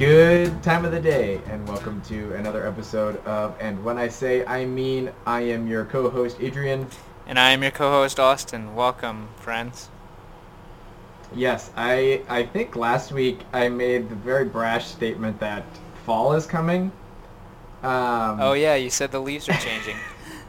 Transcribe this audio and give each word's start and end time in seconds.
Good 0.00 0.62
time 0.62 0.86
of 0.86 0.92
the 0.92 1.00
day, 1.00 1.42
and 1.50 1.68
welcome 1.68 2.00
to 2.08 2.32
another 2.32 2.66
episode 2.66 3.22
of 3.26 3.54
And 3.60 3.84
When 3.84 3.98
I 3.98 4.08
Say 4.08 4.42
I 4.46 4.64
Mean, 4.64 5.12
I 5.26 5.42
am 5.42 5.68
your 5.68 5.84
co-host 5.84 6.38
Adrian. 6.40 6.86
And 7.26 7.38
I 7.38 7.50
am 7.50 7.60
your 7.60 7.70
co-host 7.70 8.18
Austin. 8.18 8.74
Welcome, 8.74 9.28
friends. 9.36 9.90
Yes, 11.34 11.70
I 11.76 12.22
I 12.30 12.44
think 12.44 12.76
last 12.76 13.12
week 13.12 13.40
I 13.52 13.68
made 13.68 14.08
the 14.08 14.14
very 14.14 14.46
brash 14.46 14.86
statement 14.86 15.38
that 15.40 15.66
fall 16.06 16.32
is 16.32 16.46
coming. 16.46 16.90
Um, 17.82 18.40
Oh 18.40 18.54
yeah, 18.54 18.76
you 18.76 18.88
said 18.88 19.12
the 19.12 19.20
leaves 19.20 19.50
are 19.50 19.58
changing. 19.58 19.98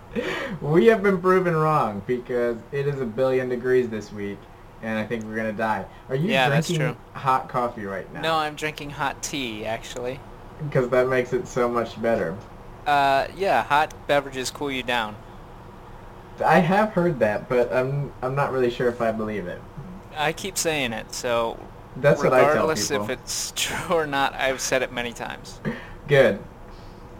we 0.61 0.85
have 0.85 1.03
been 1.03 1.19
proven 1.19 1.57
wrong 1.57 2.01
because 2.07 2.55
it 2.71 2.87
is 2.87 3.01
a 3.01 3.05
billion 3.05 3.49
degrees 3.49 3.89
this 3.89 4.13
week, 4.13 4.39
and 4.81 4.97
I 4.97 5.05
think 5.05 5.25
we're 5.25 5.35
gonna 5.35 5.53
die. 5.53 5.85
Are 6.09 6.15
you 6.15 6.29
Yeah, 6.29 6.49
that's 6.49 6.67
drinking 6.67 6.77
true. 6.77 6.97
hot 7.13 7.49
coffee 7.49 7.85
right 7.85 8.11
now? 8.13 8.21
no, 8.21 8.35
I'm 8.35 8.55
drinking 8.55 8.91
hot 8.91 9.21
tea 9.23 9.65
actually. 9.65 10.19
because 10.63 10.89
that 10.89 11.07
makes 11.07 11.33
it 11.33 11.47
so 11.47 11.67
much 11.69 12.01
better. 12.01 12.37
Uh, 12.85 13.27
yeah, 13.35 13.63
hot 13.63 13.93
beverages 14.07 14.49
cool 14.51 14.71
you 14.71 14.83
down. 14.83 15.15
I 16.45 16.59
have 16.59 16.91
heard 16.93 17.19
that, 17.19 17.47
but 17.47 17.71
I'm 17.71 18.11
I'm 18.21 18.35
not 18.35 18.51
really 18.51 18.69
sure 18.69 18.89
if 18.89 19.01
I 19.01 19.11
believe 19.11 19.47
it. 19.47 19.61
I 20.15 20.33
keep 20.33 20.57
saying 20.57 20.93
it, 20.93 21.13
so 21.13 21.57
That's 21.95 22.23
what 22.23 22.33
I 22.33 22.39
tell 22.51 22.67
regardless 22.67 22.91
if 22.91 23.09
it's 23.09 23.53
true 23.55 23.95
or 23.95 24.07
not, 24.07 24.33
I've 24.33 24.61
said 24.61 24.81
it 24.81 24.91
many 24.91 25.13
times. 25.13 25.59
Good. 26.07 26.39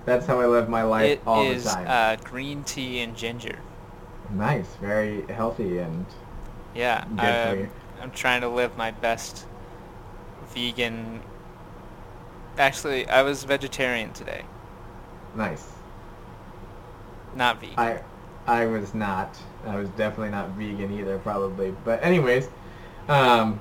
That's 0.06 0.26
how 0.26 0.40
I 0.42 0.48
live 0.48 0.68
my 0.70 0.84
life 0.84 1.12
It 1.12 1.22
all 1.28 1.44
is 1.46 1.64
the 1.64 1.70
time. 1.70 1.88
uh, 1.88 2.16
green 2.24 2.64
tea 2.64 3.00
and 3.02 3.16
ginger. 3.16 3.60
nice, 4.30 4.76
very 4.78 5.22
healthy, 5.28 5.78
and 5.80 6.06
Yeah, 6.76 7.54
you. 7.54 7.70
I'm 8.02 8.12
trying 8.12 8.42
to 8.42 8.50
live 8.50 8.76
my 8.78 8.92
best 8.92 9.46
vegan. 10.54 11.22
Actually, 12.58 13.08
I 13.08 13.22
was 13.22 13.44
vegetarian 13.44 14.14
today, 14.14 14.44
nice. 15.36 15.68
not 17.36 17.60
vegan. 17.60 17.78
I 17.78 18.02
I 18.48 18.66
was 18.66 18.94
not. 18.94 19.38
I 19.66 19.76
was 19.76 19.90
definitely 19.90 20.32
not 20.32 20.50
vegan 20.52 20.98
either, 20.98 21.20
probably. 21.20 21.74
But 21.84 22.04
anyways, 22.04 22.50
um, 23.08 23.60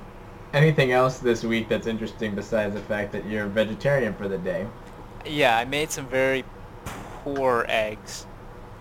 anything 0.53 0.93
else 0.93 1.19
this 1.19 1.45
week 1.45 1.69
that's 1.69 1.87
interesting 1.87 2.35
besides 2.35 2.75
the 2.75 2.81
fact 2.81 3.13
that 3.13 3.27
you're 3.27 3.47
vegetarian 3.47 4.15
for 4.15 4.29
the 4.29 4.39
day? 4.39 4.67
Yeah, 5.27 5.57
I 5.57 5.65
made 5.65 5.91
some 5.91 6.07
very 6.07 6.45
poor 6.85 7.67
eggs. 7.69 8.27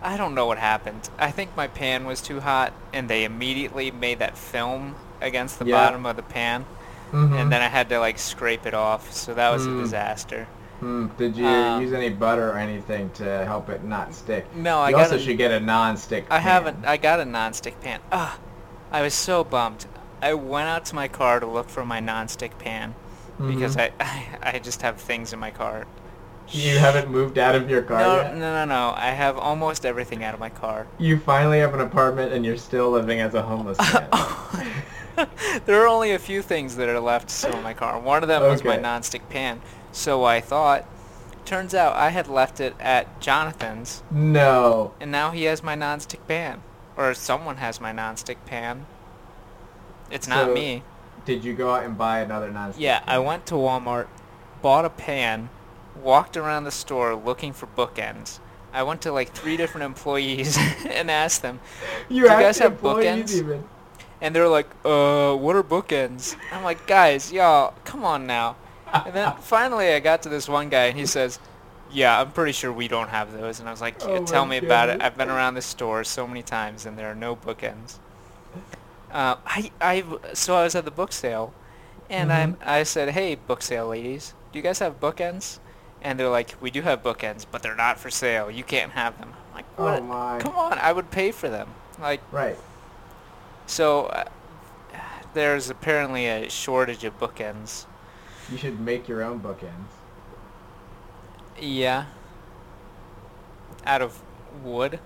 I 0.01 0.17
don't 0.17 0.33
know 0.35 0.45
what 0.45 0.57
happened. 0.57 1.09
I 1.17 1.31
think 1.31 1.55
my 1.57 1.67
pan 1.67 2.05
was 2.05 2.21
too 2.21 2.39
hot, 2.39 2.71
and 2.93 3.09
they 3.09 3.23
immediately 3.25 3.91
made 3.91 4.19
that 4.19 4.37
film 4.37 4.95
against 5.21 5.59
the 5.59 5.65
Yeah. 5.65 5.75
bottom 5.75 6.05
of 6.05 6.15
the 6.15 6.21
pan, 6.23 6.65
Mhm. 7.11 7.37
and 7.41 7.51
then 7.51 7.61
I 7.61 7.67
had 7.67 7.89
to 7.89 7.99
like 7.99 8.17
scrape 8.17 8.65
it 8.65 8.73
off. 8.73 9.11
So 9.11 9.33
that 9.33 9.51
was 9.51 9.67
Mm. 9.67 9.79
a 9.79 9.81
disaster. 9.83 10.47
Hmm, 10.79 11.07
Did 11.17 11.35
you 11.35 11.45
Um, 11.45 11.81
use 11.81 11.91
any 11.91 12.09
butter 12.09 12.49
or 12.51 12.57
anything 12.57 13.09
to 13.15 13.43
help 13.45 13.67
it 13.69 13.83
not 13.83 14.13
stick? 14.13 14.45
No, 14.55 14.79
I 14.79 14.93
also 14.93 15.15
a- 15.15 15.19
should 15.19 15.37
get 15.37 15.51
a 15.51 15.59
non-stick. 15.59 16.25
I 16.29 16.35
pan. 16.39 16.41
haven't. 16.43 16.85
I 16.87 16.95
got 16.95 17.19
a 17.19 17.25
non-stick 17.25 17.81
pan. 17.81 17.99
Ah, 18.13 18.37
I 18.93 19.01
was 19.01 19.13
so 19.13 19.43
bummed. 19.43 19.87
I 20.21 20.33
went 20.35 20.69
out 20.69 20.85
to 20.85 20.95
my 20.95 21.09
car 21.09 21.41
to 21.41 21.45
look 21.45 21.69
for 21.69 21.83
my 21.85 21.99
non-stick 21.99 22.57
pan 22.59 22.95
because 23.45 23.75
Mhm. 23.75 23.91
I, 23.99 24.23
I 24.55 24.59
just 24.59 24.81
have 24.81 24.95
things 24.97 25.33
in 25.33 25.39
my 25.39 25.51
car. 25.51 25.85
You 26.51 26.77
haven't 26.79 27.09
moved 27.11 27.37
out 27.37 27.55
of 27.55 27.69
your 27.69 27.81
car 27.83 27.99
No, 27.99 28.15
yet. 28.21 28.35
no, 28.35 28.53
no, 28.53 28.65
no. 28.65 28.93
I 28.97 29.11
have 29.11 29.37
almost 29.37 29.85
everything 29.85 30.23
out 30.23 30.33
of 30.33 30.39
my 30.39 30.49
car. 30.49 30.87
You 30.97 31.19
finally 31.19 31.59
have 31.59 31.73
an 31.73 31.81
apartment 31.81 32.33
and 32.33 32.45
you're 32.45 32.57
still 32.57 32.89
living 32.91 33.19
as 33.19 33.33
a 33.35 33.41
homeless 33.41 33.77
man. 33.77 34.07
there 35.65 35.81
are 35.83 35.87
only 35.87 36.11
a 36.11 36.19
few 36.19 36.41
things 36.41 36.75
that 36.77 36.89
are 36.89 36.99
left 36.99 37.29
still 37.29 37.55
in 37.55 37.63
my 37.63 37.73
car. 37.73 37.99
One 37.99 38.23
of 38.23 38.27
them 38.29 38.41
was 38.43 38.63
my 38.63 38.73
Okay. 38.73 38.81
non-stick 38.81 39.29
pan. 39.29 39.61
So 39.91 40.23
I 40.23 40.41
thought. 40.41 40.85
Turns 41.45 41.73
out 41.73 41.95
I 41.95 42.09
had 42.09 42.27
left 42.27 42.59
it 42.59 42.75
at 42.79 43.19
Jonathan's, 43.21 44.03
no. 44.11 44.93
and 44.99 45.11
now 45.11 45.31
he 45.31 45.45
has 45.45 45.63
my 45.63 45.73
non-stick 45.73 46.27
pan, 46.27 46.61
or 46.95 47.11
someone 47.15 47.57
has 47.57 47.81
my 47.81 47.91
non-stick 47.91 48.45
pan. 48.45 48.85
It's 50.11 50.27
not 50.27 50.53
me. 50.53 50.83
Did 51.25 51.43
you 51.43 51.53
go 51.55 51.73
out 51.73 51.85
and 51.85 51.97
buy 51.97 52.19
another 52.19 52.51
non-stick? 52.51 52.83
Yeah, 52.83 53.01
I 53.07 53.17
went 53.17 53.47
to 53.47 53.55
Walmart, 53.55 54.07
bought 54.61 54.85
a 54.85 54.91
pan, 54.91 55.49
walked 56.01 56.37
around 56.37 56.63
the 56.63 56.71
store 56.71 57.15
looking 57.15 57.53
for 57.53 57.67
bookends. 57.67 58.39
I 58.73 58.83
went 58.83 59.01
to 59.01 59.11
like 59.11 59.31
three 59.33 59.57
different 59.57 59.85
employees 59.85 60.57
and 60.89 61.09
asked 61.09 61.41
them, 61.41 61.59
You, 62.09 62.27
Do 62.27 62.33
you 62.33 62.39
guys 62.39 62.59
have 62.59 62.81
bookends? 62.81 63.33
Even. 63.33 63.63
and 64.21 64.35
they 64.35 64.39
were 64.39 64.47
like, 64.47 64.67
"Uh, 64.85 65.33
what 65.35 65.55
are 65.55 65.63
bookends?" 65.63 66.35
I'm 66.51 66.63
like, 66.63 66.85
"Guys, 66.85 67.31
y'all, 67.31 67.73
come 67.85 68.03
on 68.05 68.27
now." 68.27 68.55
And 68.93 69.13
then 69.13 69.33
finally, 69.41 69.89
I 69.93 69.99
got 69.99 70.21
to 70.23 70.29
this 70.29 70.47
one 70.49 70.69
guy, 70.69 70.85
and 70.85 70.97
he 70.99 71.05
says, 71.05 71.39
"Yeah, 71.91 72.19
I'm 72.19 72.31
pretty 72.31 72.51
sure 72.51 72.71
we 72.71 72.87
don't 72.87 73.09
have 73.09 73.31
those." 73.33 73.59
And 73.59 73.67
I 73.67 73.71
was 73.71 73.81
like, 73.81 73.95
Oh 74.01 74.25
"Tell 74.25 74.45
me 74.45 74.57
about 74.57 74.89
it. 74.89 75.01
I've 75.01 75.17
been 75.17 75.29
around 75.29 75.55
this 75.55 75.65
store 75.65 76.03
so 76.03 76.27
many 76.27 76.43
times, 76.43 76.85
and 76.85 76.97
there 76.97 77.09
are 77.09 77.15
no 77.15 77.35
bookends." 77.35 77.97
Uh, 79.11 79.37
I, 79.45 79.71
I, 79.81 80.03
so 80.33 80.55
I 80.55 80.63
was 80.63 80.75
at 80.75 80.85
the 80.85 80.91
book 80.91 81.11
sale, 81.11 81.53
and 82.09 82.29
Mhm. 82.29 82.55
I, 82.63 82.79
I 82.79 82.83
said, 82.83 83.09
"Hey, 83.09 83.33
book 83.35 83.61
sale 83.63 83.87
ladies, 83.87 84.33
do 84.51 84.59
you 84.59 84.63
guys 84.63 84.79
have 84.79 84.99
bookends?" 84.99 85.59
And 86.01 86.19
they're 86.19 86.29
like, 86.29 86.55
"We 86.61 86.71
do 86.71 86.81
have 86.81 87.03
bookends, 87.03 87.45
but 87.49 87.61
they're 87.61 87.75
not 87.75 87.99
for 87.99 88.09
sale. 88.09 88.49
You 88.49 88.63
can't 88.63 88.91
have 88.93 89.17
them." 89.19 89.33
I'm 89.49 89.55
like, 89.55 89.65
Oh 89.77 89.83
"What? 89.85 90.03
my. 90.05 90.39
Come 90.39 90.55
on, 90.55 90.77
I 90.79 90.91
would 90.93 91.11
pay 91.11 91.31
for 91.31 91.49
them." 91.49 91.69
Like, 91.99 92.21
Right. 92.31 92.57
so 93.65 94.05
uh, 94.05 94.23
there's 95.33 95.69
apparently 95.69 96.27
a 96.27 96.49
shortage 96.49 97.03
of 97.03 97.19
bookends. 97.19 97.85
You 98.49 98.57
should 98.57 98.79
make 98.79 99.07
your 99.07 99.21
own 99.23 99.39
bookends. 99.41 99.91
Yeah. 101.59 102.05
Out 103.85 104.01
of 104.01 104.21
wood. 104.63 104.99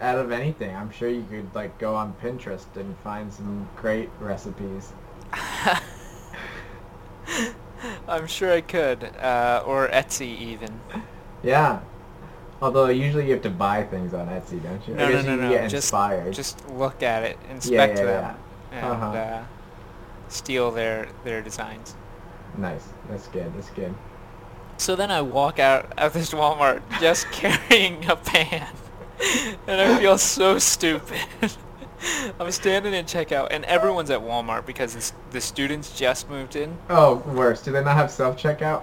Out 0.00 0.18
of 0.18 0.30
anything, 0.32 0.74
I'm 0.74 0.90
sure 0.90 1.08
you 1.08 1.24
could 1.30 1.54
like 1.54 1.78
go 1.78 1.94
on 1.94 2.14
Pinterest 2.22 2.66
and 2.76 2.96
find 2.98 3.32
some 3.32 3.68
great 3.76 4.10
recipes. 4.20 4.92
I'm 8.08 8.26
sure 8.26 8.52
I 8.52 8.60
could, 8.60 9.04
uh, 9.16 9.62
or 9.66 9.88
Etsy 9.88 10.38
even. 10.38 10.80
Yeah. 11.42 11.80
Although 12.60 12.86
usually 12.86 13.26
you 13.26 13.32
have 13.32 13.42
to 13.42 13.50
buy 13.50 13.82
things 13.84 14.14
on 14.14 14.28
Etsy, 14.28 14.62
don't 14.62 14.86
you? 14.86 14.94
No, 14.94 15.08
no, 15.10 15.22
no, 15.22 15.34
you 15.34 15.40
no. 15.42 15.50
get 15.50 15.62
Just, 15.70 15.86
inspired. 15.86 16.32
just 16.32 16.68
look 16.70 17.02
at 17.02 17.24
it, 17.24 17.38
inspect 17.50 17.98
yeah, 17.98 18.04
them, 18.04 18.36
yeah. 18.72 18.78
and 18.78 18.86
Uh-huh. 18.86 19.06
uh, 19.12 19.44
steal 20.28 20.70
their 20.70 21.08
their 21.24 21.42
designs. 21.42 21.96
Nice. 22.56 22.88
That's 23.08 23.26
good. 23.28 23.52
That's 23.56 23.70
good. 23.70 23.94
So 24.76 24.96
then 24.96 25.10
I 25.10 25.22
walk 25.22 25.58
out 25.58 25.92
of 25.98 26.12
this 26.12 26.30
Walmart 26.32 26.82
just 27.00 27.30
carrying 27.32 28.04
a 28.08 28.16
pan, 28.16 28.68
and 29.66 29.80
I 29.80 29.98
feel 29.98 30.18
so 30.18 30.58
stupid. 30.58 31.20
I'm 32.40 32.50
standing 32.50 32.94
in 32.94 33.04
checkout, 33.06 33.48
and 33.50 33.64
everyone's 33.64 34.10
at 34.10 34.20
Walmart 34.20 34.66
because 34.66 34.94
the, 34.94 35.12
the 35.32 35.40
students 35.40 35.96
just 35.98 36.28
moved 36.28 36.56
in. 36.56 36.76
Oh, 36.90 37.16
worse. 37.26 37.62
Do 37.62 37.72
they 37.72 37.82
not 37.82 37.96
have 37.96 38.10
self 38.10 38.36
checkout? 38.36 38.82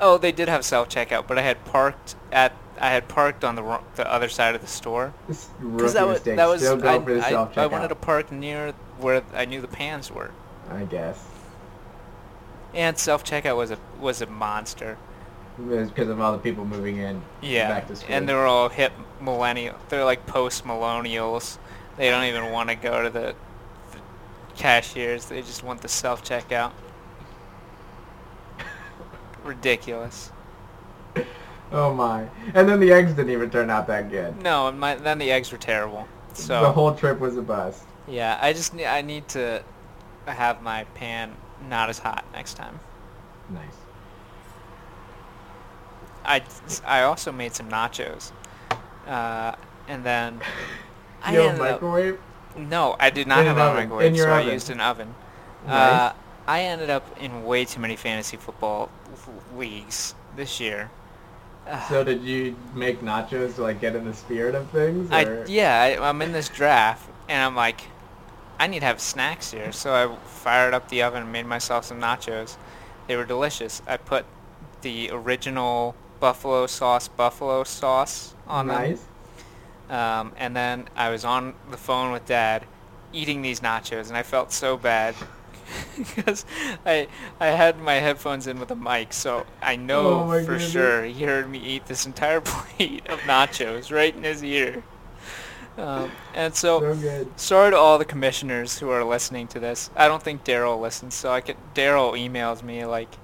Oh, 0.00 0.18
they 0.18 0.32
did 0.32 0.48
have 0.48 0.64
self 0.64 0.88
checkout, 0.88 1.26
but 1.26 1.38
I 1.38 1.42
had 1.42 1.64
parked 1.64 2.16
at 2.32 2.52
I 2.78 2.90
had 2.90 3.08
parked 3.08 3.44
on 3.44 3.54
the 3.56 3.80
the 3.94 4.10
other 4.10 4.28
side 4.28 4.54
of 4.54 4.60
the 4.60 4.66
store. 4.66 5.14
This 5.26 5.48
Because 5.76 5.94
that 5.94 6.06
was 6.06 6.16
mistake. 6.18 6.36
that 6.36 6.46
was 6.48 6.60
Still 6.62 6.86
I, 6.86 6.96
I. 6.96 7.48
I 7.56 7.66
wanted 7.66 7.88
to 7.88 7.94
park 7.94 8.30
near 8.32 8.72
where 8.98 9.22
I 9.34 9.44
knew 9.44 9.60
the 9.60 9.68
pans 9.68 10.10
were, 10.10 10.32
I 10.70 10.84
guess. 10.84 11.24
and 12.74 12.98
self 12.98 13.24
checkout 13.24 13.56
was 13.56 13.70
a 13.70 13.78
was 13.98 14.20
a 14.20 14.26
monster. 14.26 14.98
Because 15.58 16.08
of 16.08 16.20
all 16.20 16.32
the 16.32 16.38
people 16.38 16.66
moving 16.66 16.98
in 16.98 17.22
Yeah, 17.40 17.68
back 17.68 17.86
to 17.88 17.96
school. 17.96 18.14
and 18.14 18.28
they 18.28 18.34
were 18.34 18.44
all 18.46 18.68
hip 18.68 18.92
millennial. 19.20 19.76
They're 19.88 20.04
like 20.04 20.26
post 20.26 20.64
millennials. 20.64 21.58
They 21.96 22.10
don't 22.10 22.24
even 22.24 22.50
want 22.52 22.68
to 22.68 22.74
go 22.74 23.02
to 23.02 23.10
the, 23.10 23.34
the 23.92 23.98
cashiers. 24.56 25.26
They 25.26 25.40
just 25.42 25.62
want 25.62 25.80
the 25.80 25.88
self 25.88 26.24
checkout. 26.24 26.72
Ridiculous. 29.44 30.30
Oh 31.72 31.92
my. 31.92 32.28
And 32.54 32.68
then 32.68 32.80
the 32.80 32.92
eggs 32.92 33.12
didn't 33.12 33.30
even 33.30 33.50
turn 33.50 33.70
out 33.70 33.86
that 33.88 34.10
good. 34.10 34.40
No, 34.42 34.68
and 34.68 34.78
my 34.78 34.94
then 34.94 35.18
the 35.18 35.30
eggs 35.30 35.50
were 35.50 35.58
terrible. 35.58 36.06
So 36.34 36.60
the 36.60 36.72
whole 36.72 36.94
trip 36.94 37.18
was 37.18 37.36
a 37.36 37.42
bust. 37.42 37.82
Yeah, 38.06 38.38
I 38.40 38.52
just 38.52 38.74
need 38.74 38.86
I 38.86 39.00
need 39.02 39.26
to 39.28 39.62
have 40.26 40.62
my 40.62 40.84
pan 40.94 41.34
not 41.68 41.88
as 41.88 41.98
hot 41.98 42.24
next 42.32 42.54
time. 42.54 42.78
Nice. 43.50 43.64
I, 46.24 46.42
I 46.84 47.02
also 47.02 47.30
made 47.30 47.54
some 47.54 47.68
nachos, 47.68 48.32
uh, 49.06 49.54
and 49.86 50.02
then 50.04 50.40
I 51.26 51.32
you 51.32 51.38
have 51.38 51.48
a 51.48 51.50
ended 51.50 51.66
up 51.68 51.82
microwave? 51.82 52.20
no, 52.56 52.96
I 53.00 53.10
did 53.10 53.26
not 53.26 53.44
In 53.44 53.46
have 53.46 53.58
an 53.58 53.58
a 53.58 53.64
oven, 53.64 53.74
microwave, 53.74 54.00
in 54.00 54.14
your 54.14 54.26
so 54.26 54.32
I 54.32 54.40
used 54.40 54.70
an 54.70 54.80
oven. 54.80 55.14
Nice. 55.62 56.02
Uh, 56.02 56.12
I 56.46 56.62
ended 56.62 56.90
up 56.90 57.16
in 57.18 57.44
way 57.44 57.64
too 57.66 57.80
many 57.80 57.96
fantasy 57.96 58.36
football 58.36 58.90
leagues 59.50 60.14
this 60.34 60.60
year. 60.60 60.92
So 61.78 62.04
did 62.04 62.22
you 62.22 62.56
make 62.74 63.00
nachos 63.00 63.56
to 63.56 63.62
like 63.62 63.80
get 63.80 63.94
in 63.96 64.04
the 64.04 64.14
spirit 64.14 64.54
of 64.54 64.70
things? 64.70 65.10
I 65.10 65.32
yeah, 65.46 65.80
I, 65.82 66.08
I'm 66.08 66.22
in 66.22 66.32
this 66.32 66.48
draft, 66.48 67.08
and 67.28 67.42
I'm 67.42 67.56
like, 67.56 67.90
I 68.58 68.66
need 68.68 68.80
to 68.80 68.86
have 68.86 69.00
snacks 69.00 69.50
here. 69.52 69.72
So 69.72 69.94
I 69.94 70.16
fired 70.26 70.74
up 70.74 70.88
the 70.88 71.02
oven 71.02 71.22
and 71.24 71.32
made 71.32 71.46
myself 71.46 71.84
some 71.86 72.00
nachos. 72.00 72.58
They 73.08 73.16
were 73.16 73.24
delicious. 73.26 73.82
I 73.86 73.96
put 73.98 74.26
the 74.82 75.10
original 75.12 75.96
buffalo 76.20 76.66
sauce 76.66 77.08
buffalo 77.08 77.64
sauce 77.64 78.34
on 78.46 78.68
nice. 78.68 79.00
them. 79.00 79.15
Um, 79.88 80.32
and 80.36 80.56
then 80.56 80.88
I 80.96 81.10
was 81.10 81.24
on 81.24 81.54
the 81.70 81.76
phone 81.76 82.12
with 82.12 82.26
Dad 82.26 82.66
eating 83.12 83.42
these 83.42 83.60
nachos, 83.60 84.08
and 84.08 84.16
I 84.16 84.22
felt 84.22 84.52
so 84.52 84.76
bad 84.76 85.14
because 85.96 86.44
I 86.84 87.08
I 87.40 87.48
had 87.48 87.78
my 87.78 87.94
headphones 87.94 88.46
in 88.46 88.58
with 88.60 88.70
a 88.70 88.76
mic, 88.76 89.12
so 89.12 89.46
I 89.62 89.76
know 89.76 90.24
Oh 90.24 90.44
for 90.44 90.58
goodness. 90.58 90.70
sure 90.72 91.04
he 91.04 91.24
heard 91.24 91.48
me 91.50 91.58
eat 91.58 91.86
this 91.86 92.06
entire 92.06 92.40
plate 92.42 93.06
of 93.08 93.20
nachos 93.22 93.92
right 93.94 94.14
in 94.14 94.24
his 94.24 94.42
ear. 94.44 94.84
Um, 95.78 96.16
and 96.32 96.54
so, 96.54 96.80
So 96.80 97.26
sorry 97.36 97.70
to 97.72 97.76
all 97.76 97.98
the 97.98 98.04
commissioners 98.04 98.78
who 98.78 98.88
are 98.90 99.04
listening 99.04 99.46
to 99.48 99.60
this. 99.60 99.90
I 99.96 100.08
don't 100.08 100.22
think 100.22 100.44
Daryl 100.44 100.80
listens, 100.80 101.14
so 101.14 101.30
I 101.30 101.40
could. 101.42 101.56
Daryl 101.74 102.12
emails 102.18 102.62
me 102.62 102.84
like 102.86 103.18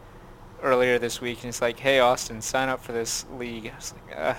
earlier 0.63 0.99
this 0.99 1.21
week, 1.21 1.39
and 1.39 1.45
he's 1.47 1.63
like, 1.63 1.79
"Hey 1.81 1.99
Austin, 2.01 2.43
sign 2.43 2.69
up 2.69 2.83
for 2.83 2.93
this 2.93 3.27
league." 3.31 3.69
I 3.73 3.77
was 3.77 3.95
like, 3.95 4.19
uh, 4.19 4.35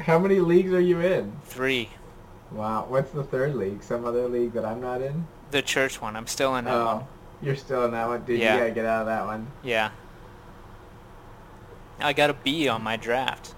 How 0.00 0.18
many 0.18 0.40
leagues 0.40 0.72
are 0.72 0.80
you 0.80 1.00
in? 1.00 1.32
three. 1.44 1.90
Wow. 2.52 2.86
What's 2.88 3.10
the 3.12 3.22
third 3.22 3.54
league? 3.54 3.82
Some 3.82 4.04
other 4.04 4.26
league 4.28 4.52
that 4.54 4.64
I'm 4.64 4.80
not 4.80 5.02
in? 5.02 5.26
The 5.50 5.62
church 5.62 6.00
one. 6.00 6.16
I'm 6.16 6.26
still 6.26 6.56
in 6.56 6.64
that 6.64 6.74
Oh, 6.74 6.84
one. 6.96 7.04
you're 7.42 7.56
still 7.56 7.84
in 7.84 7.92
that 7.92 8.08
one, 8.08 8.22
dude. 8.24 8.40
Yeah. 8.40 8.54
You 8.54 8.60
gotta 8.60 8.70
get 8.72 8.86
out 8.86 9.02
of 9.02 9.06
that 9.06 9.26
one. 9.26 9.46
Yeah. 9.62 9.90
I 12.00 12.12
got 12.12 12.30
a 12.30 12.34
B 12.34 12.66
on 12.68 12.82
my 12.82 12.96
draft. 12.96 13.54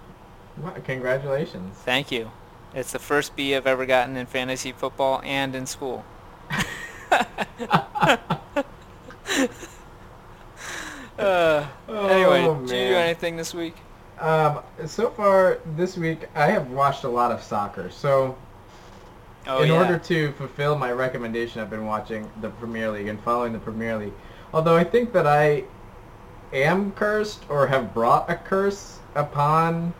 Wow, 0.58 0.74
congratulations. 0.84 1.76
Thank 1.78 2.10
you. 2.10 2.30
It's 2.74 2.92
the 2.92 2.98
first 2.98 3.36
B 3.36 3.54
I've 3.54 3.66
ever 3.66 3.86
gotten 3.86 4.16
in 4.16 4.26
fantasy 4.26 4.72
football 4.72 5.20
and 5.24 5.54
in 5.54 5.64
school. 5.66 6.04
uh, 11.18 11.66
anyway, 11.88 12.44
Oh, 12.44 12.54
did 12.66 12.70
you 12.70 12.88
do 12.88 12.94
anything 12.96 13.36
this 13.36 13.54
week? 13.54 13.76
Um, 14.22 14.60
so 14.86 15.10
far 15.10 15.58
this 15.76 15.96
week, 15.98 16.28
I 16.34 16.46
have 16.46 16.70
watched 16.70 17.04
a 17.04 17.08
lot 17.08 17.30
of 17.32 17.42
soccer. 17.42 17.90
So, 17.90 18.38
Oh 19.46 19.62
in 19.62 19.72
yeah. 19.72 19.78
order 19.78 19.98
to 19.98 20.32
fulfill 20.32 20.76
my 20.78 20.92
recommendation, 20.92 21.60
I've 21.60 21.70
been 21.70 21.86
watching 21.86 22.30
the 22.40 22.50
Premier 22.50 22.90
League 22.90 23.08
and 23.08 23.20
following 23.22 23.52
the 23.52 23.58
Premier 23.60 23.96
League. 23.96 24.14
Although 24.52 24.76
I 24.76 24.84
think 24.84 25.12
that 25.12 25.26
I 25.26 25.64
am 26.52 26.92
cursed 26.92 27.44
or 27.48 27.66
have 27.68 27.94
brought 27.94 28.30
a 28.30 28.36
curse 28.36 29.00
upon 29.14 29.94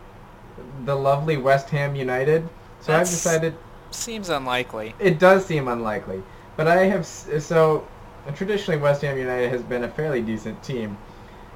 the 0.85 0.95
lovely 0.95 1.37
West 1.37 1.69
Ham 1.71 1.95
United. 1.95 2.49
So 2.79 2.93
I've 2.95 3.09
decided 3.11 3.55
Seems 3.91 4.29
unlikely. 4.29 4.95
it 4.99 5.19
does 5.19 5.45
seem 5.45 5.67
unlikely, 5.67 6.23
but 6.57 6.67
I 6.67 6.85
have 6.85 7.05
so 7.05 7.87
traditionally 8.35 8.79
West 8.79 9.01
Ham 9.03 9.17
United 9.17 9.49
has 9.49 9.63
been 9.63 9.83
a 9.83 9.89
fairly 9.89 10.21
decent 10.21 10.61
team, 10.63 10.97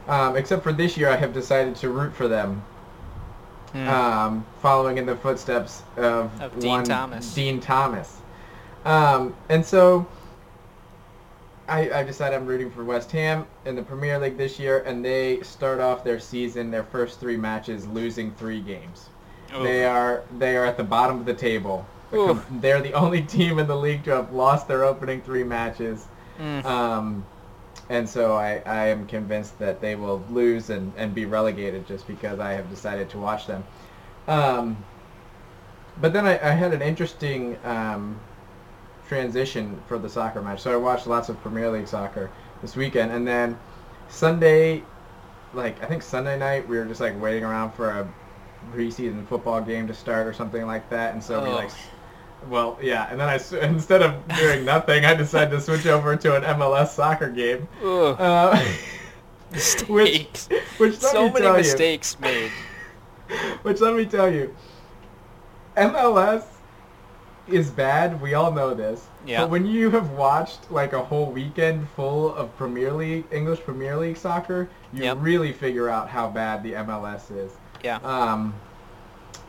um, 0.08 0.36
except 0.36 0.64
for 0.64 0.74
this 0.74 0.98
year 0.98 1.10
I 1.10 1.16
have 1.16 1.34
decided 1.34 1.76
to 1.78 1.90
root 1.90 2.14
for 2.14 2.28
them, 2.28 2.64
Hmm. 3.74 3.88
um, 3.90 4.46
following 4.62 4.98
in 4.98 5.06
the 5.06 5.16
footsteps 5.16 5.84
of, 5.98 6.32
Of 6.42 6.58
Dean 6.60 6.84
Thomas. 6.84 7.34
Dean 7.34 7.60
Thomas, 7.60 8.18
um, 8.86 9.36
and 9.50 9.66
so 9.66 10.06
I, 11.68 11.90
I 12.00 12.04
decided 12.04 12.36
I'm 12.38 12.46
rooting 12.46 12.72
for 12.72 12.86
West 12.86 13.12
Ham 13.12 13.46
in 13.66 13.76
the 13.76 13.84
Premier 13.84 14.18
League 14.20 14.38
this 14.38 14.58
year, 14.58 14.84
and 14.86 15.04
they 15.04 15.42
start 15.42 15.82
off 15.82 16.04
their 16.04 16.20
season, 16.20 16.72
their 16.72 16.84
first 16.86 17.20
three 17.20 17.36
matches, 17.36 17.86
losing 17.88 18.32
three 18.36 18.62
games. 18.62 19.10
Oof. 19.54 19.64
They 19.64 19.84
are 19.86 20.24
they 20.40 20.56
are 20.58 20.66
at 20.66 20.78
the 20.78 20.84
bottom 20.84 21.20
of 21.20 21.26
the 21.26 21.34
table. 21.34 21.86
Oof. 22.14 22.46
They're 22.62 22.82
the 22.82 22.94
only 23.04 23.22
team 23.22 23.60
in 23.60 23.68
the 23.68 23.76
league 23.76 24.04
to 24.06 24.12
have 24.12 24.32
lost 24.32 24.68
their 24.70 24.86
opening 24.86 25.22
three 25.22 25.44
matches. 25.44 26.08
Mm. 26.40 26.64
Um, 26.66 27.26
and 27.90 28.08
so 28.08 28.36
I, 28.36 28.62
I 28.66 28.88
am 28.88 29.08
convinced 29.08 29.60
that 29.60 29.82
they 29.82 29.96
will 29.96 30.24
lose 30.30 30.70
and, 30.70 30.92
and 30.98 31.14
be 31.16 31.26
relegated 31.26 31.88
just 31.88 32.08
because 32.08 32.40
I 32.40 32.54
have 32.54 32.70
decided 32.70 33.10
to 33.12 33.18
watch 33.18 33.48
them. 33.48 33.64
Um, 34.28 34.78
but 36.00 36.14
then 36.14 36.26
I, 36.26 36.34
I 36.34 36.52
had 36.52 36.74
an 36.74 36.82
interesting 36.82 37.58
um, 37.66 38.20
transition 39.08 39.80
for 39.88 39.98
the 39.98 40.10
soccer 40.10 40.42
match. 40.42 40.62
So 40.62 40.72
I 40.74 40.76
watched 40.78 41.08
lots 41.08 41.30
of 41.30 41.40
Premier 41.42 41.70
League 41.72 41.88
soccer 41.88 42.30
this 42.62 42.76
weekend, 42.76 43.12
and 43.12 43.28
then 43.28 43.58
Sunday, 44.10 44.84
like 45.54 45.82
I 45.84 45.88
think 45.88 46.04
Sunday 46.04 46.38
night, 46.38 46.68
we 46.68 46.78
were 46.78 46.86
just 46.86 47.02
like 47.02 47.20
waiting 47.22 47.44
around 47.44 47.72
for 47.72 47.90
a 47.90 48.08
preseason 48.74 49.26
football 49.28 49.62
game 49.62 49.88
to 49.88 49.94
start 49.94 50.28
or 50.28 50.34
something 50.34 50.66
like 50.66 50.90
that, 50.90 51.14
and 51.14 51.24
so 51.24 51.42
we 51.42 51.50
Oh. 51.50 51.56
like. 51.56 51.72
Well, 52.50 52.78
yeah, 52.82 53.08
and 53.12 53.20
then 53.20 53.28
I 53.28 53.36
instead 53.66 54.02
of 54.02 54.14
doing 54.38 54.64
nothing, 54.66 55.06
I 55.06 55.14
decided 55.14 55.52
to 55.52 55.62
switch 55.62 55.86
over 55.86 56.16
to 56.16 56.36
an 56.36 56.44
MLS 56.44 56.90
soccer 56.90 57.30
game, 57.30 57.68
uh, 57.84 58.58
which 59.50 59.84
Mistakes. 59.90 60.50
which 60.78 61.02
let 61.02 61.12
so 61.12 61.28
many 61.30 61.42
tell 61.42 61.52
you, 61.54 61.58
mistakes 61.58 62.20
made. 62.20 62.52
which 63.64 63.80
let 63.82 63.96
me 63.96 64.06
tell 64.06 64.32
you, 64.32 64.54
MLS 65.76 66.46
is 67.48 67.70
bad. 67.70 68.20
We 68.22 68.34
all 68.34 68.52
know 68.52 68.74
this. 68.74 69.08
Yeah. 69.26 69.42
But 69.42 69.50
when 69.52 69.66
you 69.66 69.90
have 69.92 70.12
watched 70.12 70.70
like 70.72 70.94
a 70.94 71.02
whole 71.04 71.32
weekend 71.32 71.88
full 71.96 72.34
of 72.36 72.56
Premier 72.58 72.92
League, 72.94 73.26
English 73.32 73.60
Premier 73.62 73.96
League 73.98 74.18
soccer, 74.18 74.70
you 74.94 75.04
Yep. 75.04 75.18
really 75.22 75.52
figure 75.54 75.90
out 75.90 76.10
how 76.10 76.30
bad 76.30 76.64
the 76.64 76.74
MLS 76.74 77.30
is. 77.36 77.52
Yeah. 77.84 77.98
Um. 78.04 78.54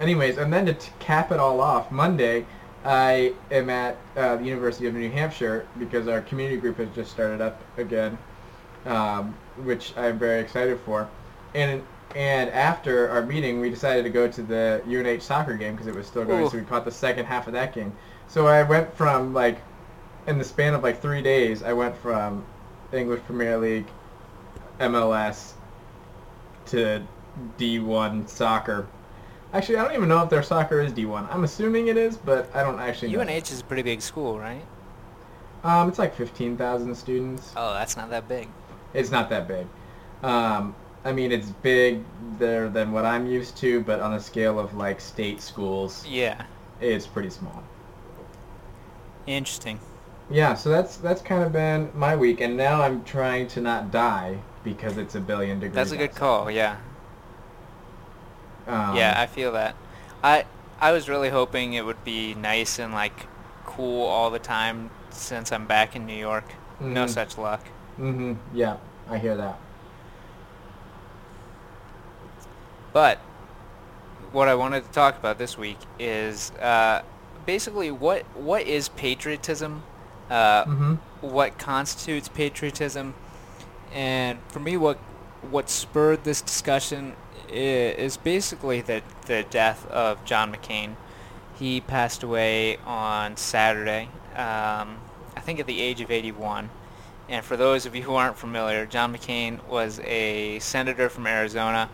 Anyways, 0.01 0.39
and 0.39 0.53
then 0.53 0.67
to 0.67 0.75
t- 0.75 0.93
cap 1.01 1.33
it 1.33 1.41
all 1.41 1.61
off, 1.61 1.91
Monday, 1.91 2.47
I 2.85 3.35
am 3.51 3.71
at 3.71 3.97
uh, 4.17 4.37
the 4.37 4.45
University 4.45 4.87
of 4.87 4.95
New 4.95 5.11
Hampshire 5.11 5.67
because 5.79 6.09
our 6.09 6.21
community 6.23 6.61
group 6.61 6.79
has 6.79 6.89
just 6.95 7.11
started 7.11 7.41
up 7.41 7.61
again, 7.77 8.17
um, 8.87 9.35
which 9.57 9.97
I'm 9.97 10.19
very 10.19 10.41
excited 10.41 10.79
for. 10.81 11.09
And 11.55 11.83
and 12.15 12.49
after 12.51 13.11
our 13.11 13.23
meeting, 13.23 13.61
we 13.61 13.69
decided 13.69 14.03
to 14.05 14.11
go 14.11 14.29
to 14.29 14.43
the 14.43 14.83
UNH 14.87 15.21
soccer 15.21 15.55
game 15.55 15.75
because 15.75 15.87
it 15.87 15.95
was 15.95 16.07
still 16.07 16.25
going, 16.25 16.45
Ooh. 16.45 16.51
so 16.51 16.57
we 16.57 16.65
caught 16.65 16.85
the 16.85 16.91
second 16.91 17.27
half 17.27 17.47
of 17.47 17.53
that 17.53 17.75
game. 17.75 17.93
So 18.29 18.47
I 18.47 18.63
went 18.63 18.95
from 18.95 19.35
like, 19.35 19.61
in 20.27 20.39
the 20.39 20.45
span 20.45 20.75
of 20.75 20.83
like 20.83 21.03
three 21.03 21.21
days, 21.21 21.63
I 21.63 21.75
went 21.75 21.97
from 21.97 22.47
English 22.93 23.21
Premier 23.27 23.59
League, 23.59 23.87
MLS, 24.81 25.53
to 26.67 27.03
D1 27.59 28.29
soccer. 28.29 28.87
Actually, 29.53 29.79
I 29.79 29.85
don't 29.85 29.95
even 29.95 30.09
know 30.09 30.23
if 30.23 30.29
their 30.31 30.43
soccer 30.43 30.81
is 30.81 30.93
D1. 30.93 31.33
I'm 31.33 31.45
assuming 31.45 31.89
it 31.89 31.97
is, 31.97 32.17
but 32.17 32.55
I 32.55 32.63
don't 32.63 32.79
actually 32.79 33.13
know. 33.13 33.21
UNH 33.21 33.51
is 33.51 33.61
a 33.61 33.65
pretty 33.65 33.83
big 33.83 34.03
school, 34.03 34.39
right? 34.39 34.63
Um, 35.65 35.89
it's 35.89 35.99
like 35.99 36.15
15,000 36.15 36.95
students. 36.95 37.53
Oh, 37.57 37.73
that's 37.73 37.97
not 37.97 38.11
that 38.11 38.29
big. 38.29 38.49
It's 38.95 39.11
not 39.11 39.31
that 39.31 39.49
big. 39.49 39.67
Um, 40.23 40.75
I 41.05 41.13
mean, 41.13 41.33
it's 41.33 41.49
big 41.63 42.03
there 42.39 42.69
than 42.69 42.93
what 42.93 43.05
I'm 43.05 43.27
used 43.27 43.57
to, 43.59 43.81
but 43.81 44.01
on 44.01 44.15
a 44.15 44.21
scale 44.21 44.59
of 44.59 44.75
like 44.75 45.01
state 45.01 45.41
schools, 45.41 46.05
Yeah. 46.07 46.43
it's 46.81 47.07
pretty 47.07 47.31
small. 47.31 47.63
Interesting. 49.27 49.81
Yeah, 50.31 50.55
so 50.55 50.69
that's 50.69 50.97
that's 50.99 51.23
kind 51.23 51.43
of 51.43 51.53
been 51.53 51.91
my 51.95 52.15
week, 52.15 52.41
and 52.43 52.57
now 52.57 52.83
I'm 52.83 53.03
trying 53.05 53.49
to 53.49 53.61
not 53.63 53.91
die 53.91 54.37
because 54.63 54.99
it's 54.99 55.15
a 55.15 55.21
billion 55.21 55.59
degrees. 55.59 55.75
That's 55.75 55.93
a 55.93 55.97
good 55.97 56.11
outside. 56.11 56.19
call. 56.21 56.51
Yeah. 56.51 56.77
Um, 58.69 58.97
yeah, 58.97 59.15
I 59.17 59.27
feel 59.27 59.53
that. 59.53 59.75
I 60.23 60.45
I 60.81 60.93
was 60.93 61.09
really 61.09 61.31
hoping 61.31 61.73
it 61.73 61.85
would 61.85 62.05
be 62.05 62.35
nice 62.35 62.79
and 62.79 62.93
like 62.93 63.27
cool 63.65 64.05
all 64.07 64.31
the 64.31 64.39
time 64.39 64.91
since 65.11 65.51
I'm 65.53 65.67
back 65.67 65.97
in 65.97 66.07
New 66.07 66.15
York. 66.17 66.45
No 66.81 67.05
Mhm. 67.05 67.09
such 67.09 67.39
luck. 67.39 67.63
Mm-hmm. 67.99 68.35
Yeah, 68.55 68.77
I 69.11 69.19
hear 69.19 69.37
that. 69.37 69.59
But 72.93 73.19
what 74.33 74.49
I 74.49 74.55
wanted 74.55 74.85
to 74.85 74.91
talk 74.93 75.19
about 75.19 75.39
this 75.39 75.57
week 75.59 75.79
is 75.99 76.51
uh, 76.61 77.03
basically 77.47 77.91
what 77.91 78.23
what 78.37 78.63
is 78.63 78.89
patriotism, 78.91 79.83
uh, 80.31 80.65
Mm-hmm. 80.65 80.95
what 81.23 81.59
constitutes 81.59 82.29
patriotism, 82.29 83.15
and 83.93 84.39
for 84.49 84.61
me, 84.61 84.77
what 84.77 84.99
what 85.51 85.71
spurred 85.71 86.25
this 86.25 86.43
discussion 86.43 87.15
is 87.51 88.17
basically 88.17 88.81
the 88.81 89.03
the 89.27 89.45
death 89.51 89.87
of 89.91 90.25
John 90.25 90.53
McCain. 90.53 90.97
He 91.59 91.81
passed 91.81 92.23
away 92.23 92.77
on 92.87 93.37
Saturday, 93.37 94.09
um, 94.35 94.99
I 95.37 95.41
think 95.41 95.59
at 95.59 95.67
the 95.67 95.81
age 95.81 96.01
of 96.01 96.11
81. 96.11 96.71
And 97.29 97.45
for 97.45 97.57
those 97.57 97.85
of 97.85 97.95
you 97.95 98.03
who 98.03 98.15
aren't 98.15 98.39
familiar, 98.39 98.87
John 98.87 99.15
McCain 99.15 99.63
was 99.67 100.01
a 100.01 100.61
senator 100.61 101.09
from 101.09 101.27
Arizona, 101.27 101.91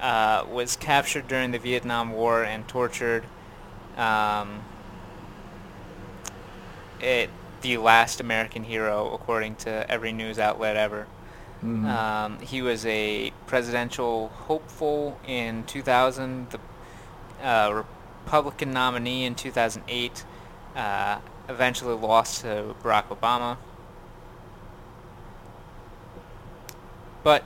uh, 0.00 0.44
was 0.50 0.74
captured 0.76 1.28
during 1.28 1.52
the 1.52 1.58
Vietnam 1.58 2.12
War 2.12 2.42
and 2.42 2.66
tortured. 2.66 3.24
Um, 3.96 4.64
it, 7.00 7.30
the 7.60 7.76
last 7.76 8.20
American 8.20 8.64
hero, 8.64 9.12
according 9.14 9.56
to 9.56 9.90
every 9.90 10.12
news 10.12 10.38
outlet 10.38 10.76
ever. 10.76 11.06
Mm-hmm. 11.64 11.86
Um, 11.86 12.38
he 12.40 12.60
was 12.60 12.84
a 12.84 13.32
presidential 13.46 14.28
hopeful 14.28 15.18
in 15.26 15.64
2000, 15.64 16.50
the 16.50 16.60
uh, 17.42 17.84
Republican 18.24 18.72
nominee 18.72 19.24
in 19.24 19.34
2008, 19.34 20.24
uh, 20.76 21.18
eventually 21.48 21.94
lost 21.94 22.42
to 22.42 22.74
Barack 22.82 23.08
Obama. 23.08 23.56
but 27.24 27.42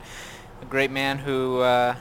a 0.61 0.65
great 0.67 0.91
man 0.91 1.19
who 1.19 1.61
uh, 1.61 1.95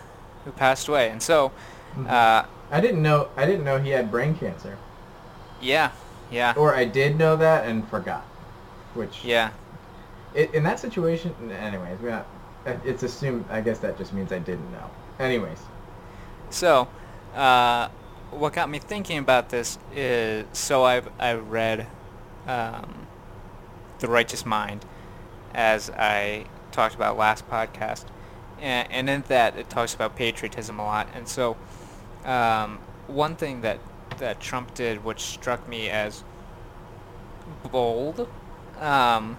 who 0.43 0.51
passed 0.51 0.87
away. 0.89 1.09
And 1.09 1.21
so, 1.21 1.51
Mhm. 1.95 2.09
uh, 2.09 2.45
I 2.71 2.81
didn't 2.81 3.01
know. 3.01 3.29
I 3.37 3.45
didn't 3.45 3.63
know 3.63 3.77
he 3.79 3.91
had 3.91 4.11
brain 4.11 4.35
cancer, 4.35 4.77
yeah, 5.61 5.91
yeah, 6.29 6.53
or 6.57 6.75
I 6.75 6.83
did 6.83 7.17
know 7.17 7.37
that 7.37 7.65
and 7.65 7.87
forgot. 7.87 8.25
Which 8.93 9.23
yeah. 9.23 9.51
I 10.37 10.49
in 10.53 10.63
that 10.63 10.79
situation, 10.79 11.33
anyways, 11.51 11.99
we 11.99 12.09
not. 12.09 12.27
It's 12.85 13.03
assumed. 13.03 13.45
I 13.49 13.61
guess 13.61 13.79
that 13.79 13.97
just 13.97 14.13
means 14.13 14.31
I 14.31 14.39
didn't 14.39 14.71
know. 14.71 14.89
Anyways, 15.19 15.59
So, 16.49 16.87
uh, 17.35 17.89
what 18.31 18.53
got 18.53 18.69
me 18.69 18.79
thinking 18.79 19.17
about 19.17 19.49
this 19.49 19.79
is 19.95 20.45
so 20.53 20.83
I've 20.83 21.09
I 21.19 21.33
read 21.33 21.87
um, 22.45 23.07
the 23.99 24.07
Righteous 24.07 24.45
Mind 24.45 24.85
as 25.53 25.89
I 25.89 26.45
talked 26.71 26.93
about 26.93 27.17
last 27.17 27.49
podcast, 27.49 28.05
and, 28.61 28.91
and 28.91 29.09
in 29.09 29.23
that 29.27 29.57
it 29.57 29.69
talks 29.69 29.95
about 29.95 30.15
patriotism 30.15 30.79
a 30.79 30.83
lot. 30.83 31.07
And 31.15 31.27
so, 31.27 31.57
um, 32.25 32.79
one 33.07 33.35
thing 33.35 33.61
that 33.61 33.79
that 34.17 34.39
Trump 34.39 34.73
did, 34.73 35.03
which 35.03 35.21
struck 35.21 35.67
me 35.67 35.89
as 35.89 36.23
bold, 37.71 38.27
um, 38.79 39.37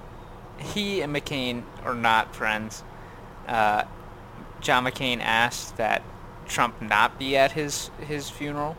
he 0.59 1.01
and 1.01 1.15
McCain 1.15 1.63
are 1.85 1.95
not 1.95 2.35
friends. 2.35 2.83
Uh, 3.47 3.85
John 4.61 4.85
McCain 4.85 5.21
asked 5.21 5.77
that 5.77 6.03
Trump 6.47 6.81
not 6.83 7.19
be 7.19 7.37
at 7.37 7.53
his 7.53 7.91
his 8.01 8.31
funeral, 8.31 8.77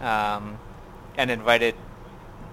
um, 0.00 0.58
and 1.16 1.30
invited 1.30 1.74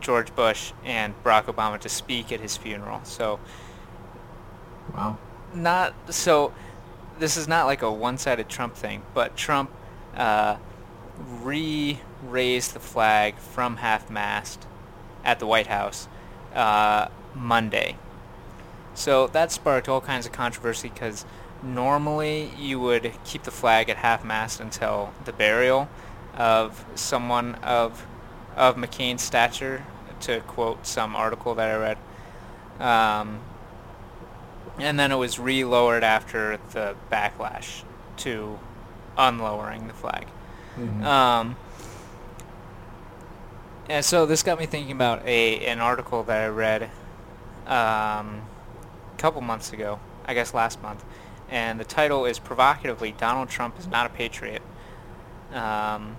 George 0.01 0.33
Bush 0.35 0.71
and 0.83 1.13
Barack 1.23 1.45
Obama 1.45 1.79
to 1.79 1.89
speak 1.89 2.31
at 2.31 2.39
his 2.39 2.57
funeral. 2.57 3.01
So 3.03 3.39
wow. 4.93 5.17
not 5.53 5.93
so. 6.09 6.53
This 7.19 7.35
is 7.35 7.49
not 7.49 7.65
like 7.65 7.81
a 7.81 7.91
one-sided 7.91 8.47
Trump 8.47 8.75
thing, 8.75 9.01
but 9.13 9.35
Trump 9.35 9.69
uh, 10.15 10.55
re-raised 11.41 12.73
the 12.73 12.79
flag 12.79 13.35
from 13.35 13.75
half-mast 13.75 14.65
at 15.25 15.39
the 15.39 15.45
White 15.45 15.67
House 15.67 16.07
uh, 16.55 17.09
Monday. 17.35 17.97
So 18.99 19.27
that 19.27 19.49
sparked 19.49 19.87
all 19.87 20.01
kinds 20.01 20.25
of 20.25 20.33
controversy 20.33 20.89
because 20.89 21.25
normally 21.63 22.51
you 22.57 22.81
would 22.81 23.13
keep 23.23 23.43
the 23.43 23.51
flag 23.51 23.89
at 23.89 23.95
half-mast 23.95 24.59
until 24.59 25.13
the 25.23 25.31
burial 25.31 25.87
of 26.35 26.83
someone 26.95 27.55
of 27.55 28.05
of 28.57 28.75
McCain's 28.75 29.21
stature, 29.21 29.85
to 30.19 30.41
quote 30.41 30.85
some 30.85 31.15
article 31.15 31.55
that 31.55 31.69
I 31.69 31.77
read. 31.77 31.97
Um, 32.85 33.39
and 34.77 34.99
then 34.99 35.13
it 35.13 35.15
was 35.15 35.39
re-lowered 35.39 36.03
after 36.03 36.59
the 36.71 36.95
backlash 37.09 37.83
to 38.17 38.59
unlowering 39.17 39.87
the 39.87 39.93
flag. 39.93 40.27
Mhm. 40.77 41.05
Um, 41.05 41.55
and 43.87 44.03
so 44.03 44.25
this 44.25 44.43
got 44.43 44.59
me 44.59 44.65
thinking 44.65 44.91
about 44.91 45.25
a 45.25 45.65
an 45.65 45.79
article 45.79 46.23
that 46.23 46.43
I 46.43 46.47
read 46.47 46.89
um, 47.65 48.41
couple 49.19 49.41
months 49.41 49.73
ago, 49.73 49.99
I 50.25 50.33
guess 50.33 50.53
last 50.53 50.81
month, 50.81 51.03
and 51.49 51.79
the 51.79 51.85
title 51.85 52.25
is 52.25 52.39
provocatively 52.39 53.11
"Donald 53.11 53.49
Trump 53.49 53.77
is 53.79 53.87
not 53.87 54.05
a 54.05 54.09
patriot." 54.09 54.61
Um, 55.53 56.15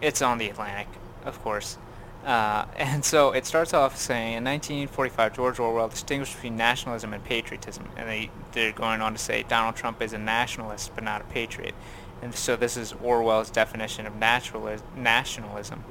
it's 0.00 0.22
on 0.22 0.38
the 0.38 0.48
Atlantic, 0.48 0.88
of 1.24 1.42
course. 1.42 1.76
Uh, 2.24 2.66
and 2.76 3.04
so 3.04 3.32
it 3.32 3.46
starts 3.46 3.74
off 3.74 3.96
saying, 3.96 4.34
in 4.34 4.44
1945, 4.44 5.34
George 5.34 5.58
Orwell 5.58 5.88
distinguished 5.88 6.34
between 6.34 6.56
nationalism 6.56 7.12
and 7.12 7.22
patriotism. 7.24 7.88
And 7.96 8.08
they, 8.08 8.30
they're 8.52 8.72
going 8.72 9.00
on 9.00 9.12
to 9.12 9.18
say 9.18 9.44
Donald 9.48 9.76
Trump 9.76 10.02
is 10.02 10.12
a 10.12 10.18
nationalist 10.18 10.94
but 10.94 11.04
not 11.04 11.20
a 11.20 11.24
patriot. 11.24 11.74
And 12.22 12.34
so 12.34 12.56
this 12.56 12.76
is 12.76 12.92
Orwell's 13.02 13.50
definition 13.50 14.06
of 14.06 14.14
naturali- 14.14 14.82
nationalism. 14.96 15.84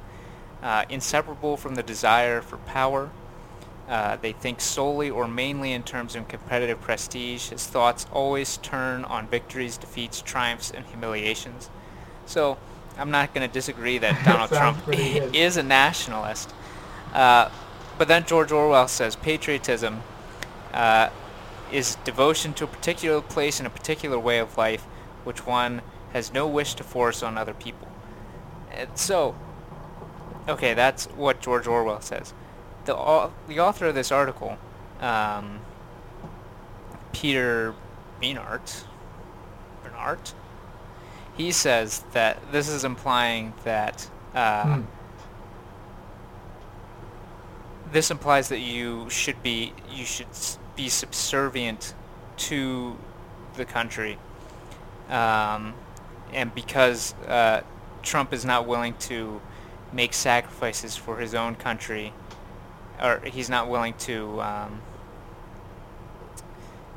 Uh, 0.62 0.84
inseparable 0.88 1.56
from 1.56 1.74
the 1.74 1.82
desire 1.82 2.42
for 2.42 2.58
power, 2.58 3.10
uh, 3.90 4.16
they 4.22 4.30
think 4.30 4.60
solely 4.60 5.10
or 5.10 5.26
mainly 5.26 5.72
in 5.72 5.82
terms 5.82 6.14
of 6.14 6.28
competitive 6.28 6.80
prestige. 6.80 7.48
His 7.48 7.66
thoughts 7.66 8.06
always 8.12 8.56
turn 8.58 9.04
on 9.04 9.26
victories, 9.26 9.76
defeats, 9.76 10.22
triumphs, 10.22 10.70
and 10.70 10.86
humiliations. 10.86 11.68
So 12.24 12.56
I'm 12.96 13.10
not 13.10 13.34
going 13.34 13.46
to 13.46 13.52
disagree 13.52 13.98
that 13.98 14.24
Donald 14.24 14.50
Trump 14.50 14.78
is 14.92 15.56
a 15.56 15.64
nationalist. 15.64 16.54
Uh, 17.12 17.50
but 17.98 18.06
then 18.06 18.24
George 18.24 18.52
Orwell 18.52 18.86
says 18.86 19.16
patriotism 19.16 20.02
uh, 20.72 21.10
is 21.72 21.96
devotion 22.04 22.54
to 22.54 22.64
a 22.64 22.68
particular 22.68 23.20
place 23.20 23.58
and 23.58 23.66
a 23.66 23.70
particular 23.70 24.20
way 24.20 24.38
of 24.38 24.56
life, 24.56 24.82
which 25.24 25.44
one 25.44 25.82
has 26.12 26.32
no 26.32 26.46
wish 26.46 26.74
to 26.74 26.84
force 26.84 27.24
on 27.24 27.36
other 27.36 27.54
people. 27.54 27.88
And 28.70 28.96
so, 28.96 29.34
okay, 30.48 30.74
that's 30.74 31.06
what 31.06 31.40
George 31.40 31.66
Orwell 31.66 32.00
says. 32.02 32.32
The, 32.84 33.30
the 33.48 33.60
author 33.60 33.86
of 33.86 33.94
this 33.94 34.10
article, 34.10 34.58
um, 35.00 35.60
Peter 37.12 37.74
Beinart, 38.22 38.84
Beinart, 39.84 40.32
he 41.36 41.52
says 41.52 42.04
that 42.12 42.38
this 42.52 42.68
is 42.68 42.84
implying 42.84 43.52
that 43.64 44.08
uh, 44.34 44.64
Hmm. 44.64 44.82
this 47.92 48.10
implies 48.10 48.48
that 48.48 48.60
you 48.60 49.08
should 49.10 49.42
be 49.42 49.72
you 49.90 50.04
should 50.04 50.28
be 50.76 50.88
subservient 50.88 51.94
to 52.36 52.96
the 53.56 53.64
country, 53.64 54.18
um, 55.08 55.74
and 56.32 56.54
because 56.54 57.14
uh, 57.26 57.62
Trump 58.02 58.32
is 58.32 58.44
not 58.44 58.66
willing 58.66 58.94
to 59.00 59.40
make 59.92 60.14
sacrifices 60.14 60.96
for 60.96 61.16
his 61.18 61.34
own 61.34 61.56
country, 61.56 62.12
or 63.00 63.20
he's 63.24 63.48
not 63.50 63.68
willing 63.68 63.94
to 64.00 64.40
um, 64.42 64.80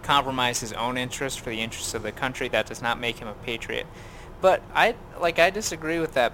compromise 0.02 0.60
his 0.60 0.74
own 0.74 0.98
interests 0.98 1.40
for 1.40 1.50
the 1.50 1.62
interests 1.62 1.94
of 1.94 2.04
the 2.04 2.12
country, 2.12 2.48
that 2.50 2.66
does 2.68 2.82
not 2.82 3.00
make 3.00 3.20
him 3.20 3.28
a 3.28 3.34
patriot. 3.34 3.88
But 4.42 4.62
I 4.76 4.96
like 5.20 5.40
I 5.40 5.50
disagree 5.50 6.00
with 6.00 6.14
that. 6.16 6.34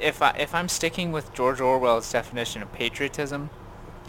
If 0.00 0.22
I 0.22 0.30
if 0.30 0.54
I'm 0.54 0.68
sticking 0.68 1.12
with 1.12 1.32
George 1.34 1.60
Orwell's 1.60 2.10
definition 2.10 2.62
of 2.62 2.72
patriotism, 2.72 3.50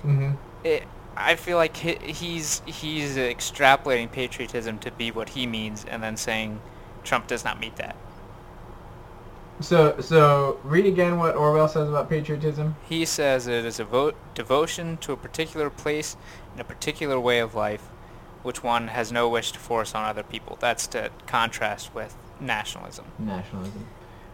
Mhm. 0.04 0.38
it, 0.64 0.84
I 1.16 1.36
feel 1.36 1.58
like 1.58 1.76
he, 1.78 1.96
he's 1.96 2.62
he's 2.66 3.18
extrapolating 3.18 4.12
patriotism 4.12 4.80
to 4.80 4.92
be 4.92 5.12
what 5.12 5.30
he 5.30 5.46
means, 5.46 5.86
and 5.86 6.02
then 6.02 6.16
saying 6.18 6.62
Trump 7.04 7.28
does 7.28 7.44
not 7.44 7.60
meet 7.60 7.76
that. 7.76 7.96
So 9.60 10.00
so 10.02 10.60
read 10.64 10.86
again 10.86 11.18
what 11.18 11.36
Orwell 11.36 11.68
says 11.68 11.88
about 11.88 12.10
patriotism. 12.10 12.76
He 12.88 13.06
says 13.06 13.48
it 13.48 13.66
is 13.66 13.80
a 13.80 13.86
vo- 13.86 14.14
devotion 14.34 14.98
to 14.98 15.14
a 15.14 15.18
particular 15.18 15.70
place 15.70 16.18
and 16.52 16.60
a 16.62 16.64
particular 16.64 17.20
way 17.20 17.40
of 17.40 17.56
life, 17.56 17.84
which 18.42 18.64
one 18.64 18.88
has 18.90 19.12
no 19.12 19.30
wish 19.30 19.52
to 19.54 19.60
force 19.60 19.94
on 19.96 20.04
other 20.06 20.24
people. 20.24 20.58
That's 20.60 20.88
to 20.88 21.12
contrast 21.28 21.94
with 21.94 22.16
nationalism. 22.40 23.06
Nationalism. 23.20 23.86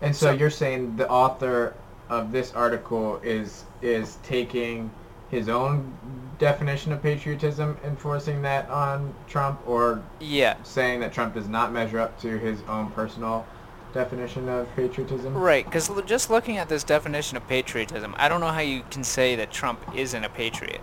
And 0.02 0.16
so, 0.16 0.28
So- 0.28 0.32
you're 0.32 0.50
saying 0.50 0.96
the 0.96 1.10
author 1.10 1.74
of 2.10 2.32
this 2.32 2.54
article 2.54 3.20
is 3.24 3.66
is 3.82 4.18
taking 4.24 4.90
his 5.30 5.48
own 5.48 5.94
definition 6.40 6.92
of 6.92 7.04
patriotism, 7.04 7.78
enforcing 7.86 8.42
that 8.42 8.68
on 8.70 9.14
Trump, 9.28 9.60
or 9.68 10.02
Yeah, 10.20 10.56
saying 10.64 11.02
that 11.02 11.14
Trump 11.14 11.34
does 11.36 11.48
not 11.48 11.72
measure 11.72 12.00
up 12.00 12.20
to 12.22 12.40
his 12.40 12.62
own 12.68 12.90
personal 12.92 13.46
definition 13.93 14.48
of 14.50 14.67
patriotism? 14.75 15.34
right. 15.36 15.65
Because 15.65 15.89
just 16.05 16.29
looking 16.29 16.58
at 16.58 16.69
this 16.69 16.84
definition 16.84 17.38
of 17.38 17.48
patriotism, 17.48 18.13
I 18.17 18.29
don't 18.29 18.39
know 18.39 18.48
how 18.48 18.60
you 18.62 18.84
can 18.91 19.03
say 19.03 19.36
that 19.36 19.51
Trump 19.51 19.79
isn't 19.96 20.24
a 20.24 20.29
patriot. 20.29 20.81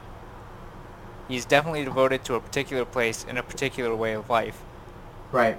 He's 1.28 1.44
definitely 1.44 1.84
devoted 1.84 2.24
to 2.24 2.34
a 2.34 2.40
particular 2.40 2.84
place 2.84 3.24
and 3.28 3.38
a 3.38 3.42
particular 3.42 3.94
way 3.94 4.12
of 4.12 4.30
life. 4.30 4.60
Right. 5.32 5.58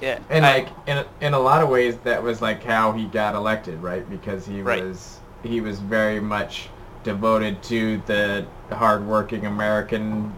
Yeah, 0.00 0.18
And 0.30 0.44
I- 0.44 0.58
like 0.58 0.68
in 0.86 0.98
a, 0.98 1.06
in 1.20 1.34
a 1.34 1.38
lot 1.38 1.62
of 1.62 1.68
ways, 1.68 1.96
that 2.04 2.22
was 2.22 2.42
like 2.42 2.62
how 2.64 2.92
he 2.92 3.04
got 3.06 3.34
elected, 3.34 3.80
right? 3.82 4.08
Because 4.08 4.46
he 4.46 4.60
Right. 4.62 4.82
was 4.84 5.18
he 5.44 5.60
was 5.60 5.80
very 5.80 6.20
much 6.20 6.68
devoted 7.02 7.62
to 7.64 8.00
the 8.06 8.46
hardworking 8.70 9.44
American 9.46 10.32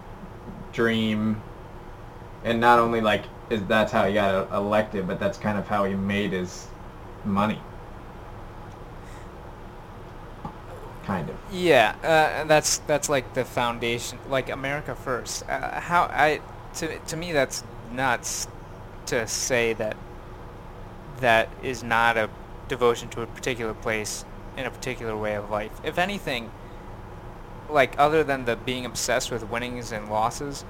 dream, 0.72 1.40
and 2.42 2.58
not 2.58 2.78
only 2.78 3.00
like 3.02 3.24
is 3.50 3.62
that's 3.64 3.92
how 3.92 4.06
he 4.06 4.14
got 4.14 4.52
elected, 4.52 5.06
but 5.06 5.18
that's 5.20 5.38
kind 5.38 5.58
of 5.58 5.66
how 5.66 5.84
he 5.84 5.94
made 5.94 6.32
his 6.32 6.66
money. 7.24 7.60
Kind 11.04 11.28
of. 11.28 11.36
Yeah, 11.52 11.94
uh, 12.02 12.44
that's 12.44 12.78
that's 12.78 13.08
like 13.08 13.34
the 13.34 13.44
foundation, 13.44 14.18
like 14.28 14.48
America 14.48 14.94
first. 14.94 15.48
Uh, 15.48 15.80
how 15.80 16.04
I 16.04 16.40
to 16.76 16.98
to 16.98 17.16
me 17.16 17.32
that's 17.32 17.62
nuts 17.92 18.48
to 19.06 19.26
say 19.28 19.74
that 19.74 19.96
that 21.20 21.50
is 21.62 21.82
not 21.82 22.16
a 22.16 22.30
devotion 22.68 23.08
to 23.10 23.22
a 23.22 23.26
particular 23.26 23.74
place 23.74 24.24
in 24.56 24.64
a 24.64 24.70
particular 24.70 25.16
way 25.16 25.34
of 25.34 25.50
life. 25.50 25.72
If 25.84 25.98
anything, 25.98 26.50
like 27.68 27.94
other 27.98 28.24
than 28.24 28.46
the 28.46 28.56
being 28.56 28.86
obsessed 28.86 29.30
with 29.30 29.48
winnings 29.50 29.92
and 29.92 30.08
losses, 30.08 30.64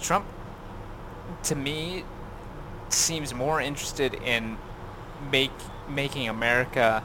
Trump 0.00 0.24
to 1.44 1.54
me, 1.54 2.04
seems 2.88 3.34
more 3.34 3.60
interested 3.60 4.14
in 4.14 4.58
make 5.30 5.52
making 5.88 6.28
America 6.28 7.02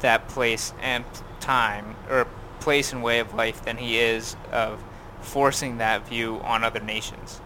that 0.00 0.28
place 0.28 0.72
and 0.80 1.04
time 1.38 1.96
or 2.08 2.26
place 2.60 2.92
and 2.92 3.02
way 3.02 3.18
of 3.18 3.34
life 3.34 3.64
than 3.64 3.76
he 3.76 3.98
is 3.98 4.36
of 4.52 4.82
forcing 5.20 5.78
that 5.78 6.06
view 6.08 6.40
on 6.42 6.64
other 6.64 6.80
nations. 6.80 7.40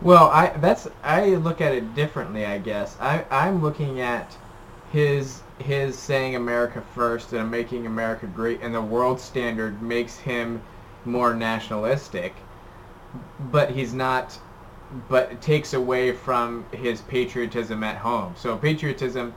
Well, 0.00 0.28
I 0.30 0.48
that's 0.58 0.88
I 1.02 1.36
look 1.36 1.60
at 1.60 1.72
it 1.72 1.94
differently, 1.94 2.44
I 2.44 2.58
guess. 2.58 2.96
I 3.00 3.24
I'm 3.30 3.62
looking 3.62 4.00
at 4.00 4.36
his 4.90 5.42
his 5.58 5.96
saying 5.96 6.34
America 6.34 6.82
first 6.94 7.32
and 7.32 7.50
making 7.50 7.86
America 7.86 8.26
great 8.26 8.60
and 8.62 8.74
the 8.74 8.82
world 8.82 9.20
standard 9.20 9.80
makes 9.80 10.18
him 10.18 10.60
more 11.04 11.34
nationalistic, 11.34 12.34
but 13.50 13.70
he's 13.70 13.94
not 13.94 14.38
but 15.08 15.32
it 15.32 15.40
takes 15.40 15.72
away 15.72 16.12
from 16.12 16.64
his 16.72 17.00
patriotism 17.02 17.82
at 17.82 17.96
home. 17.96 18.34
So 18.36 18.56
patriotism 18.56 19.34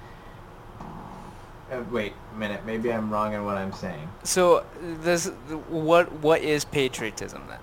uh, 1.71 1.81
wait 1.91 2.13
a 2.33 2.37
minute, 2.37 2.65
maybe 2.65 2.91
I'm 2.91 3.09
wrong 3.09 3.33
in 3.33 3.43
what 3.43 3.57
I'm 3.57 3.73
saying. 3.73 4.07
So 4.23 4.65
this 4.81 5.27
what 5.69 6.11
what 6.13 6.41
is 6.41 6.65
patriotism 6.65 7.43
then? 7.47 7.59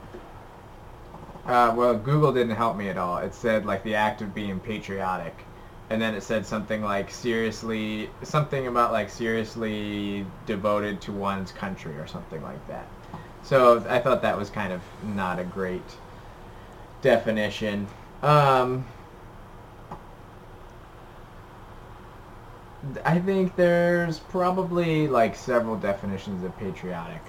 Uh, 1.44 1.75
well, 1.75 1.94
Google 1.94 2.32
didn't 2.32 2.54
help 2.54 2.76
me 2.76 2.88
at 2.88 2.96
all. 2.96 3.18
It 3.18 3.34
said 3.34 3.64
like 3.66 3.82
the 3.84 3.94
act 3.94 4.22
of 4.22 4.34
being 4.34 4.61
patriotic, 4.61 5.34
and 5.90 6.00
then 6.00 6.14
it 6.14 6.22
said 6.22 6.46
something 6.46 6.82
like 6.82 7.11
seriously, 7.11 8.11
something 8.22 8.66
about 8.66 8.92
like 8.92 9.11
seriously 9.11 10.26
devoted 10.46 11.00
to 11.02 11.12
one's 11.12 11.52
country 11.52 11.96
or 11.96 12.06
something 12.06 12.42
like 12.42 12.66
that. 12.68 12.88
So 13.44 13.84
I 13.88 13.99
thought 13.99 14.22
that 14.22 14.37
was 14.37 14.50
kind 14.50 14.72
of 14.72 14.80
not 15.02 15.38
a 15.38 15.44
great 15.44 15.82
definition. 17.02 17.87
Um, 18.23 18.87
I 23.04 23.18
think 23.21 23.54
there's 23.56 24.18
probably 24.18 25.06
like 25.09 25.37
several 25.37 25.76
definitions 25.76 26.42
of 26.44 26.56
patriotic. 26.59 27.23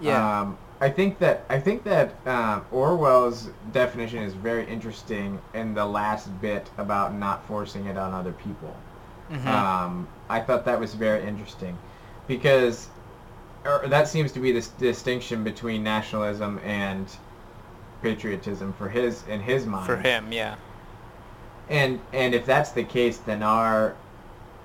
Yeah. 0.00 0.40
Um, 0.40 0.58
I 0.80 0.88
think 0.90 1.18
that 1.18 1.44
I 1.50 1.58
think 1.60 1.82
that 1.84 2.14
um, 2.26 2.64
Orwell's 2.70 3.50
definition 3.72 4.22
is 4.22 4.34
very 4.34 4.66
interesting 4.66 5.40
in 5.54 5.74
the 5.74 5.84
last 5.84 6.40
bit 6.40 6.70
about 6.78 7.14
not 7.14 7.44
forcing 7.46 7.86
it 7.86 7.96
on 7.96 8.14
other 8.14 8.32
people. 8.32 8.74
Mhm. 9.30 9.46
Um, 9.46 10.08
I 10.28 10.40
thought 10.40 10.64
that 10.64 10.78
was 10.80 10.94
very 10.94 11.24
interesting 11.26 11.76
because 12.26 12.88
that 13.64 14.08
seems 14.08 14.32
to 14.32 14.40
be 14.40 14.52
the 14.52 14.66
distinction 14.78 15.44
between 15.44 15.82
nationalism 15.82 16.58
and 16.64 17.06
patriotism 18.02 18.72
for 18.72 18.88
his 18.88 19.24
in 19.28 19.40
his 19.40 19.66
mind. 19.66 19.86
For 19.86 19.96
him, 19.96 20.32
yeah. 20.32 20.56
And 21.68 22.00
and 22.12 22.34
if 22.34 22.46
that's 22.46 22.72
the 22.72 22.84
case, 22.84 23.18
then 23.18 23.42
our 23.42 23.94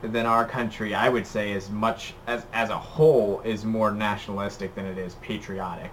then 0.02 0.26
our 0.26 0.46
country, 0.46 0.94
I 0.94 1.10
would 1.10 1.26
say, 1.26 1.52
is 1.52 1.70
much 1.70 2.14
as 2.28 2.46
as 2.54 2.70
a 2.70 2.78
whole 2.78 3.42
is 3.42 3.66
more 3.66 3.92
nationalistic 3.92 4.76
than 4.76 4.86
it 4.86 4.98
is 4.98 5.16
patriotic. 5.16 5.92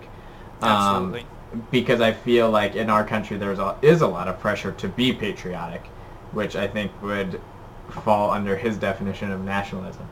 Um, 0.63 0.71
Absolutely. 0.71 1.27
because 1.71 2.01
I 2.01 2.13
feel 2.13 2.51
like 2.51 2.77
in 2.77 2.91
our 2.91 3.05
country 3.05 3.39
there's 3.39 3.59
a, 3.59 3.77
is 3.81 4.03
a 4.03 4.07
lot 4.07 4.29
of 4.29 4.39
pressure 4.41 4.73
to 4.73 4.89
be 4.89 5.13
patriotic, 5.13 5.87
which 6.33 6.55
I 6.55 6.69
think 6.69 6.93
would 7.03 7.41
fall 7.89 8.31
under 8.31 8.57
his 8.57 8.77
definition 8.77 9.33
of 9.33 9.41
nationalism. 9.41 10.07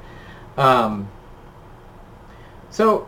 Um, 0.57 1.09
so 2.71 3.07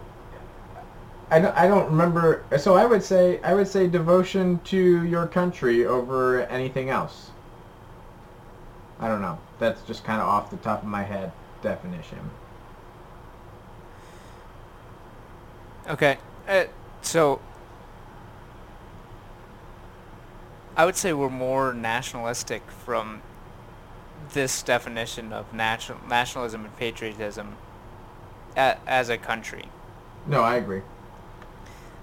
I 1.31 1.39
don't, 1.39 1.57
I 1.57 1.69
don't 1.69 1.87
remember. 1.87 2.45
So 2.59 2.75
I 2.75 2.85
would 2.85 3.03
say 3.03 3.41
I 3.43 3.55
would 3.55 3.69
say 3.69 3.87
devotion 3.87 4.61
to 4.65 5.05
your 5.05 5.27
country 5.27 5.87
over 5.87 6.43
anything 6.43 6.91
else. 6.91 7.31
I 8.99 9.09
don't 9.09 9.23
know. 9.23 9.39
That's 9.59 9.81
just 9.83 10.05
kind 10.05 10.21
of 10.21 10.29
off 10.29 10.51
the 10.51 10.57
top 10.59 10.83
of 10.83 10.89
my 10.89 11.03
head 11.03 11.33
definition. 11.63 12.31
Okay. 15.89 16.19
Uh, 16.49 16.65
so 17.03 17.41
I 20.77 20.85
would 20.85 20.97
say 20.97 21.13
we're 21.13 21.31
more 21.31 21.73
nationalistic 21.73 22.63
from 22.71 23.23
this 24.33 24.63
definition 24.63 25.33
of 25.33 25.53
national 25.53 25.99
nationalism 26.09 26.65
and 26.65 26.77
patriotism 26.77 27.57
a, 28.57 28.77
as 28.87 29.09
a 29.09 29.19
country. 29.19 29.67
No, 30.27 30.43
I 30.43 30.57
agree. 30.57 30.83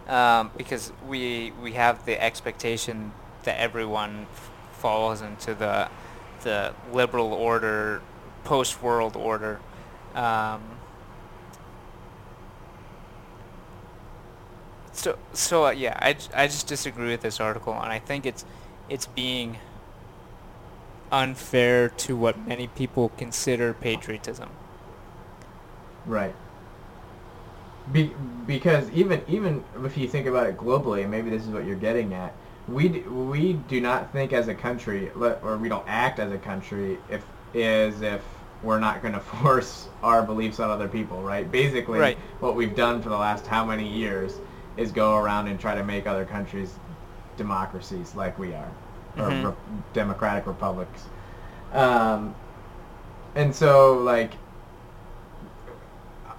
Um, 0.07 0.51
because 0.57 0.91
we 1.07 1.51
we 1.61 1.73
have 1.73 2.05
the 2.05 2.21
expectation 2.21 3.11
that 3.43 3.59
everyone 3.59 4.27
f- 4.31 4.51
falls 4.73 5.21
into 5.21 5.53
the 5.53 5.89
the 6.43 6.73
liberal 6.91 7.33
order, 7.33 8.01
post 8.43 8.81
world 8.81 9.15
order. 9.15 9.59
Um, 10.15 10.61
so 14.93 15.17
so 15.33 15.65
uh, 15.67 15.71
yeah, 15.71 15.97
I 16.01 16.47
just 16.47 16.67
disagree 16.67 17.09
with 17.09 17.21
this 17.21 17.39
article, 17.39 17.73
and 17.73 17.91
I 17.91 17.99
think 17.99 18.25
it's 18.25 18.45
it's 18.89 19.07
being 19.07 19.57
unfair 21.11 21.89
to 21.89 22.15
what 22.15 22.47
many 22.47 22.67
people 22.67 23.09
consider 23.17 23.73
patriotism. 23.73 24.49
Right. 26.05 26.35
Be, 27.91 28.13
because 28.45 28.89
even 28.91 29.21
even 29.28 29.63
if 29.86 29.97
you 29.97 30.08
think 30.08 30.26
about 30.28 30.47
it 30.47 30.58
globally, 30.58 31.08
maybe 31.08 31.30
this 31.30 31.43
is 31.43 31.50
what 31.50 31.65
you're 31.65 31.76
getting 31.78 32.13
at, 32.13 32.34
we 32.67 32.89
d- 32.89 33.00
we 33.02 33.54
do 33.54 33.80
not 33.80 34.12
think 34.12 34.34
as 34.34 34.50
a 34.50 34.54
country, 34.54 35.10
or 35.12 35.58
we 35.58 35.69
don't 35.69 35.88
act 35.88 36.19
as 36.19 36.32
a 36.32 36.38
country, 36.38 37.00
if 37.10 37.23
as 37.56 38.02
if 38.02 38.21
we're 38.62 38.80
not 38.80 39.02
going 39.02 39.13
to 39.21 39.21
force 39.21 39.88
our 40.04 40.21
beliefs 40.21 40.60
on 40.60 40.69
other 40.69 40.88
people, 40.88 41.21
right? 41.21 41.50
Basically, 41.50 42.00
Right. 42.00 42.17
what 42.41 42.56
we've 42.56 42.76
done 42.76 43.02
for 43.02 43.10
the 43.10 43.17
last 43.17 43.47
how 43.47 43.63
many 43.63 43.88
years 43.88 44.39
is 44.76 44.91
go 44.91 45.15
around 45.15 45.47
and 45.47 45.58
try 45.60 45.73
to 45.73 45.84
make 45.84 46.08
other 46.08 46.26
countries 46.26 46.78
democracies 47.38 48.15
like 48.15 48.38
we 48.38 48.54
are, 48.54 48.69
Mhm. 49.15 49.43
or 49.45 49.50
re- 49.50 49.56
democratic 49.93 50.45
republics. 50.45 51.06
Um, 51.73 52.36
and 53.36 53.54
so, 53.56 53.93
like, 54.00 54.32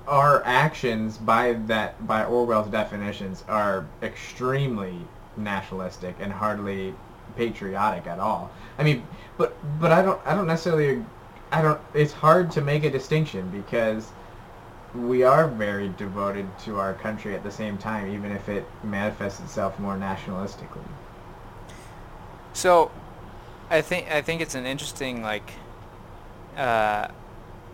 our 0.09 0.43
actions 0.45 1.19
by 1.19 1.53
that 1.67 2.07
by 2.07 2.25
Orwell's 2.25 2.69
definitions 2.69 3.45
are 3.49 3.87
extremely 4.03 4.97
nationalistic 5.37 6.17
and 6.19 6.33
hardly 6.33 6.95
patriotic 7.37 8.07
at 8.07 8.19
all. 8.19 8.51
I 8.79 8.85
mean, 8.85 9.07
but 9.37 9.55
but 9.81 9.93
I 9.93 10.03
don't 10.03 10.21
I 10.25 10.35
don't 10.35 10.47
necessarily 10.47 11.05
I 11.53 11.63
don't 11.63 11.81
it's 11.95 12.13
hard 12.13 12.51
to 12.53 12.63
make 12.63 12.85
a 12.85 12.91
distinction 12.91 13.49
because 13.51 14.11
we 14.95 15.23
are 15.23 15.47
very 15.47 15.91
devoted 15.99 16.47
to 16.61 16.79
our 16.79 16.95
country 16.95 17.35
at 17.35 17.43
the 17.43 17.51
same 17.51 17.77
time 17.77 18.11
even 18.11 18.33
if 18.33 18.49
it 18.49 18.65
manifests 18.83 19.41
itself 19.41 19.79
more 19.79 19.97
nationalistically. 19.97 20.85
So, 22.55 22.91
I 23.71 23.83
think 23.83 24.11
I 24.11 24.23
think 24.23 24.41
it's 24.41 24.55
an 24.55 24.65
interesting 24.65 25.23
like 25.23 25.53
uh, 26.57 27.09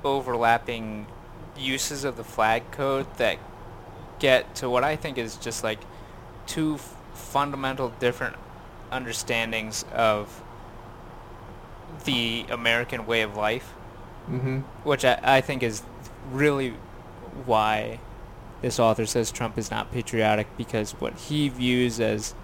overlapping 0.02 1.06
uses 1.58 2.04
of 2.04 2.16
the 2.16 2.24
flag 2.24 2.70
code 2.70 3.06
that 3.16 3.38
get 4.18 4.54
to 4.56 4.68
what 4.70 4.84
I 4.84 4.96
think 4.96 5.18
is 5.18 5.36
just 5.36 5.62
like 5.64 5.78
two 6.46 6.74
f- 6.74 6.96
fundamental 7.14 7.90
different 8.00 8.36
understandings 8.90 9.84
of 9.92 10.42
the 12.04 12.44
American 12.50 13.06
way 13.06 13.22
of 13.22 13.36
life, 13.36 13.72
Mhm. 14.30 14.62
which 14.82 15.04
I, 15.04 15.18
I 15.22 15.40
think 15.40 15.62
is 15.62 15.82
really 16.30 16.74
why 17.44 17.98
this 18.62 18.78
author 18.78 19.06
says 19.06 19.30
Trump 19.30 19.58
is 19.58 19.70
not 19.70 19.92
patriotic 19.92 20.46
because 20.56 20.92
what 20.92 21.14
he 21.14 21.48
views 21.48 22.00
as 22.00 22.34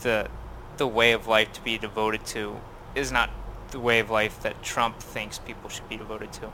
the 0.00 0.28
the 0.76 0.86
way 0.86 1.10
of 1.12 1.26
life 1.26 1.52
to 1.52 1.60
be 1.62 1.76
devoted 1.76 2.24
to 2.24 2.60
is 2.94 3.10
not 3.10 3.30
the 3.72 3.80
way 3.80 3.98
of 3.98 4.10
life 4.10 4.40
that 4.42 4.62
Trump 4.62 5.00
thinks 5.00 5.38
people 5.38 5.68
should 5.68 5.88
be 5.88 5.96
devoted 5.96 6.32
to. 6.32 6.52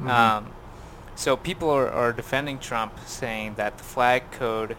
Mhm. 0.00 0.08
Um, 0.10 0.46
so 1.14 1.36
people 1.36 1.70
are, 1.70 1.88
are 1.90 2.12
defending 2.12 2.58
Trump, 2.58 2.92
saying 3.06 3.54
that 3.54 3.78
the 3.78 3.84
flag 3.84 4.30
code 4.30 4.76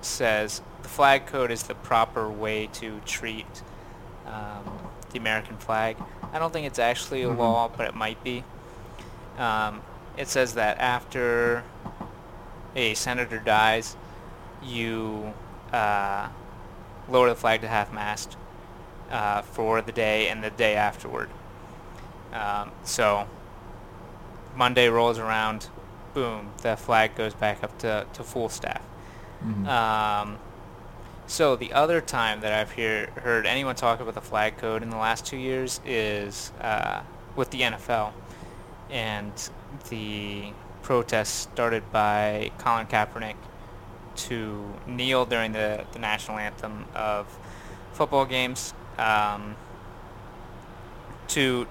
says 0.00 0.60
the 0.82 0.88
flag 0.88 1.26
code 1.26 1.50
is 1.50 1.62
the 1.64 1.74
proper 1.74 2.30
way 2.30 2.66
to 2.74 3.00
treat 3.04 3.62
um, 4.26 4.64
the 5.12 5.18
American 5.18 5.56
flag. 5.56 5.96
I 6.32 6.38
don't 6.38 6.52
think 6.52 6.66
it's 6.66 6.78
actually 6.78 7.22
a 7.22 7.28
Mhm. 7.28 7.38
law, 7.38 7.68
but 7.76 7.86
it 7.86 7.94
might 7.94 8.22
be. 8.24 8.44
Um, 9.38 9.82
it 10.16 10.28
says 10.28 10.54
that 10.54 10.78
after 10.78 11.62
a 12.74 12.94
senator 12.94 13.38
dies, 13.38 13.96
you 14.62 15.34
uh, 15.72 16.28
lower 17.08 17.28
the 17.28 17.34
flag 17.34 17.60
to 17.62 17.68
half-mast 17.68 18.36
uh, 19.10 19.42
for 19.42 19.80
the 19.82 19.92
day 19.92 20.28
and 20.28 20.42
the 20.44 20.50
day 20.50 20.74
afterward. 20.74 21.28
Um, 22.32 22.72
so 22.84 23.26
Monday 24.56 24.88
rolls 24.88 25.18
around, 25.18 25.68
boom, 26.14 26.50
the 26.62 26.76
flag 26.76 27.14
goes 27.14 27.34
back 27.34 27.62
up 27.64 27.78
to, 27.78 28.06
to 28.12 28.22
full 28.22 28.48
staff. 28.48 28.82
Mhm. 29.44 29.66
Um, 29.66 30.38
So 31.26 31.56
the 31.56 31.72
other 31.72 32.00
time 32.02 32.40
that 32.40 32.52
I've 32.52 32.72
hear, 32.72 33.06
heard 33.22 33.46
anyone 33.46 33.74
talk 33.74 34.00
about 34.00 34.12
the 34.14 34.20
flag 34.20 34.58
code 34.58 34.82
in 34.82 34.90
the 34.90 34.96
last 34.98 35.24
two 35.24 35.38
years 35.38 35.80
is 35.86 36.52
uh, 36.60 37.00
with 37.36 37.50
the 37.50 37.62
NFL 37.62 38.12
and 38.90 39.32
the 39.88 40.52
protests 40.82 41.30
started 41.52 41.90
by 41.92 42.50
Colin 42.58 42.86
Kaepernick 42.86 43.36
to 44.16 44.74
kneel 44.86 45.24
during 45.24 45.52
the, 45.52 45.86
the 45.92 45.98
national 45.98 46.38
anthem 46.38 46.84
of 46.94 47.26
football 47.92 48.26
games 48.26 48.74
um, 48.98 49.56
to 51.28 51.66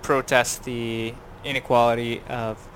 protest 0.00 0.64
the 0.64 1.12
inequality 1.44 2.22
of 2.28 2.68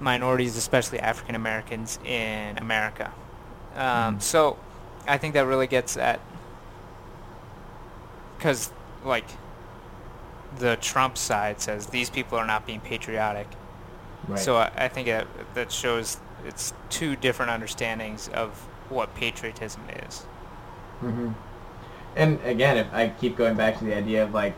minorities, 0.00 0.56
especially 0.56 1.00
African 1.00 1.34
Americans 1.34 1.98
in 2.04 2.58
America. 2.58 3.12
Um, 3.76 4.16
Mhm. 4.16 4.22
So 4.22 4.56
I 5.06 5.18
think 5.18 5.34
that 5.34 5.46
really 5.46 5.66
gets 5.66 5.96
at 5.96 6.20
because 8.36 8.70
like 9.04 9.24
the 10.58 10.76
Trump 10.76 11.16
side 11.16 11.60
says 11.60 11.86
these 11.86 12.10
people 12.10 12.38
are 12.38 12.46
not 12.46 12.66
being 12.66 12.80
patriotic. 12.80 13.46
Right. 14.28 14.38
So 14.38 14.56
I, 14.56 14.70
I 14.76 14.88
think 14.88 15.08
it, 15.08 15.26
that 15.54 15.72
shows 15.72 16.18
it's 16.46 16.72
two 16.90 17.16
different 17.16 17.50
understandings 17.50 18.28
of 18.28 18.50
what 18.90 19.14
patriotism 19.14 19.82
is. 20.06 20.26
Mm-hmm. 21.02 21.32
And 22.16 22.40
again, 22.44 22.76
if 22.76 22.92
I 22.92 23.08
keep 23.08 23.36
going 23.36 23.56
back 23.56 23.78
to 23.78 23.84
the 23.84 23.96
idea 23.96 24.22
of 24.22 24.32
like, 24.32 24.56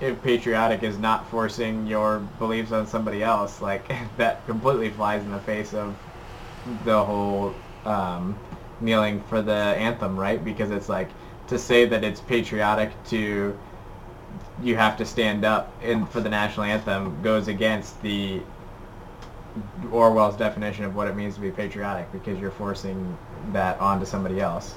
patriotic 0.00 0.82
is 0.82 0.98
not 0.98 1.28
forcing 1.28 1.86
your 1.86 2.20
beliefs 2.38 2.72
on 2.72 2.86
somebody 2.86 3.22
else, 3.22 3.60
like 3.60 3.90
that 4.16 4.46
completely 4.46 4.90
flies 4.90 5.22
in 5.22 5.30
the 5.30 5.40
face 5.40 5.74
of 5.74 5.94
the 6.84 7.04
whole 7.04 7.54
um, 7.84 8.38
kneeling 8.80 9.22
for 9.24 9.42
the 9.42 9.52
anthem, 9.52 10.18
right? 10.18 10.42
Because 10.44 10.70
it's 10.70 10.88
like 10.88 11.08
to 11.48 11.58
say 11.58 11.84
that 11.84 12.04
it's 12.04 12.20
patriotic 12.20 12.90
to 13.04 13.58
you 14.62 14.76
have 14.76 14.96
to 14.96 15.04
stand 15.04 15.44
up 15.44 15.72
in 15.82 16.06
for 16.06 16.20
the 16.20 16.28
national 16.28 16.64
anthem 16.64 17.20
goes 17.22 17.48
against 17.48 18.00
the 18.02 18.40
Orwell's 19.90 20.36
definition 20.36 20.84
of 20.84 20.94
what 20.94 21.08
it 21.08 21.16
means 21.16 21.34
to 21.34 21.40
be 21.40 21.50
patriotic 21.50 22.12
because 22.12 22.38
you're 22.38 22.52
forcing 22.52 23.18
that 23.52 23.80
onto 23.80 24.06
somebody 24.06 24.40
else 24.40 24.74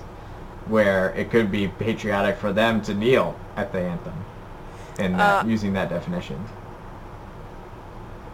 where 0.65 1.09
it 1.11 1.29
could 1.29 1.51
be 1.51 1.67
patriotic 1.67 2.37
for 2.37 2.51
them 2.51 2.81
to 2.81 2.93
kneel 2.93 3.37
at 3.55 3.71
the 3.71 3.79
anthem 3.79 4.15
and 4.99 5.19
Uh, 5.19 5.43
using 5.45 5.73
that 5.73 5.89
definition. 5.89 6.43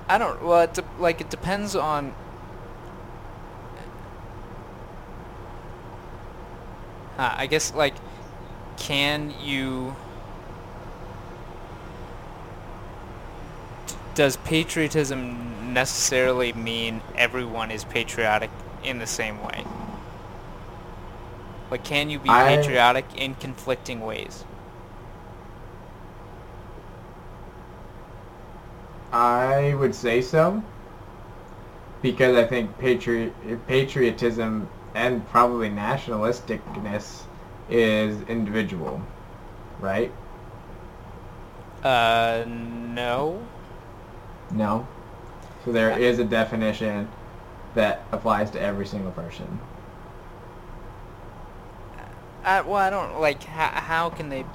I 0.07 0.17
don't. 0.17 0.43
Well, 0.43 0.61
it 0.61 0.73
de- 0.73 0.83
like 0.99 1.21
it 1.21 1.29
depends 1.29 1.75
on. 1.75 2.13
Huh, 7.17 7.33
I 7.37 7.47
guess 7.47 7.73
like, 7.73 7.95
can 8.77 9.33
you? 9.41 9.95
Does 14.15 14.37
patriotism 14.37 15.73
necessarily 15.73 16.51
mean 16.53 17.01
everyone 17.15 17.71
is 17.71 17.83
patriotic 17.83 18.49
in 18.83 18.99
the 18.99 19.07
same 19.07 19.41
way? 19.43 19.63
Like, 21.71 21.83
can 21.83 22.09
you 22.09 22.19
be 22.19 22.29
I- 22.29 22.55
patriotic 22.57 23.05
in 23.15 23.35
conflicting 23.35 24.01
ways? 24.01 24.43
I 29.11 29.73
would 29.75 29.95
say 29.95 30.21
so 30.21 30.63
because 32.01 32.37
I 32.37 32.45
think 32.45 32.77
patri- 32.77 33.33
patriotism 33.67 34.69
and 34.95 35.27
probably 35.29 35.69
nationalisticness 35.69 37.23
is 37.69 38.21
individual, 38.23 39.01
right? 39.79 40.11
Uh, 41.83 42.43
no. 42.47 43.45
No. 44.51 44.87
So 45.65 45.71
there 45.71 45.97
is 45.97 46.19
a 46.19 46.23
definition 46.23 47.07
that 47.75 48.03
applies 48.11 48.49
to 48.51 48.61
every 48.61 48.85
single 48.85 49.11
person. 49.11 49.59
I, 52.43 52.61
well, 52.61 52.75
I 52.77 52.89
don't 52.89 53.19
like 53.19 53.43
how, 53.43 53.67
how 53.67 54.09
can 54.09 54.29
they 54.29 54.45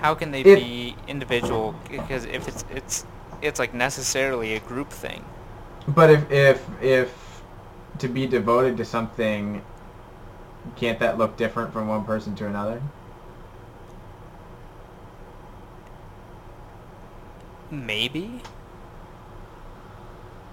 how 0.00 0.14
can 0.14 0.30
they 0.30 0.42
be 0.42 0.94
individual 1.08 1.74
because 1.90 2.26
if 2.26 2.46
it's 2.46 2.64
it's 2.70 3.06
it's 3.42 3.58
like 3.58 3.74
necessarily 3.74 4.54
a 4.54 4.60
group 4.60 4.90
thing. 4.90 5.24
But 5.88 6.10
if 6.10 6.30
if 6.30 6.82
if 6.82 7.42
to 7.98 8.08
be 8.08 8.26
devoted 8.26 8.76
to 8.78 8.84
something, 8.84 9.62
can't 10.76 10.98
that 10.98 11.18
look 11.18 11.36
different 11.36 11.72
from 11.72 11.88
one 11.88 12.04
person 12.04 12.34
to 12.36 12.46
another? 12.46 12.82
Maybe. 17.70 18.42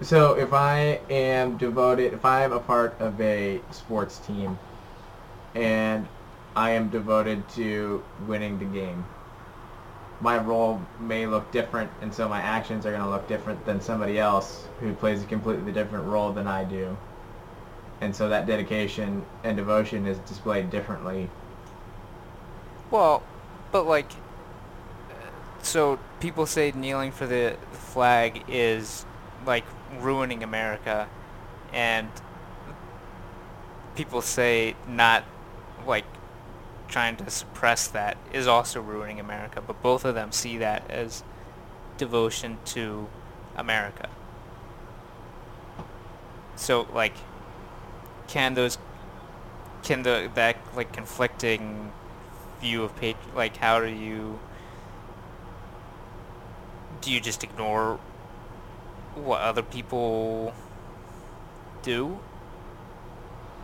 So 0.02 0.34
if 0.34 0.54
I 0.54 1.00
am 1.10 1.58
devoted, 1.58 2.14
if 2.14 2.26
I 2.26 2.44
am 2.44 2.52
a 2.52 2.60
part 2.60 3.00
of 3.00 3.20
a 3.22 3.62
sports 3.72 4.20
team, 4.20 4.60
and 5.56 6.08
I 6.56 6.72
am 6.72 6.90
devoted 6.90 7.48
to 7.50 8.04
winning 8.28 8.60
the 8.60 8.66
game, 8.66 9.06
my 10.24 10.38
role 10.38 10.82
may 11.02 11.28
look 11.28 11.52
different, 11.52 11.92
and 12.02 12.14
so 12.14 12.30
my 12.30 12.40
actions 12.40 12.86
are 12.86 12.92
going 12.92 13.04
to 13.04 13.10
look 13.10 13.28
different 13.28 13.66
than 13.66 13.82
somebody 13.82 14.18
else 14.18 14.68
who 14.80 14.94
plays 14.94 15.22
a 15.22 15.26
completely 15.26 15.74
different 15.74 16.06
role 16.06 16.32
than 16.32 16.48
I 16.48 16.64
do. 16.64 16.98
And 18.00 18.16
so 18.16 18.30
that 18.30 18.46
dedication 18.48 19.26
and 19.44 19.58
devotion 19.58 20.08
is 20.08 20.18
displayed 20.20 20.70
differently. 20.70 21.30
Well, 22.90 23.22
but 23.74 23.86
like, 23.86 24.10
so 25.62 26.00
people 26.22 26.46
say 26.46 26.72
kneeling 26.72 27.12
for 27.12 27.28
the 27.28 27.58
flag 27.74 28.46
is 28.48 29.06
like 29.46 29.66
ruining 30.00 30.42
America, 30.42 31.10
and 31.74 32.08
people 33.96 34.22
say 34.22 34.78
not 34.88 35.26
like 35.86 36.06
trying 36.94 37.16
to 37.16 37.28
suppress 37.28 37.88
that 37.88 38.16
is 38.32 38.46
also 38.46 38.80
ruining 38.80 39.20
America. 39.20 39.60
But 39.66 39.82
both 39.82 40.06
of 40.06 40.14
them 40.14 40.32
see 40.32 40.60
that 40.60 40.90
as 40.92 41.24
devotion 41.98 42.60
to 42.66 43.08
America. 43.56 44.10
So 46.56 46.88
like, 46.94 47.16
can 48.28 48.54
those 48.54 48.78
can 49.82 50.04
the 50.04 50.30
that 50.36 50.56
like 50.76 50.94
conflicting 50.94 51.92
view 52.62 52.84
of 52.84 52.96
page 52.96 53.18
like 53.36 53.58
how 53.58 53.82
do 53.82 53.90
you 53.90 54.40
do 57.02 57.12
you 57.12 57.20
just 57.20 57.44
ignore 57.44 58.00
what 59.16 59.42
other 59.42 59.62
people 59.62 60.54
do 61.82 62.18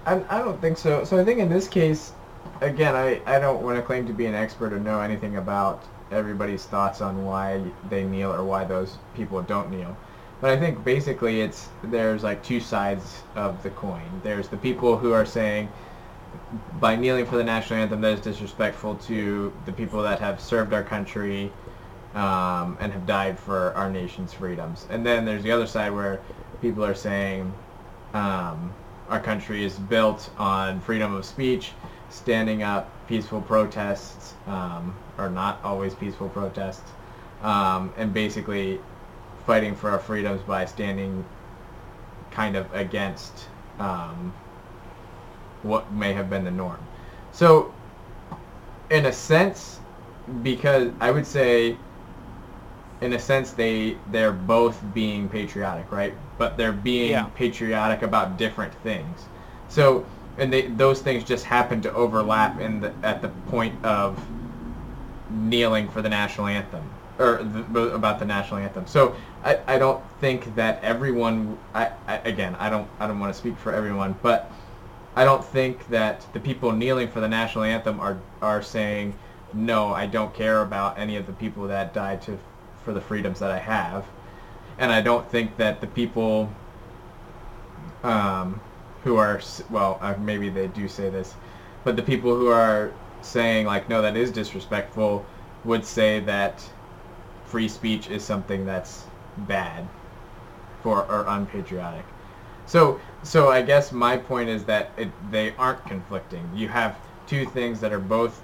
I, 0.05 0.23
I 0.29 0.39
don't 0.39 0.59
think 0.59 0.77
so. 0.77 1.03
So 1.03 1.19
I 1.19 1.25
think 1.25 1.39
in 1.39 1.49
this 1.49 1.67
case, 1.67 2.13
again, 2.61 2.95
I, 2.95 3.21
I 3.25 3.39
don't 3.39 3.61
want 3.61 3.77
to 3.77 3.81
claim 3.81 4.07
to 4.07 4.13
be 4.13 4.25
an 4.25 4.35
expert 4.35 4.73
or 4.73 4.79
know 4.79 5.01
anything 5.01 5.37
about 5.37 5.83
everybody's 6.11 6.65
thoughts 6.65 7.01
on 7.01 7.25
why 7.25 7.61
they 7.89 8.03
kneel 8.03 8.33
or 8.33 8.43
why 8.43 8.65
those 8.65 8.97
people 9.15 9.41
don't 9.41 9.71
kneel. 9.71 9.95
But 10.41 10.51
I 10.51 10.57
think 10.57 10.83
basically 10.83 11.41
it's 11.41 11.69
there's 11.83 12.23
like 12.23 12.43
two 12.43 12.59
sides 12.59 13.23
of 13.35 13.61
the 13.61 13.69
coin. 13.71 14.21
There's 14.23 14.47
the 14.47 14.57
people 14.57 14.97
who 14.97 15.11
are 15.11 15.25
saying 15.25 15.69
by 16.79 16.95
kneeling 16.95 17.25
for 17.25 17.37
the 17.37 17.43
national 17.43 17.79
anthem 17.79 18.01
that 18.01 18.13
is 18.13 18.21
disrespectful 18.21 18.95
to 18.95 19.51
the 19.65 19.71
people 19.71 20.01
that 20.03 20.19
have 20.19 20.39
served 20.39 20.73
our 20.73 20.83
country 20.83 21.51
um, 22.15 22.77
and 22.79 22.91
have 22.91 23.05
died 23.05 23.37
for 23.37 23.73
our 23.73 23.89
nation's 23.89 24.33
freedoms. 24.33 24.87
And 24.89 25.05
then 25.05 25.25
there's 25.25 25.43
the 25.43 25.51
other 25.51 25.67
side 25.67 25.91
where 25.91 26.21
people 26.61 26.85
are 26.85 26.95
saying 26.95 27.51
um, 28.13 28.73
our 29.09 29.19
country 29.19 29.63
is 29.63 29.73
built 29.73 30.29
on 30.37 30.79
freedom 30.81 31.13
of 31.13 31.25
speech, 31.25 31.71
standing 32.09 32.63
up, 32.63 32.89
peaceful 33.07 33.41
protests, 33.41 34.33
um, 34.47 34.95
or 35.17 35.29
not 35.29 35.59
always 35.63 35.93
peaceful 35.93 36.29
protests, 36.29 36.91
um, 37.43 37.91
and 37.97 38.13
basically 38.13 38.79
fighting 39.45 39.75
for 39.75 39.89
our 39.89 39.99
freedoms 39.99 40.41
by 40.41 40.65
standing 40.65 41.23
kind 42.31 42.55
of 42.55 42.73
against 42.73 43.47
um, 43.79 44.33
what 45.63 45.91
may 45.93 46.13
have 46.13 46.29
been 46.29 46.43
the 46.43 46.51
norm. 46.51 46.79
So, 47.31 47.73
in 48.89 49.05
a 49.05 49.13
sense, 49.13 49.79
because 50.43 50.91
I 50.99 51.11
would 51.11 51.25
say, 51.25 51.77
in 53.01 53.13
a 53.13 53.19
sense, 53.19 53.51
they 53.51 53.97
they're 54.11 54.31
both 54.31 54.81
being 54.93 55.29
patriotic, 55.29 55.91
right? 55.91 56.13
But 56.37 56.57
they're 56.57 56.71
being 56.71 57.11
Yeah. 57.11 57.25
patriotic 57.35 58.01
about 58.01 58.37
different 58.37 58.73
things. 58.83 59.25
So, 59.69 60.05
and 60.39 60.51
they 60.51 60.67
those 60.67 61.01
things 61.01 61.23
just 61.23 61.45
happen 61.45 61.81
to 61.81 61.93
overlap 61.93 62.59
in 62.59 62.79
the 62.79 62.93
at 63.03 63.21
the 63.21 63.29
point 63.49 63.83
of 63.85 64.19
kneeling 65.29 65.87
for 65.89 66.01
the 66.01 66.09
national 66.09 66.47
anthem 66.47 66.89
or 67.19 67.43
the, 67.43 67.93
about 67.93 68.17
the 68.17 68.25
national 68.25 68.61
anthem. 68.61 68.87
So 68.87 69.15
I, 69.43 69.59
I 69.67 69.77
don't 69.77 70.01
think 70.21 70.55
that 70.55 70.81
everyone 70.83 71.57
I, 71.73 71.91
I 72.07 72.17
again 72.19 72.55
I 72.55 72.69
don't 72.69 72.87
I 72.99 73.07
don't 73.07 73.19
want 73.19 73.33
to 73.33 73.37
speak 73.37 73.57
for 73.57 73.73
everyone, 73.73 74.15
but 74.21 74.51
I 75.15 75.25
don't 75.25 75.43
think 75.43 75.87
that 75.89 76.25
the 76.33 76.39
people 76.39 76.71
kneeling 76.71 77.09
for 77.09 77.19
the 77.19 77.27
national 77.27 77.65
anthem 77.65 77.99
are 77.99 78.17
are 78.41 78.61
saying, 78.61 79.13
no, 79.53 79.93
I 79.93 80.05
don't 80.05 80.33
care 80.33 80.61
about 80.61 80.97
any 80.97 81.17
of 81.17 81.27
the 81.27 81.33
people 81.33 81.67
that 81.67 81.93
died 81.93 82.21
to 82.23 82.39
for 82.85 82.93
the 82.93 83.01
freedoms 83.01 83.39
that 83.39 83.51
I 83.51 83.59
have, 83.59 84.05
and 84.77 84.91
I 84.91 85.01
don't 85.01 85.29
think 85.29 85.57
that 85.57 85.81
the 85.81 85.87
people 85.87 86.49
um, 88.03 88.61
who 89.03 89.15
are 89.15 89.41
well, 89.69 89.97
uh, 90.01 90.15
maybe 90.19 90.49
they 90.49 90.67
do 90.67 90.87
say 90.87 91.09
this, 91.09 91.35
but 91.83 91.95
the 91.95 92.03
people 92.03 92.35
who 92.35 92.47
are 92.47 92.91
saying 93.21 93.65
like, 93.65 93.89
no, 93.89 94.01
that 94.01 94.15
is 94.15 94.31
disrespectful, 94.31 95.25
would 95.63 95.85
say 95.85 96.19
that 96.21 96.63
free 97.45 97.67
speech 97.67 98.09
is 98.09 98.23
something 98.23 98.65
that's 98.65 99.05
bad 99.39 99.87
for 100.83 101.05
or 101.05 101.25
unpatriotic. 101.27 102.05
So, 102.65 102.99
so 103.23 103.49
I 103.49 103.61
guess 103.61 103.91
my 103.91 104.17
point 104.17 104.49
is 104.49 104.63
that 104.65 104.91
it, 104.97 105.09
they 105.31 105.55
aren't 105.55 105.83
conflicting. 105.85 106.47
You 106.53 106.67
have 106.69 106.97
two 107.25 107.45
things 107.45 107.79
that 107.81 107.91
are 107.91 107.99
both 107.99 108.41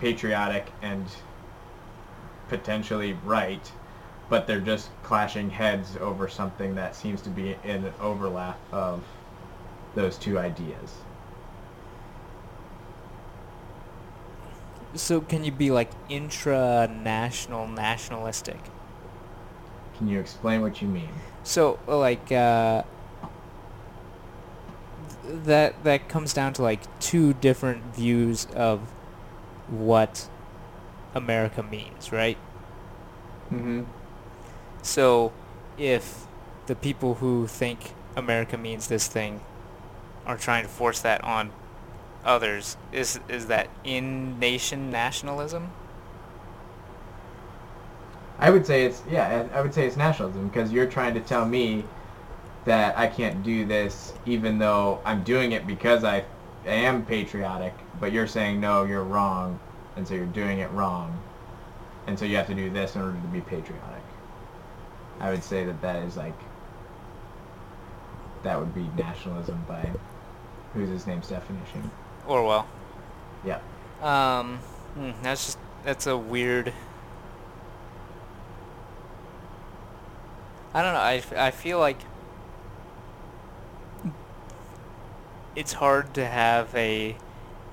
patriotic 0.00 0.72
and 0.82 1.06
potentially 2.48 3.16
right, 3.24 3.70
but 4.28 4.46
they're 4.46 4.60
just 4.60 4.90
clashing 5.02 5.48
heads 5.48 5.96
over 6.00 6.28
something 6.28 6.74
that 6.74 6.96
seems 6.96 7.20
to 7.22 7.30
be 7.30 7.56
in 7.64 7.84
an 7.84 7.94
overlap 8.00 8.58
of 8.72 9.04
those 9.96 10.16
two 10.16 10.38
ideas. 10.38 10.92
So 14.94 15.20
can 15.20 15.42
you 15.44 15.50
be 15.50 15.70
like 15.70 15.90
intra-national 16.08 17.66
nationalistic? 17.66 18.60
Can 19.98 20.08
you 20.08 20.20
explain 20.20 20.60
what 20.60 20.80
you 20.80 20.88
mean? 20.88 21.08
So 21.42 21.78
like 21.86 22.30
uh, 22.30 22.84
th- 25.22 25.42
that 25.44 25.84
that 25.84 26.08
comes 26.08 26.32
down 26.32 26.52
to 26.54 26.62
like 26.62 26.82
two 27.00 27.34
different 27.34 27.94
views 27.94 28.46
of 28.54 28.80
what 29.68 30.28
America 31.14 31.62
means, 31.62 32.12
right? 32.12 32.38
Mm-hmm. 33.50 33.82
So 34.82 35.32
if 35.78 36.26
the 36.66 36.74
people 36.74 37.14
who 37.14 37.46
think 37.46 37.92
America 38.16 38.56
means 38.56 38.88
this 38.88 39.08
thing 39.08 39.40
are 40.26 40.36
trying 40.36 40.64
to 40.64 40.68
force 40.68 41.00
that 41.00 41.22
on 41.24 41.52
others, 42.24 42.76
is 42.92 43.20
is 43.28 43.46
that 43.46 43.68
in 43.84 44.38
nation 44.38 44.90
nationalism? 44.90 45.70
I 48.38 48.50
would 48.50 48.66
say 48.66 48.84
it's 48.84 49.02
yeah. 49.10 49.46
I 49.54 49.60
would 49.60 49.72
say 49.72 49.86
it's 49.86 49.96
nationalism 49.96 50.48
because 50.48 50.72
you're 50.72 50.86
trying 50.86 51.14
to 51.14 51.20
tell 51.20 51.46
me 51.46 51.84
that 52.64 52.98
I 52.98 53.06
can't 53.06 53.42
do 53.42 53.64
this 53.64 54.12
even 54.26 54.58
though 54.58 55.00
I'm 55.04 55.22
doing 55.22 55.52
it 55.52 55.66
because 55.66 56.04
I 56.04 56.24
am 56.66 57.04
patriotic. 57.06 57.74
But 58.00 58.12
you're 58.12 58.26
saying 58.26 58.60
no, 58.60 58.84
you're 58.84 59.04
wrong, 59.04 59.58
and 59.96 60.06
so 60.06 60.14
you're 60.14 60.26
doing 60.26 60.58
it 60.58 60.70
wrong, 60.72 61.18
and 62.06 62.18
so 62.18 62.24
you 62.24 62.36
have 62.36 62.48
to 62.48 62.54
do 62.54 62.68
this 62.68 62.94
in 62.94 63.02
order 63.02 63.18
to 63.18 63.28
be 63.28 63.40
patriotic. 63.40 64.02
I 65.20 65.30
would 65.30 65.42
say 65.42 65.64
that 65.64 65.80
that 65.80 66.02
is 66.02 66.16
like 66.16 66.38
that 68.42 68.58
would 68.58 68.74
be 68.74 68.88
nationalism 68.96 69.64
by 69.66 69.90
who's 70.76 70.90
his 70.90 71.06
name's 71.06 71.28
definition. 71.28 71.90
Orwell. 72.26 72.66
Yeah. 73.44 73.60
Um, 74.02 74.58
hmm, 74.94 75.10
that's 75.22 75.46
just 75.46 75.58
that's 75.84 76.06
a 76.06 76.16
weird. 76.16 76.72
I 80.74 80.82
don't 80.82 80.92
know. 80.92 81.00
I, 81.00 81.46
I 81.46 81.50
feel 81.50 81.78
like 81.78 81.98
it's 85.54 85.72
hard 85.72 86.12
to 86.14 86.26
have 86.26 86.74
a 86.74 87.16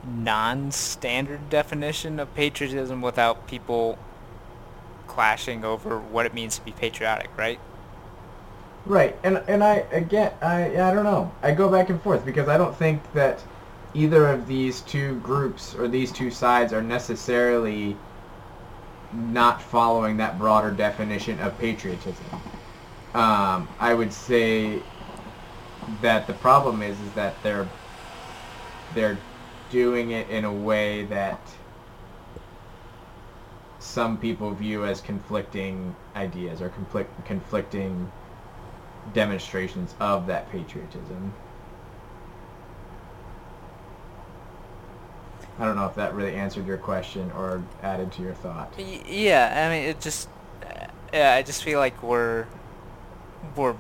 non-standard 0.06 1.50
definition 1.50 2.20
of 2.20 2.34
patriotism 2.34 3.02
without 3.02 3.46
people 3.48 3.98
clashing 5.08 5.66
over 5.66 6.00
what 6.00 6.26
it 6.26 6.34
means 6.34 6.58
to 6.58 6.63
be 6.63 6.72
patriotic, 6.72 7.30
right? 7.38 7.60
Right, 8.86 9.17
and 9.24 9.41
and 9.48 9.63
I 9.63 9.86
again 9.91 10.34
I 10.41 10.65
I 10.65 10.93
don't 10.93 11.06
know. 11.06 11.32
I 11.41 11.52
go 11.52 11.69
back 11.69 11.89
and 11.89 12.02
forth 12.02 12.26
because 12.26 12.50
I 12.50 12.58
don't 12.58 12.76
think 12.76 13.02
that 13.13 13.43
either 13.93 14.28
of 14.28 14.48
these 14.48 14.82
two 14.82 15.19
groups 15.19 15.74
or 15.76 15.88
these 15.88 16.12
two 16.12 16.30
sides 16.32 16.74
are 16.74 16.82
necessarily 16.82 17.96
not 19.13 19.62
following 19.62 20.17
that 20.17 20.38
broader 20.38 20.72
definition 20.72 21.39
of 21.39 21.58
patriotism. 21.60 22.26
Um, 23.13 23.69
I 23.80 23.93
would 23.93 24.12
say 24.12 24.82
that 26.02 26.28
the 26.28 26.34
problem 26.34 26.82
is 26.82 27.00
is 27.00 27.12
that 27.13 27.41
they're 27.43 27.69
they're 28.96 29.17
doing 29.69 30.12
it 30.12 30.30
in 30.30 30.43
a 30.43 30.54
way 30.54 31.06
that 31.06 31.39
some 33.80 34.17
people 34.17 34.52
view 34.52 34.86
as 34.86 35.00
conflicting 35.02 35.96
ideas 36.15 36.62
or 36.62 36.69
conflict 36.69 37.26
conflicting 37.26 38.12
demonstrations 39.13 39.96
of 40.00 40.28
that 40.28 40.52
patriotism. 40.52 41.34
I 45.60 45.66
don't 45.66 45.76
know 45.76 45.86
if 45.86 45.96
that 45.96 46.13
really 46.16 46.34
answered 46.34 46.66
your 46.66 46.78
question 46.78 47.32
or 47.32 47.63
added 47.84 48.12
to 48.13 48.24
your 48.24 48.34
thought. 48.34 48.74
Yeah, 48.78 49.68
I 49.68 49.70
mean, 49.70 49.89
it 49.89 50.02
just, 50.02 50.28
yeah, 51.13 51.36
I 51.36 51.44
just 51.44 51.63
feel 51.63 51.80
like 51.80 52.02
we're, 52.02 52.48
we're, 53.56 53.76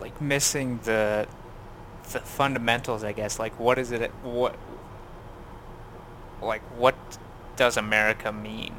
like 0.00 0.18
missing 0.20 0.80
the, 0.84 1.28
the 2.12 2.20
fundamentals, 2.20 3.04
I 3.04 3.12
guess. 3.12 3.38
Like, 3.38 3.58
what 3.60 3.78
is 3.78 3.92
it? 3.92 4.10
What, 4.22 4.56
like, 6.40 6.62
what 6.78 6.94
does 7.56 7.76
America 7.76 8.32
mean? 8.32 8.74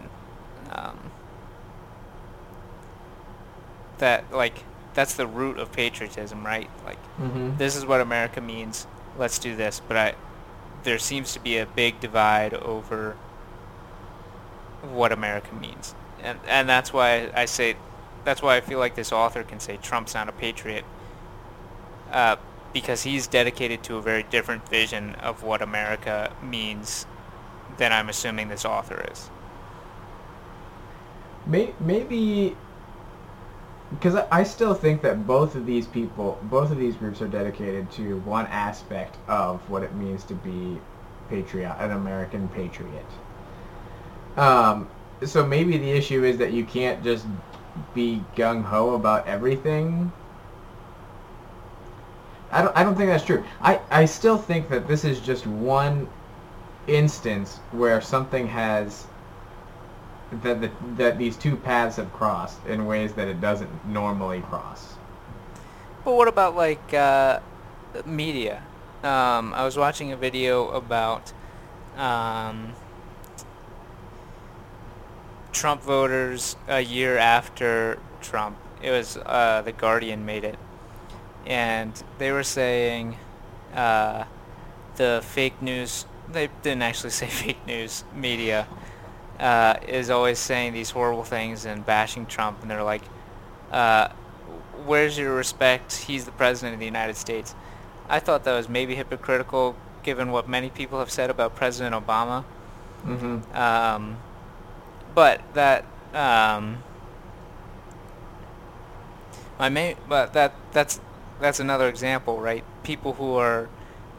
Um, 0.72 1.11
that 4.02 4.32
like, 4.34 4.66
that's 4.94 5.16
the 5.16 5.26
root 5.26 5.58
of 5.58 5.72
patriotism, 5.72 6.46
right? 6.46 6.70
Like, 6.86 7.00
Mm-hmm. 7.20 7.58
this 7.58 7.76
is 7.76 7.86
what 7.86 8.02
America 8.02 8.42
means. 8.42 8.86
Let's 9.18 9.40
do 9.40 9.56
this. 9.56 9.82
But 9.88 9.98
I, 9.98 10.16
there 10.84 11.00
seems 11.00 11.34
to 11.34 11.40
be 11.40 11.58
a 11.58 11.66
big 11.66 12.00
divide 12.00 12.54
over 12.54 13.16
what 14.82 15.12
America 15.12 15.54
means, 15.54 15.94
and 16.24 16.40
and 16.48 16.68
that's 16.68 16.92
why 16.92 17.30
I 17.36 17.46
say, 17.46 17.76
that's 18.26 18.42
why 18.42 18.58
I 18.58 18.62
feel 18.62 18.80
like 18.80 18.96
this 18.96 19.12
author 19.12 19.44
can 19.44 19.60
say 19.60 19.78
Trump's 19.78 20.16
not 20.16 20.28
a 20.28 20.32
patriot, 20.32 20.84
uh, 22.12 22.38
because 22.74 23.04
he's 23.04 23.28
dedicated 23.28 23.84
to 23.84 23.98
a 23.98 24.02
very 24.02 24.24
different 24.24 24.68
vision 24.68 25.14
of 25.16 25.44
what 25.44 25.62
America 25.62 26.34
means 26.42 27.06
than 27.78 27.94
I'm 27.94 28.10
assuming 28.10 28.48
this 28.50 28.66
author 28.66 29.06
is. 29.12 29.30
Maybe 31.46 32.56
because 33.92 34.16
I, 34.32 34.44
still 34.44 34.74
think 34.74 35.02
that 35.02 35.28
both 35.28 35.56
of 35.56 35.66
these 35.66 35.86
people, 35.86 36.40
both 36.44 36.72
of 36.72 36.78
these 36.78 36.96
groups 36.96 37.22
are 37.22 37.28
dedicated 37.28 37.92
to 37.92 38.20
one 38.20 38.48
aspect 38.48 39.18
of 39.28 39.60
what 39.70 39.84
it 39.84 39.94
means 39.96 40.24
to 40.26 40.34
be 40.34 40.80
patriot, 41.30 41.76
an 41.78 41.92
American 41.92 42.48
patriot. 42.50 43.06
Um, 44.38 44.90
so 45.26 45.46
maybe 45.46 45.78
the 45.78 45.92
issue 45.92 46.24
is 46.24 46.38
that 46.38 46.54
you 46.54 46.64
can't 46.64 47.04
just 47.04 47.26
be 47.94 48.24
gung 48.36 48.64
ho 48.64 48.96
about 48.96 49.28
everything. 49.28 50.12
I 52.52 52.62
don't, 52.62 52.78
I 52.78 52.84
don't 52.84 52.96
think 52.96 53.10
that's 53.10 53.26
true. 53.26 53.44
I, 53.62 53.80
I 53.90 54.06
still 54.06 54.38
think 54.38 54.70
that 54.70 54.88
this 54.88 55.04
is 55.04 55.20
just 55.20 55.46
one 55.48 56.08
instance 56.88 57.58
where 57.72 58.02
something 58.02 58.48
has 58.48 59.06
that 60.32 60.62
the, 60.62 60.72
that 60.96 61.18
these 61.18 61.36
two 61.36 61.56
paths 61.58 61.98
have 61.98 62.12
crossed 62.14 62.66
in 62.66 62.86
ways 62.86 63.14
that 63.14 63.28
it 63.28 63.42
doesn't 63.42 63.70
normally 63.86 64.42
cross. 64.42 64.96
But 66.06 66.16
what 66.16 66.28
about 66.28 66.56
like 66.56 66.94
uh, 66.94 67.40
media? 68.06 68.64
Um, 69.04 69.54
I 69.54 69.66
was 69.66 69.78
watching 69.78 70.12
a 70.12 70.18
video 70.18 70.70
about 70.70 71.34
um, 71.98 72.74
Trump 75.52 75.82
voters 75.82 76.56
a 76.68 76.82
year 76.82 77.18
after 77.18 78.00
Trump. 78.22 78.58
It 78.82 78.92
was 78.92 79.18
uh, 79.18 79.62
the 79.64 79.72
Guardian 79.72 80.26
made 80.26 80.44
it, 80.44 80.58
and 81.46 81.92
they 82.18 82.32
were 82.32 82.44
saying 82.44 83.18
uh, 83.76 84.24
the 84.96 85.22
fake 85.24 85.62
news. 85.62 86.06
They 86.32 86.50
didn't 86.64 86.84
actually 86.84 87.10
say 87.22 87.28
fake 87.28 87.66
news 87.68 88.06
media 88.16 88.68
uh, 89.42 89.80
is 89.88 90.12
always 90.12 90.38
saying 90.38 90.74
these 90.74 90.92
horrible 90.92 91.24
things 91.24 91.66
and 91.66 91.84
bashing 91.84 92.28
Trump, 92.28 92.62
and 92.62 92.70
they're 92.70 92.84
like, 92.84 93.02
uh, 93.72 94.10
"Where's 94.86 95.18
your 95.18 95.36
respect? 95.36 95.94
He's 95.94 96.26
the 96.26 96.32
president 96.32 96.76
of 96.76 96.80
the 96.80 96.86
United 96.86 97.18
States." 97.18 97.56
I 98.08 98.20
thought 98.20 98.44
that 98.44 98.54
was 98.54 98.70
maybe 98.70 98.94
hypocritical, 98.96 99.76
given 100.04 100.32
what 100.32 100.48
many 100.48 100.70
people 100.70 101.00
have 101.00 101.10
said 101.10 101.32
about 101.32 101.56
President 101.56 101.96
Obama. 101.96 102.46
Mm-hmm. 103.04 103.58
Um, 103.58 104.18
but 105.16 105.42
that 105.56 105.86
um, 106.14 106.84
my 109.58 109.70
main, 109.70 109.96
but 110.08 110.34
that 110.34 110.54
that's 110.72 111.02
that's 111.40 111.60
another 111.60 111.90
example, 111.90 112.40
right? 112.40 112.64
People 112.84 113.14
who 113.14 113.34
are 113.36 113.70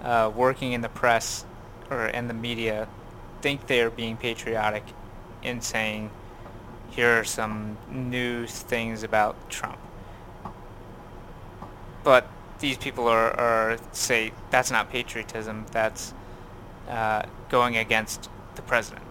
uh, 0.03 0.33
working 0.35 0.73
in 0.73 0.81
the 0.81 0.89
press 0.89 1.45
or 1.91 2.07
in 2.07 2.27
the 2.27 2.35
media 2.35 2.89
think 3.41 3.69
they 3.69 3.81
are 3.83 3.91
being 3.91 4.17
patriotic 4.17 4.83
in 5.43 5.61
saying, 5.61 6.11
here 6.91 7.21
are 7.21 7.25
some 7.25 7.79
new 7.91 8.47
things 8.47 9.03
about 9.03 9.51
Trump. 9.51 9.79
But 12.05 12.29
these 12.59 12.77
people 12.77 13.09
are, 13.09 13.33
are 13.39 13.79
say, 13.93 14.33
that's 14.51 14.71
not 14.71 14.91
patriotism, 14.91 15.67
that's 15.73 16.15
uh, 16.89 17.23
going 17.49 17.77
against 17.77 18.29
the 18.55 18.63
president. 18.63 19.05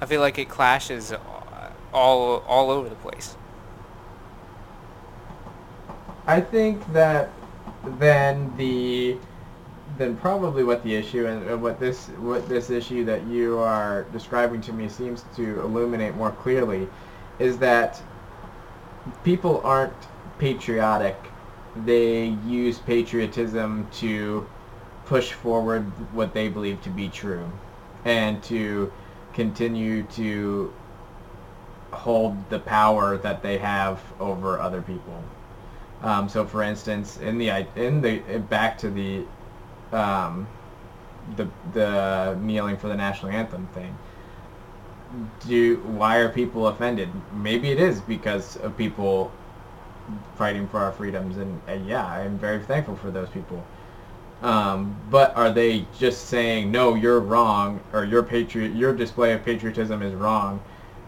I 0.00 0.06
feel 0.06 0.20
like 0.20 0.38
it 0.38 0.48
clashes 0.48 1.12
all 1.92 2.44
all 2.46 2.70
over 2.70 2.88
the 2.88 2.94
place. 2.96 3.36
I 6.26 6.40
think 6.40 6.92
that 6.92 7.30
then 7.98 8.52
the 8.56 9.16
then 9.98 10.16
probably 10.16 10.64
what 10.64 10.82
the 10.82 10.94
issue 10.94 11.26
and 11.26 11.62
what 11.62 11.80
this 11.80 12.08
what 12.18 12.48
this 12.48 12.70
issue 12.70 13.04
that 13.04 13.26
you 13.26 13.58
are 13.58 14.04
describing 14.12 14.60
to 14.62 14.72
me 14.72 14.88
seems 14.88 15.24
to 15.34 15.60
illuminate 15.60 16.14
more 16.14 16.30
clearly 16.30 16.88
is 17.38 17.58
that 17.58 18.00
people 19.24 19.60
aren't 19.64 19.92
patriotic. 20.38 21.16
They 21.84 22.26
use 22.46 22.78
patriotism 22.78 23.88
to 23.94 24.46
push 25.04 25.32
forward 25.32 25.84
what 26.12 26.34
they 26.34 26.48
believe 26.48 26.82
to 26.82 26.90
be 26.90 27.08
true 27.08 27.50
and 28.04 28.42
to 28.44 28.92
continue 29.34 30.02
to 30.04 30.72
hold 31.92 32.36
the 32.50 32.58
power 32.58 33.16
that 33.18 33.42
they 33.42 33.58
have 33.58 34.00
over 34.20 34.58
other 34.58 34.82
people. 34.82 35.22
Um, 36.02 36.28
so, 36.28 36.44
for 36.44 36.62
instance, 36.62 37.18
in 37.18 37.38
the 37.38 37.66
in 37.76 38.00
the 38.00 38.18
back 38.50 38.78
to 38.78 38.90
the 38.90 39.24
um, 39.96 40.46
the 41.36 41.48
the 41.72 42.38
kneeling 42.42 42.76
for 42.76 42.88
the 42.88 42.96
national 42.96 43.32
anthem 43.32 43.66
thing. 43.74 43.96
Do 45.46 45.76
why 45.78 46.16
are 46.18 46.28
people 46.28 46.68
offended? 46.68 47.08
Maybe 47.32 47.70
it 47.70 47.80
is 47.80 48.00
because 48.00 48.56
of 48.58 48.76
people 48.76 49.32
fighting 50.36 50.68
for 50.68 50.78
our 50.78 50.92
freedoms, 50.92 51.36
and, 51.38 51.60
and 51.66 51.86
yeah, 51.86 52.06
I'm 52.06 52.38
very 52.38 52.62
thankful 52.62 52.96
for 52.96 53.10
those 53.10 53.28
people. 53.30 53.64
Um, 54.42 54.94
but 55.10 55.34
are 55.34 55.50
they 55.50 55.86
just 55.98 56.26
saying 56.26 56.70
no, 56.70 56.94
you're 56.94 57.20
wrong, 57.20 57.80
or 57.92 58.04
your 58.04 58.22
patriot, 58.22 58.74
your 58.74 58.92
display 58.92 59.32
of 59.32 59.44
patriotism 59.44 60.02
is 60.02 60.14
wrong, 60.14 60.60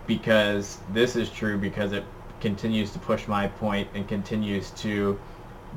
because 0.07 0.79
this 0.93 1.15
is 1.15 1.29
true 1.29 1.59
because 1.59 1.93
it 1.93 2.05
continues 2.41 2.91
to 2.93 2.99
push 2.99 3.29
my 3.29 3.49
point 3.49 3.89
and 3.95 4.09
continues 4.09 4.71
to 4.71 5.19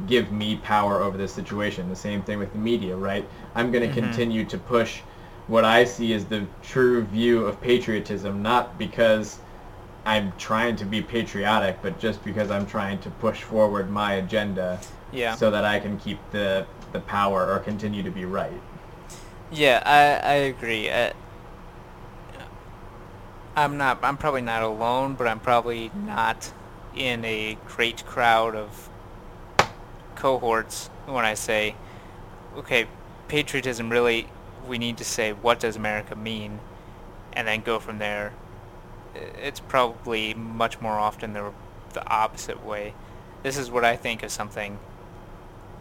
give 0.08 0.32
me 0.32 0.58
power 0.58 1.02
over 1.02 1.18
this 1.18 1.34
situation. 1.34 1.90
The 1.90 1.96
same 1.96 2.22
thing 2.22 2.40
with 2.40 2.52
the 2.54 2.60
media, 2.60 2.96
right? 2.96 3.28
I'm 3.56 3.72
going 3.72 3.84
to 3.84 3.90
mm-hmm. 3.90 4.08
continue 4.08 4.46
to 4.46 4.58
push 4.58 5.02
what 5.48 5.66
I 5.66 5.84
see 5.84 6.14
as 6.14 6.26
the 6.26 6.46
true 6.62 7.04
view 7.04 7.46
of 7.46 7.60
patriotism, 7.62 8.42
not 8.42 8.78
because 8.78 9.40
I'm 10.06 10.34
trying 10.38 10.76
to 10.78 10.86
be 10.86 11.02
patriotic, 11.02 11.82
but 11.82 12.00
just 12.00 12.24
because 12.24 12.52
I'm 12.52 12.66
trying 12.66 13.00
to 13.00 13.10
push 13.10 13.42
forward 13.42 13.90
my 13.90 14.14
agenda 14.14 14.80
yeah. 15.12 15.36
so 15.36 15.52
that 15.52 15.66
I 15.66 15.80
can 15.80 16.00
keep 16.00 16.20
the, 16.32 16.66
the 16.94 17.02
power 17.02 17.52
or 17.52 17.60
continue 17.60 18.02
to 18.04 18.12
be 18.12 18.26
right. 18.26 18.62
Yeah, 19.52 19.84
I, 19.86 20.28
I 20.28 20.34
agree. 20.34 20.90
I, 20.90 21.14
I'm 23.56 23.78
not. 23.78 24.00
I'm 24.02 24.18
probably 24.18 24.42
not 24.42 24.64
alone, 24.64 25.16
but 25.16 25.28
I'm 25.28 25.42
probably 25.42 25.92
not 25.94 26.54
in 26.96 27.26
a 27.26 27.58
great 27.68 28.06
crowd 28.06 28.56
of 28.56 28.90
cohorts 30.22 30.90
when 31.06 31.26
I 31.26 31.34
say, 31.34 31.76
okay, 32.58 32.88
patriotism 33.28 33.90
really. 33.90 34.28
We 34.68 34.78
need 34.78 34.98
to 34.98 35.04
say 35.04 35.34
what 35.34 35.60
does 35.60 35.76
America 35.76 36.16
mean, 36.16 36.60
and 37.34 37.48
then 37.48 37.62
go 37.62 37.80
from 37.80 37.98
there. 37.98 38.34
It's 39.16 39.60
probably 39.60 40.36
much 40.36 40.80
more 40.80 40.94
often 40.94 41.34
the 41.34 41.52
the 41.94 42.08
opposite 42.08 42.64
way. 42.64 42.94
This 43.42 43.58
is 43.58 43.72
what 43.72 43.84
I 43.84 43.96
think 43.96 44.22
of 44.22 44.32
something, 44.32 44.78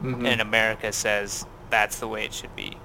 mm-hmm. 0.03 0.25
and 0.25 0.41
America 0.41 0.93
says 0.93 1.45
that's 1.69 1.99
the 2.01 2.09
way 2.09 2.25
it 2.25 2.33
should 2.33 2.57
be. 2.57 2.79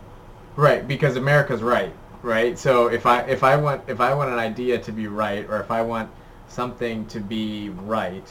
Right, 0.57 0.85
because 0.85 1.15
America's 1.15 1.61
right 1.61 1.93
right? 2.25 2.57
So 2.57 2.87
if 2.87 3.05
I 3.05 3.21
if 3.21 3.43
I 3.43 3.55
want 3.55 3.83
if 3.87 4.01
I 4.01 4.13
want 4.13 4.31
an 4.31 4.39
idea 4.39 4.79
to 4.79 4.91
be 4.91 5.07
right, 5.07 5.47
or 5.49 5.61
if 5.61 5.71
I 5.71 5.81
want 5.81 6.09
something 6.47 7.05
to 7.07 7.19
be 7.19 7.69
right 7.69 8.27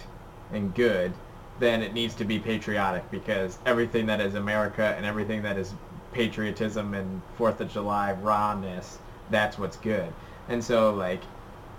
and 0.52 0.74
good, 0.74 1.12
then 1.58 1.82
it 1.82 1.92
needs 1.92 2.14
to 2.16 2.24
be 2.24 2.38
patriotic 2.38 3.08
because 3.10 3.58
everything 3.64 4.06
that 4.06 4.20
is 4.20 4.34
America 4.34 4.94
and 4.96 5.06
everything 5.06 5.42
that 5.42 5.56
is 5.56 5.72
patriotism 6.12 6.94
and 6.94 7.22
Fourth 7.36 7.60
of 7.60 7.70
July 7.72 8.12
rawness, 8.12 8.98
that's 9.30 9.58
what's 9.58 9.76
good. 9.76 10.12
And 10.48 10.62
so 10.62 10.94
like 10.94 11.22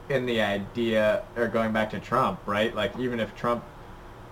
in 0.09 0.25
the 0.25 0.41
idea 0.41 1.23
or 1.35 1.47
going 1.47 1.73
back 1.73 1.89
to 1.91 1.99
Trump, 1.99 2.39
right? 2.45 2.75
Like 2.75 2.97
even 2.99 3.19
if 3.19 3.35
Trump 3.35 3.63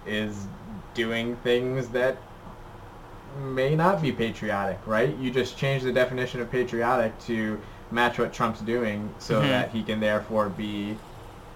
is 0.06 0.48
doing 0.94 1.36
things 1.38 1.90
that 1.90 2.18
may 3.42 3.76
not 3.76 4.02
be 4.02 4.12
patriotic, 4.12 4.80
right? 4.86 5.16
You 5.18 5.32
just 5.32 5.58
change 5.58 5.84
the 5.84 5.92
definition 5.92 6.40
of 6.42 6.52
patriotic 6.52 7.18
to 7.22 7.60
match 7.92 8.20
what 8.20 8.34
Trump's 8.34 8.62
doing 8.62 9.14
so 9.20 9.40
mm-hmm. 9.40 9.50
that 9.50 9.72
he 9.72 9.84
can 9.84 10.00
therefore 10.00 10.50
be 10.50 10.98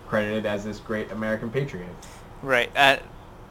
credited 0.07 0.45
as 0.45 0.63
this 0.63 0.79
great 0.79 1.11
American 1.11 1.49
patriot. 1.49 1.89
Right. 2.41 2.71
Uh, 2.75 2.97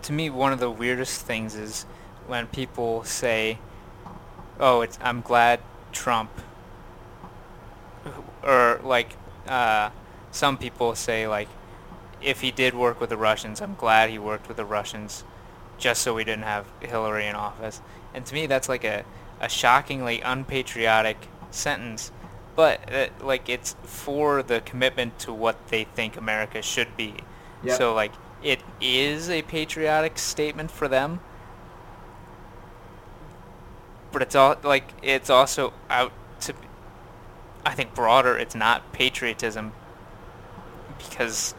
to 0.07 0.13
me, 0.13 0.31
one 0.31 0.53
of 0.53 0.61
the 0.61 0.71
weirdest 0.71 1.23
things 1.23 1.57
is 1.57 1.85
when 2.29 2.47
people 2.47 3.03
say, 3.03 3.59
"Oh, 4.61 4.81
it's 4.81 4.99
I'm 5.03 5.21
glad 5.21 5.61
Trump," 5.93 6.31
or 8.43 8.81
like 8.85 9.17
uh, 9.49 9.91
some 10.31 10.57
people 10.59 10.95
say, 10.95 11.27
like, 11.27 11.49
if 12.23 12.41
he 12.41 12.53
did 12.53 12.73
work 12.75 13.01
with 13.01 13.11
the 13.11 13.17
Russians, 13.17 13.61
I'm 13.61 13.75
glad 13.75 14.11
he 14.11 14.19
worked 14.19 14.47
with 14.47 14.57
the 14.57 14.65
Russians, 14.65 15.25
just 15.77 16.03
so 16.03 16.15
we 16.15 16.23
didn't 16.23 16.45
have 16.45 16.67
Hillary 16.81 17.27
in 17.27 17.35
office. 17.35 17.81
And 18.15 18.25
to 18.27 18.35
me, 18.35 18.47
that's 18.47 18.69
like 18.69 18.85
a 18.85 19.05
a 19.41 19.49
shockingly 19.49 20.21
unpatriotic 20.21 21.29
sentence 21.51 22.11
but 22.55 22.93
uh, 22.93 23.09
like 23.21 23.49
it's 23.49 23.77
for 23.83 24.43
the 24.43 24.61
commitment 24.61 25.19
to 25.19 25.33
what 25.33 25.69
they 25.69 25.85
think 25.85 26.17
America 26.17 26.63
should 26.63 26.97
be. 26.97 27.15
Yep. 27.63 27.77
So 27.77 27.95
like 27.95 28.13
it 28.43 28.61
is 28.81 29.31
a 29.31 29.43
patriotic 29.43 30.19
statement 30.19 30.71
for 30.71 30.89
them, 30.89 31.21
but 34.13 34.23
it's 34.23 34.35
all 34.35 34.57
like 34.63 34.93
it's 35.03 35.31
also 35.31 35.73
out 35.91 36.13
to. 36.41 36.55
I 37.65 37.75
think 37.75 37.95
broader, 37.95 38.37
it's 38.37 38.55
not 38.55 38.93
patriotism 38.93 39.73
because 40.99 41.55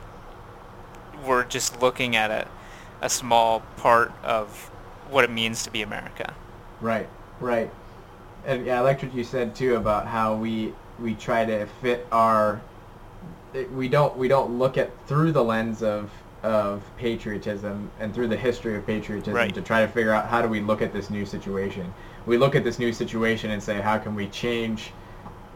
we're 1.25 1.43
just 1.43 1.81
looking 1.81 2.15
at 2.15 2.31
a 2.31 2.47
a 3.01 3.09
small 3.09 3.61
part 3.77 4.11
of 4.23 4.69
what 5.09 5.23
it 5.23 5.29
means 5.29 5.63
to 5.63 5.71
be 5.71 5.81
America. 5.81 6.33
Right, 6.81 7.07
right. 7.39 7.71
And 8.45 8.65
yeah, 8.65 8.79
I 8.79 8.81
liked 8.81 9.03
what 9.03 9.13
you 9.13 9.23
said 9.23 9.55
too 9.55 9.75
about 9.75 10.07
how 10.07 10.35
we 10.35 10.73
we 10.99 11.15
try 11.15 11.45
to 11.45 11.65
fit 11.81 12.07
our 12.11 12.61
eh, 13.53 13.65
we 13.73 13.87
don't 13.87 14.17
we 14.17 14.27
don't 14.27 14.57
look 14.57 14.77
at 14.77 14.91
through 15.07 15.31
the 15.31 15.43
lens 15.43 15.83
of 15.83 16.09
of 16.43 16.83
patriotism 16.97 17.89
and 17.99 18.13
through 18.13 18.27
the 18.27 18.37
history 18.37 18.75
of 18.75 18.85
patriotism 18.85 19.33
right. 19.33 19.53
to 19.53 19.61
try 19.61 19.81
to 19.81 19.87
figure 19.87 20.11
out 20.11 20.27
how 20.27 20.41
do 20.41 20.47
we 20.47 20.61
look 20.61 20.81
at 20.81 20.93
this 20.93 21.09
new 21.09 21.25
situation. 21.25 21.93
We 22.25 22.37
look 22.37 22.55
at 22.55 22.63
this 22.63 22.79
new 22.79 22.93
situation 22.93 23.51
and 23.51 23.61
say 23.61 23.81
how 23.81 23.97
can 23.97 24.15
we 24.15 24.27
change 24.27 24.91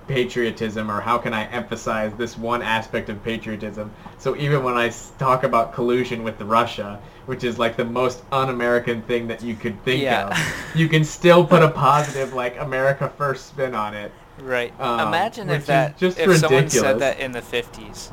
patriotism 0.07 0.89
or 0.89 0.99
how 0.99 1.17
can 1.17 1.33
I 1.33 1.45
emphasize 1.47 2.13
this 2.15 2.37
one 2.37 2.61
aspect 2.61 3.09
of 3.09 3.23
patriotism. 3.23 3.91
So 4.17 4.35
even 4.35 4.63
when 4.63 4.75
I 4.75 4.89
talk 5.17 5.43
about 5.43 5.73
collusion 5.73 6.23
with 6.23 6.41
Russia, 6.41 6.99
which 7.27 7.43
is 7.43 7.59
like 7.59 7.77
the 7.77 7.85
most 7.85 8.23
un-American 8.31 9.03
thing 9.03 9.27
that 9.27 9.43
you 9.43 9.55
could 9.55 9.81
think 9.85 10.01
yeah. 10.01 10.27
of, 10.27 10.75
you 10.75 10.89
can 10.89 11.03
still 11.03 11.45
put 11.45 11.61
a 11.61 11.69
positive 11.69 12.33
like 12.33 12.59
America 12.59 13.11
first 13.17 13.47
spin 13.47 13.75
on 13.75 13.93
it 13.93 14.11
Right. 14.41 14.73
Um, 14.79 15.07
Imagine 15.07 15.49
if 15.49 15.65
that 15.67 15.97
just 15.97 16.17
if 16.17 16.27
ridiculous. 16.27 16.41
someone 16.41 16.69
said 16.69 16.99
that 16.99 17.19
in 17.19 17.31
the 17.31 17.41
fifties. 17.41 18.11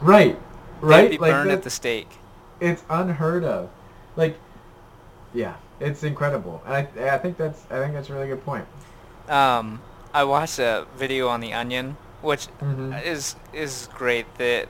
Right. 0.00 0.38
Right. 0.80 1.02
They'd 1.02 1.10
be 1.10 1.18
like 1.18 1.32
burned 1.32 1.50
at 1.50 1.62
the 1.62 1.70
stake. 1.70 2.10
It's 2.60 2.82
unheard 2.88 3.44
of. 3.44 3.70
Like, 4.16 4.36
yeah, 5.32 5.56
it's 5.78 6.02
incredible. 6.02 6.62
I 6.66 6.80
I 7.00 7.18
think 7.18 7.36
that's 7.36 7.64
I 7.70 7.78
think 7.78 7.94
that's 7.94 8.10
a 8.10 8.14
really 8.14 8.28
good 8.28 8.44
point. 8.44 8.66
Um, 9.28 9.80
I 10.12 10.24
watched 10.24 10.58
a 10.58 10.86
video 10.96 11.28
on 11.28 11.40
the 11.40 11.52
Onion, 11.52 11.96
which 12.22 12.48
mm-hmm. 12.60 12.92
is 12.94 13.36
is 13.52 13.88
great. 13.94 14.26
That 14.38 14.68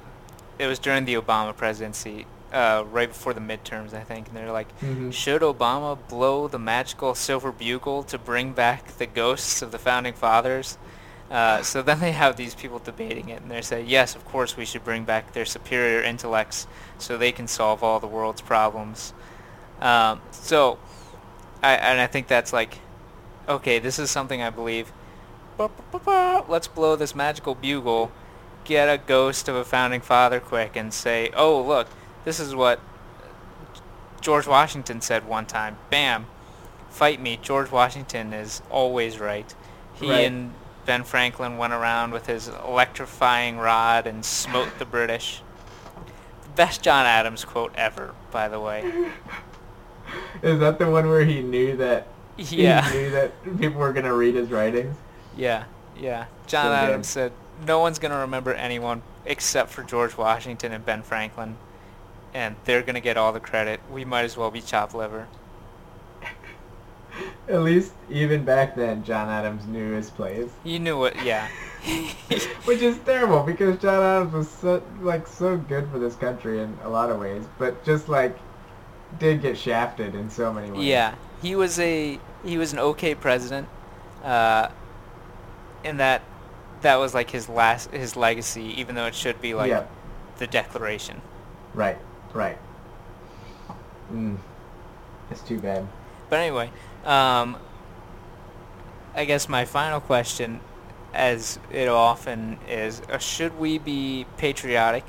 it 0.58 0.66
was 0.66 0.78
during 0.78 1.04
the 1.04 1.14
Obama 1.14 1.56
presidency, 1.56 2.26
uh, 2.52 2.84
right 2.90 3.08
before 3.08 3.32
the 3.32 3.40
midterms, 3.40 3.94
I 3.94 4.02
think, 4.02 4.28
and 4.28 4.36
they're 4.36 4.52
like, 4.52 4.68
mm-hmm. 4.80 5.10
should 5.10 5.42
Obama 5.42 5.98
blow 6.08 6.48
the 6.48 6.58
magical 6.58 7.14
silver 7.14 7.50
bugle 7.52 8.02
to 8.04 8.18
bring 8.18 8.52
back 8.52 8.98
the 8.98 9.06
ghosts 9.06 9.62
of 9.62 9.72
the 9.72 9.78
founding 9.78 10.12
fathers? 10.12 10.76
Uh, 11.30 11.62
so 11.62 11.80
then 11.80 12.00
they 12.00 12.10
have 12.10 12.36
these 12.36 12.56
people 12.56 12.80
debating 12.80 13.28
it, 13.28 13.40
and 13.40 13.50
they 13.50 13.62
say, 13.62 13.82
yes, 13.82 14.16
of 14.16 14.24
course 14.24 14.56
we 14.56 14.64
should 14.64 14.82
bring 14.82 15.04
back 15.04 15.32
their 15.32 15.44
superior 15.44 16.02
intellects 16.02 16.66
so 16.98 17.16
they 17.16 17.30
can 17.30 17.46
solve 17.46 17.84
all 17.84 18.00
the 18.00 18.06
world's 18.06 18.40
problems. 18.40 19.14
Um, 19.80 20.20
so, 20.32 20.78
I 21.62 21.74
and 21.74 22.00
I 22.00 22.08
think 22.08 22.26
that's 22.26 22.52
like, 22.52 22.78
okay, 23.48 23.78
this 23.78 23.98
is 23.98 24.10
something 24.10 24.42
I 24.42 24.50
believe. 24.50 24.92
Let's 26.48 26.66
blow 26.66 26.96
this 26.96 27.14
magical 27.14 27.54
bugle, 27.54 28.10
get 28.64 28.88
a 28.88 28.98
ghost 28.98 29.48
of 29.48 29.54
a 29.54 29.64
founding 29.64 30.00
father 30.00 30.40
quick, 30.40 30.74
and 30.74 30.92
say, 30.92 31.30
oh 31.36 31.62
look, 31.62 31.86
this 32.24 32.40
is 32.40 32.54
what 32.54 32.80
George 34.20 34.46
Washington 34.46 35.00
said 35.00 35.26
one 35.26 35.46
time. 35.46 35.78
Bam, 35.90 36.26
fight 36.88 37.20
me. 37.20 37.38
George 37.40 37.70
Washington 37.70 38.32
is 38.32 38.62
always 38.70 39.18
right. 39.20 39.54
He 39.94 40.10
Right. 40.10 40.26
and 40.26 40.54
Ben 40.90 41.04
Franklin 41.04 41.56
went 41.56 41.72
around 41.72 42.10
with 42.10 42.26
his 42.26 42.48
electrifying 42.48 43.58
rod 43.58 44.08
and 44.08 44.24
smote 44.24 44.76
the 44.80 44.84
British. 44.84 45.40
The 46.42 46.48
best 46.56 46.82
John 46.82 47.06
Adams 47.06 47.44
quote 47.44 47.72
ever, 47.76 48.12
by 48.32 48.48
the 48.48 48.58
way. 48.58 48.80
Is 50.42 50.58
that 50.58 50.80
the 50.80 50.90
one 50.90 51.08
where 51.08 51.24
he 51.24 51.42
knew 51.42 51.76
that 51.76 52.08
Yeah. 52.36 52.90
he 52.90 52.98
knew 52.98 53.10
that 53.10 53.30
people 53.60 53.78
were 53.78 53.92
gonna 53.92 54.12
read 54.12 54.34
his 54.34 54.50
writings? 54.50 54.96
Yeah, 55.36 55.66
yeah. 55.96 56.24
John 56.48 56.64
So. 56.66 56.72
Adams 56.72 57.06
said, 57.06 57.30
no 57.64 57.78
one's 57.78 58.00
going 58.00 58.10
to 58.10 58.18
remember 58.18 58.52
anyone 58.52 59.02
except 59.24 59.70
for 59.70 59.84
George 59.84 60.16
Washington 60.16 60.72
and 60.72 60.84
Ben 60.84 61.02
Franklin. 61.02 61.56
And 62.34 62.56
they're 62.64 62.82
going 62.82 62.94
to 62.96 63.00
get 63.00 63.16
all 63.16 63.32
the 63.32 63.38
credit. 63.38 63.78
We 63.92 64.04
might 64.04 64.24
as 64.24 64.36
well 64.36 64.50
be 64.50 64.60
chopped 64.60 64.94
liver. 64.94 65.28
At 67.48 67.62
least 67.62 67.92
even 68.08 68.44
back 68.44 68.74
then, 68.76 69.02
John 69.04 69.28
Adams 69.28 69.66
knew 69.66 69.92
his 69.92 70.10
plays, 70.10 70.48
You 70.64 70.78
knew 70.78 71.04
it, 71.04 71.14
yeah. 71.24 71.48
which 72.64 72.82
is 72.82 72.98
terrible 72.98 73.42
because 73.42 73.78
John 73.78 74.02
Adams 74.02 74.32
was 74.34 74.48
so 74.50 74.82
like 75.00 75.26
so 75.26 75.56
good 75.56 75.88
for 75.90 75.98
this 75.98 76.14
country 76.16 76.60
in 76.60 76.76
a 76.84 76.88
lot 76.88 77.10
of 77.10 77.18
ways, 77.18 77.44
but 77.58 77.82
just 77.84 78.08
like 78.08 78.36
did 79.18 79.42
get 79.42 79.56
shafted 79.58 80.14
in 80.14 80.30
so 80.30 80.52
many 80.52 80.70
ways. 80.70 80.84
yeah, 80.84 81.14
he 81.42 81.56
was 81.56 81.78
a 81.80 82.18
he 82.44 82.58
was 82.58 82.72
an 82.72 82.78
okay 82.78 83.14
president, 83.14 83.66
uh, 84.22 84.68
and 85.84 85.98
that 86.00 86.22
that 86.82 86.96
was 86.96 87.14
like 87.14 87.30
his 87.30 87.48
last 87.48 87.90
his 87.90 88.14
legacy, 88.14 88.74
even 88.78 88.94
though 88.94 89.06
it 89.06 89.14
should 89.14 89.40
be 89.40 89.54
like 89.54 89.70
Yeah. 89.70 89.84
the 90.38 90.46
Declaration. 90.46 91.20
Right. 91.74 91.98
Right. 92.34 92.58
Mm. 94.12 94.36
It's 95.30 95.40
too 95.42 95.58
bad. 95.60 95.86
But 96.28 96.40
anyway, 96.40 96.70
um, 97.04 97.56
I 99.14 99.24
guess 99.24 99.48
my 99.48 99.64
final 99.64 100.00
question, 100.00 100.60
as 101.12 101.58
it 101.72 101.88
often 101.88 102.58
is, 102.68 103.00
uh, 103.10 103.18
should 103.18 103.58
we 103.58 103.78
be 103.78 104.26
patriotic? 104.36 105.04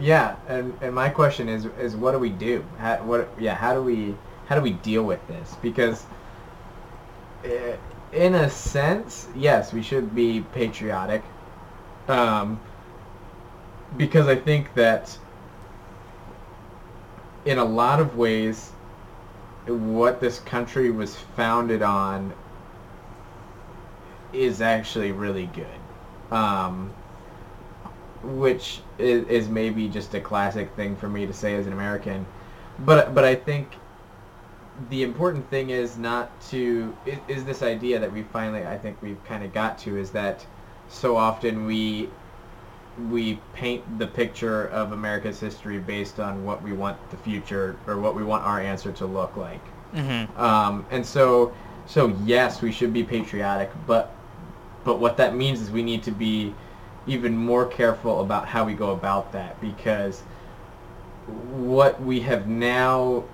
Yeah, 0.00 0.36
and, 0.48 0.76
and 0.80 0.94
my 0.94 1.08
question 1.08 1.48
is 1.48 1.66
is 1.78 1.94
what 1.94 2.12
do 2.12 2.18
we 2.18 2.30
do? 2.30 2.64
How, 2.78 2.96
what 3.04 3.28
yeah, 3.38 3.54
how 3.54 3.74
do 3.74 3.82
we 3.82 4.14
how 4.46 4.56
do 4.56 4.60
we 4.60 4.72
deal 4.72 5.04
with 5.04 5.26
this? 5.28 5.56
Because 5.62 6.04
eh, 7.44 7.76
in 8.12 8.34
a 8.34 8.50
sense, 8.50 9.28
yes, 9.36 9.72
we 9.72 9.82
should 9.82 10.14
be 10.14 10.44
patriotic. 10.52 11.22
Um, 12.08 12.60
because 13.96 14.26
I 14.26 14.36
think 14.36 14.74
that 14.74 15.16
in 17.44 17.58
a 17.58 17.64
lot 17.64 18.00
of 18.00 18.16
ways 18.16 18.72
what 19.66 20.20
this 20.20 20.40
country 20.40 20.90
was 20.90 21.16
founded 21.36 21.82
on 21.82 22.32
is 24.32 24.60
actually 24.60 25.12
really 25.12 25.46
good. 25.46 26.34
Um, 26.36 26.92
which 28.22 28.80
is, 28.98 29.26
is 29.28 29.48
maybe 29.48 29.88
just 29.88 30.14
a 30.14 30.20
classic 30.20 30.74
thing 30.74 30.96
for 30.96 31.08
me 31.08 31.26
to 31.26 31.32
say 31.32 31.54
as 31.54 31.66
an 31.66 31.72
American. 31.72 32.26
But 32.80 33.14
but 33.14 33.24
I 33.24 33.34
think 33.34 33.68
the 34.90 35.02
important 35.02 35.48
thing 35.50 35.70
is 35.70 35.96
not 35.96 36.40
to 36.48 36.96
is, 37.06 37.18
is 37.28 37.44
this 37.44 37.62
idea 37.62 37.98
that 38.00 38.12
we 38.12 38.22
finally 38.22 38.66
I 38.66 38.78
think 38.78 39.00
we've 39.02 39.22
kind 39.24 39.44
of 39.44 39.52
got 39.52 39.78
to 39.80 39.96
is 39.96 40.10
that 40.10 40.44
so 40.88 41.16
often 41.16 41.66
we 41.66 42.08
we 43.10 43.38
paint 43.54 43.98
the 43.98 44.06
picture 44.06 44.68
of 44.68 44.92
America's 44.92 45.40
history 45.40 45.78
based 45.78 46.20
on 46.20 46.44
what 46.44 46.62
we 46.62 46.72
want 46.72 46.98
the 47.10 47.16
future 47.16 47.76
or 47.86 47.98
what 47.98 48.14
we 48.14 48.22
want 48.22 48.44
our 48.44 48.60
answer 48.60 48.92
to 48.92 49.06
look 49.06 49.36
like. 49.36 49.60
Mm-hmm. 49.94 50.40
Um, 50.40 50.86
and 50.90 51.04
so, 51.04 51.54
so 51.86 52.16
yes, 52.24 52.62
we 52.62 52.72
should 52.72 52.92
be 52.92 53.02
patriotic, 53.02 53.70
but 53.86 54.14
but 54.84 54.98
what 54.98 55.16
that 55.16 55.34
means 55.34 55.60
is 55.60 55.70
we 55.70 55.82
need 55.82 56.02
to 56.02 56.10
be 56.10 56.54
even 57.06 57.36
more 57.36 57.66
careful 57.66 58.20
about 58.20 58.46
how 58.46 58.64
we 58.64 58.74
go 58.74 58.90
about 58.90 59.32
that 59.32 59.60
because 59.60 60.20
what 61.52 62.00
we 62.02 62.20
have 62.20 62.46
now 62.46 63.24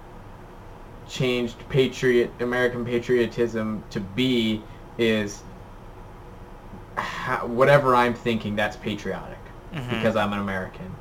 changed 1.08 1.56
patriot 1.68 2.30
American 2.38 2.84
patriotism 2.84 3.82
to 3.90 3.98
be 3.98 4.62
is 4.96 5.42
how, 6.96 7.46
whatever 7.46 7.96
I'm 7.96 8.14
thinking 8.14 8.54
that's 8.54 8.76
patriotic 8.76 9.39
Mhm. 9.74 9.90
because 9.90 10.16
I'm 10.16 10.32
an 10.32 10.38
American 10.40 10.96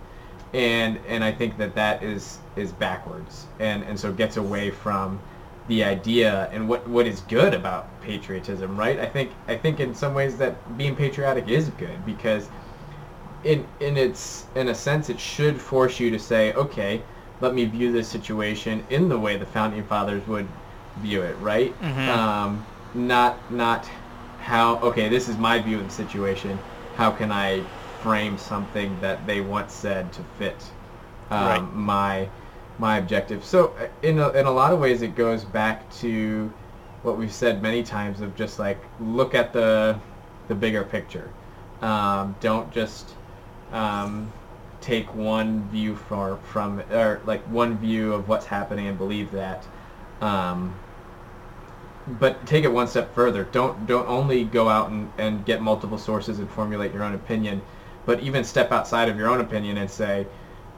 and 0.53 0.99
and 1.07 1.23
I 1.23 1.31
think 1.31 1.57
that 1.57 1.75
that 1.75 2.03
is 2.03 2.39
is 2.55 2.71
backwards 2.71 3.47
and 3.59 3.83
and 3.83 3.99
so 3.99 4.11
gets 4.11 4.37
away 4.37 4.71
from 4.71 5.19
the 5.67 5.83
idea 5.83 6.49
and 6.51 6.67
what 6.67 6.87
what 6.87 7.05
is 7.05 7.21
good 7.21 7.53
about 7.53 7.99
patriotism 8.01 8.75
right 8.77 8.99
I 8.99 9.05
think 9.05 9.31
I 9.47 9.55
think 9.55 9.79
in 9.79 9.93
some 9.93 10.13
ways 10.13 10.37
that 10.37 10.53
being 10.77 10.95
patriotic 10.95 11.47
is 11.47 11.69
good 11.69 12.03
because 12.05 12.49
in 13.43 13.65
in 13.79 13.97
its 13.97 14.47
in 14.55 14.67
a 14.69 14.75
sense 14.75 15.09
it 15.09 15.19
should 15.19 15.61
force 15.61 15.99
you 15.99 16.11
to 16.11 16.19
say 16.19 16.53
okay 16.53 17.03
let 17.41 17.53
me 17.53 17.65
view 17.65 17.91
this 17.91 18.07
situation 18.09 18.83
in 18.89 19.07
the 19.07 19.17
way 19.17 19.37
the 19.37 19.45
founding 19.45 19.83
fathers 19.83 20.27
would 20.27 20.47
view 20.97 21.21
it 21.21 21.37
right 21.39 21.79
Mhm. 21.81 22.09
um, 22.09 22.65
not 22.93 23.49
not 23.49 23.89
how 24.39 24.77
okay 24.77 25.09
this 25.09 25.27
is 25.29 25.37
my 25.37 25.59
view 25.59 25.79
of 25.79 25.85
the 25.85 25.93
situation 25.93 26.59
how 26.95 27.11
can 27.11 27.31
I 27.31 27.63
frame 28.01 28.37
something 28.37 28.99
that 29.01 29.25
they 29.27 29.41
once 29.41 29.73
said 29.73 30.11
to 30.13 30.23
fit 30.37 30.71
um, 31.29 31.37
Right. 31.47 31.73
my 31.73 32.29
my 32.77 32.97
objective. 32.97 33.43
So 33.43 33.73
uh, 33.79 33.87
in 34.01 34.19
a, 34.19 34.29
in 34.31 34.45
a 34.45 34.51
lot 34.51 34.73
of 34.73 34.79
ways 34.79 35.01
it 35.01 35.15
goes 35.15 35.43
back 35.43 35.89
to 35.97 36.51
what 37.03 37.17
we've 37.17 37.33
said 37.33 37.61
many 37.61 37.83
times 37.83 38.21
of 38.21 38.35
just 38.35 38.59
like 38.59 38.79
look 38.99 39.35
at 39.35 39.53
the 39.53 39.99
the 40.47 40.55
bigger 40.55 40.83
picture. 40.83 41.29
Um, 41.81 42.35
don't 42.39 42.71
just 42.71 43.15
um, 43.71 44.33
take 44.81 45.13
one 45.13 45.69
view 45.69 45.95
for 45.95 46.39
from 46.43 46.81
or 46.91 47.21
like 47.25 47.43
one 47.43 47.77
view 47.77 48.13
of 48.13 48.27
what's 48.27 48.45
happening 48.45 48.87
and 48.87 48.97
believe 48.97 49.31
that. 49.31 49.67
Um, 50.21 50.75
but 52.07 52.45
take 52.45 52.63
it 52.63 52.71
one 52.71 52.87
step 52.87 53.13
further. 53.13 53.43
Don't 53.45 53.85
don't 53.85 54.07
only 54.07 54.43
go 54.43 54.69
out 54.69 54.89
and, 54.89 55.11
and 55.17 55.45
get 55.45 55.61
multiple 55.61 55.97
sources 55.97 56.39
and 56.39 56.49
formulate 56.49 56.93
your 56.93 57.03
own 57.03 57.13
opinion 57.13 57.61
but 58.09 58.21
even 58.21 58.43
step 58.43 58.71
outside 58.71 59.07
of 59.07 59.19
your 59.19 59.29
own 59.29 59.39
opinion 59.39 59.77
and 59.77 59.87
say 59.87 60.25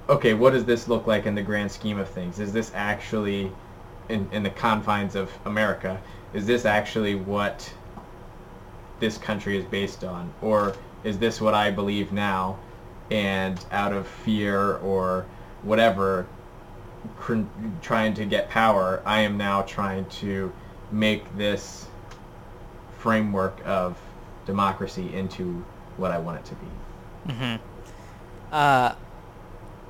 okay 0.10 0.34
what 0.34 0.52
does 0.52 0.66
this 0.66 0.90
look 0.90 1.08
like 1.08 1.26
in 1.26 1.34
the 1.34 1.42
grand 1.42 1.72
scheme 1.72 1.98
of 1.98 2.10
things? 2.10 2.42
Is 2.42 2.52
this 2.52 2.74
actually 2.76 3.50
in, 4.10 4.28
in 4.34 4.44
the 4.44 4.50
confines 4.50 5.16
of 5.16 5.32
america? 5.46 6.02
Is 6.34 6.46
this 6.46 6.66
actually 6.66 7.16
what 7.16 7.74
this 9.00 9.18
country 9.18 9.58
is 9.58 9.64
based 9.64 10.04
on? 10.04 10.34
Or 10.42 10.76
is 11.06 11.20
this 11.20 11.40
what 11.40 11.54
i 11.54 11.72
believe 11.72 12.12
now 12.12 12.60
and 13.12 13.64
out 13.72 13.94
of 13.94 14.06
fear 14.06 14.76
or 14.80 15.26
whatever 15.62 16.28
cr- 17.16 17.48
trying 17.82 18.14
to 18.16 18.26
get 18.26 18.50
power 18.50 19.02
i 19.06 19.22
am 19.22 19.38
now 19.38 19.62
trying 19.62 20.04
to 20.10 20.52
make 20.92 21.24
this 21.38 21.88
framework 23.00 23.58
of 23.66 23.98
democracy 24.46 25.16
into 25.16 25.64
what 25.96 26.12
i 26.12 26.18
want 26.18 26.38
it 26.38 26.44
to 26.44 26.56
be 26.56 26.68
hmm 27.28 27.56
Uh, 28.52 28.96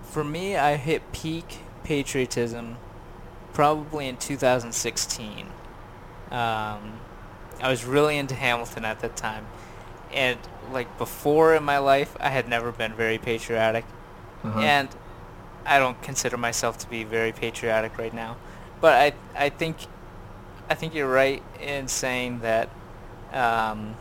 for 0.03 0.23
me, 0.23 0.55
I 0.55 0.75
hit 0.75 1.11
peak 1.11 1.59
patriotism 1.83 2.77
probably 3.53 4.07
in 4.07 4.17
2016. 4.17 5.47
Um, 6.29 6.99
I 7.61 7.69
was 7.69 7.85
really 7.85 8.17
into 8.17 8.35
Hamilton 8.35 8.85
at 8.85 8.99
that 9.01 9.15
time, 9.17 9.45
and 10.13 10.37
like 10.71 10.97
before 10.97 11.55
in 11.55 11.63
my 11.63 11.77
life, 11.79 12.15
I 12.19 12.29
had 12.29 12.47
never 12.47 12.71
been 12.71 12.93
very 12.93 13.17
patriotic, 13.17 13.85
Uh-huh. 14.43 14.59
and 14.59 14.89
I 15.65 15.77
don't 15.79 16.01
consider 16.01 16.37
myself 16.37 16.77
to 16.79 16.87
be 16.89 17.03
very 17.03 17.31
patriotic 17.31 17.97
right 17.97 18.13
now. 18.13 18.37
But 18.79 18.93
I, 19.37 19.45
I 19.45 19.49
think, 19.49 19.77
I 20.69 20.75
think 20.75 20.93
you're 20.95 21.11
right 21.11 21.43
in 21.61 21.87
saying 21.87 22.39
that. 22.41 22.69
Um, 23.33 23.95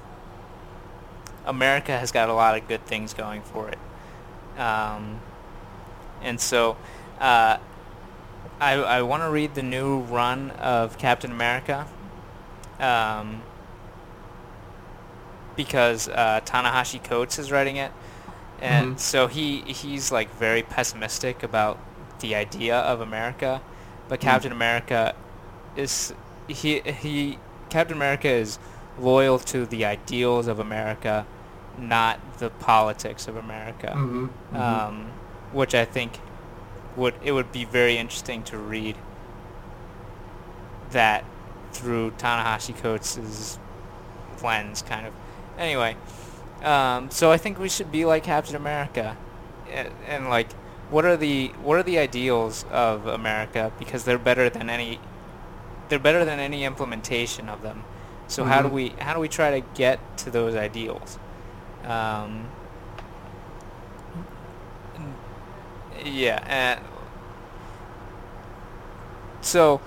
America 1.47 1.97
has 1.99 2.12
got 2.12 2.28
a 2.28 2.32
lot 2.34 2.57
of 2.57 2.68
good 2.68 2.84
things 2.86 3.14
going 3.14 3.43
for 3.43 3.68
it. 3.68 3.78
Um, 4.61 5.20
and 6.22 6.41
so 6.41 6.76
uh, 7.20 7.59
I, 8.61 8.72
I 8.74 9.03
want 9.03 9.22
to 9.22 9.30
read 9.30 9.55
the 9.55 9.62
new 9.62 10.01
run 10.01 10.51
of 10.53 10.99
Captain 10.99 11.30
America 11.30 11.86
um, 12.78 13.43
because 15.57 16.09
uh, 16.09 16.41
Ta-Nehisi 16.45 17.03
Coates 17.03 17.38
is 17.38 17.51
writing 17.53 17.76
it. 17.76 17.93
And 18.61 18.97
Mhm. 18.97 19.01
so 19.01 19.26
he 19.26 19.62
he's 19.62 20.12
like 20.12 20.30
very 20.36 20.62
pessimistic 20.62 21.43
about 21.43 21.78
the 22.20 22.34
idea 22.34 22.76
of 22.78 23.01
America 23.01 23.62
but 24.09 24.20
Captain 24.20 24.53
America 24.53 25.14
is 25.76 26.12
he 26.49 26.80
he 26.80 27.38
Captain 27.70 27.97
America 27.97 28.28
is 28.28 28.59
loyal 29.01 29.38
to 29.38 29.66
the 29.66 29.84
ideals 29.84 30.46
of 30.46 30.59
America, 30.59 31.26
not 31.78 32.18
the 32.38 32.51
politics 32.51 33.28
of 33.28 33.36
America. 33.36 33.92
hmm 33.92 34.26
Um, 34.55 35.12
which 35.53 35.74
I 35.74 35.84
think 35.84 36.20
would 36.96 37.14
it 37.24 37.32
would 37.32 37.51
be 37.53 37.64
very 37.64 37.96
interesting 37.96 38.42
to 38.44 38.59
read 38.59 38.96
that 40.90 41.24
through 41.72 42.11
Ta-Nehisi 42.18 42.76
Coates' 42.76 43.59
lens, 44.42 44.82
kind 44.82 45.07
of. 45.07 45.12
Anyway, 45.59 45.96
um, 46.62 47.11
so 47.11 47.30
I 47.30 47.36
think 47.36 47.59
we 47.59 47.68
should 47.68 47.92
be 47.92 48.05
like 48.05 48.24
Captain 48.24 48.57
America, 48.57 49.16
and, 49.72 49.88
and 50.07 50.28
like, 50.28 50.53
what 50.90 51.05
are 51.05 51.16
the 51.16 51.48
what 51.62 51.78
are 51.78 51.82
the 51.82 51.98
ideals 51.98 52.64
of 52.70 53.07
America? 53.07 53.72
Because 53.78 54.05
they're 54.05 54.18
better 54.18 54.51
than 54.51 54.68
any, 54.70 54.98
they're 55.88 55.98
better 55.98 56.24
than 56.24 56.38
any 56.40 56.64
implementation 56.64 57.48
of 57.48 57.62
them. 57.62 57.84
So 58.31 58.45
how 58.45 58.62
do 58.62 58.68
Mhm. 58.68 58.72
we 58.72 58.95
how 59.01 59.14
do 59.14 59.20
we 59.20 59.28
try 59.28 59.61
to 59.61 59.66
get 59.74 59.99
to 60.18 60.31
those 60.31 60.55
ideals? 60.55 61.18
Um, 61.85 62.47
yeah. 66.05 66.78
Uh, 66.81 66.87
so, 69.43 69.81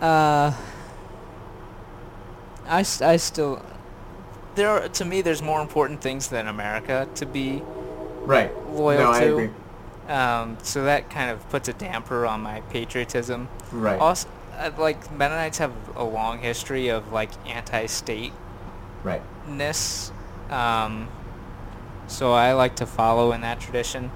uh, 0.00 0.52
I, 2.68 2.78
I 3.02 3.16
still 3.16 3.62
there 4.54 4.68
are, 4.68 4.88
to 4.88 5.04
me 5.04 5.22
there's 5.22 5.42
more 5.42 5.60
important 5.60 6.00
things 6.02 6.28
than 6.28 6.46
America 6.48 7.08
to 7.16 7.26
be 7.26 7.62
Right. 8.24 8.52
loyal 8.70 9.02
no, 9.04 9.10
I 9.10 9.20
to. 9.20 9.32
agree. 9.32 9.50
Um, 10.08 10.58
so 10.62 10.84
that 10.84 11.10
kind 11.10 11.30
of 11.30 11.48
puts 11.50 11.68
a 11.68 11.72
damper 11.72 12.26
on 12.26 12.40
my 12.42 12.60
patriotism. 12.70 13.48
Right. 13.72 14.00
Also, 14.00 14.28
like 14.78 15.10
Mennonites 15.12 15.58
have 15.58 15.72
a 15.96 16.04
long 16.04 16.38
history 16.38 16.88
of 16.88 17.12
like 17.12 17.30
anti-state 17.46 18.32
Right. 19.02 19.22
ness. 19.48 20.12
Um, 20.50 21.08
so 22.06 22.32
I 22.32 22.52
like 22.52 22.76
to 22.76 22.86
follow 22.86 23.32
in 23.32 23.40
that 23.40 23.60
tradition. 23.60 24.10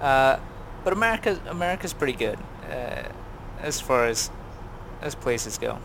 Uh, 0.00 0.38
but 0.84 0.92
America, 0.92 1.40
America's 1.48 1.92
pretty 1.92 2.12
good 2.12 2.38
uh, 2.70 3.02
as 3.60 3.80
far 3.80 4.06
as 4.06 4.30
as 5.02 5.14
places 5.14 5.58
go. 5.58 5.78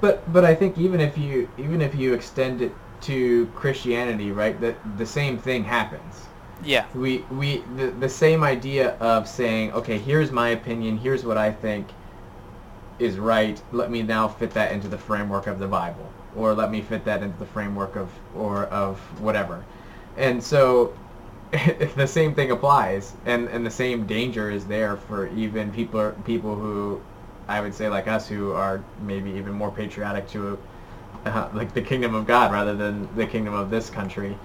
But 0.00 0.30
but 0.32 0.44
I 0.44 0.54
think 0.54 0.78
even 0.78 1.00
if 1.00 1.16
you 1.16 1.48
even 1.58 1.80
if 1.80 1.94
you 1.94 2.14
extend 2.14 2.60
it 2.62 2.72
to 3.02 3.46
Christianity, 3.54 4.32
right, 4.32 4.60
that 4.60 4.76
the 4.98 5.06
same 5.06 5.38
thing 5.38 5.64
happens. 5.64 6.26
Yeah. 6.64 6.86
We 6.94 7.18
we 7.30 7.62
the, 7.76 7.88
the 7.90 8.08
same 8.08 8.42
idea 8.42 8.96
of 8.98 9.28
saying, 9.28 9.72
okay, 9.72 9.98
here's 9.98 10.30
my 10.30 10.50
opinion, 10.50 10.98
here's 10.98 11.24
what 11.24 11.36
I 11.36 11.52
think 11.52 11.88
is 12.98 13.18
right. 13.18 13.60
Let 13.72 13.90
me 13.90 14.02
now 14.02 14.28
fit 14.28 14.50
that 14.52 14.72
into 14.72 14.88
the 14.88 14.98
framework 14.98 15.46
of 15.46 15.58
the 15.58 15.66
Bible, 15.66 16.10
or 16.36 16.54
let 16.54 16.70
me 16.70 16.80
fit 16.80 17.04
that 17.04 17.22
into 17.22 17.38
the 17.38 17.46
framework 17.46 17.96
of 17.96 18.08
or 18.34 18.64
of 18.66 18.98
whatever. 19.20 19.64
And 20.16 20.42
so 20.42 20.94
the 21.96 22.06
same 22.06 22.34
thing 22.34 22.50
applies, 22.50 23.14
and 23.26 23.48
and 23.48 23.64
the 23.64 23.70
same 23.70 24.06
danger 24.06 24.50
is 24.50 24.64
there 24.66 24.96
for 24.96 25.28
even 25.28 25.70
people 25.72 26.12
people 26.24 26.54
who 26.56 27.00
I 27.48 27.60
would 27.60 27.74
say 27.74 27.88
like 27.88 28.08
us 28.08 28.28
who 28.28 28.52
are 28.52 28.82
maybe 29.02 29.30
even 29.32 29.52
more 29.52 29.70
patriotic 29.70 30.28
to 30.30 30.58
uh, 31.26 31.48
like 31.54 31.74
the 31.74 31.82
kingdom 31.82 32.14
of 32.14 32.26
God 32.26 32.52
rather 32.52 32.74
than 32.74 33.08
the 33.16 33.26
kingdom 33.26 33.54
of 33.54 33.70
this 33.70 33.90
country. 33.90 34.36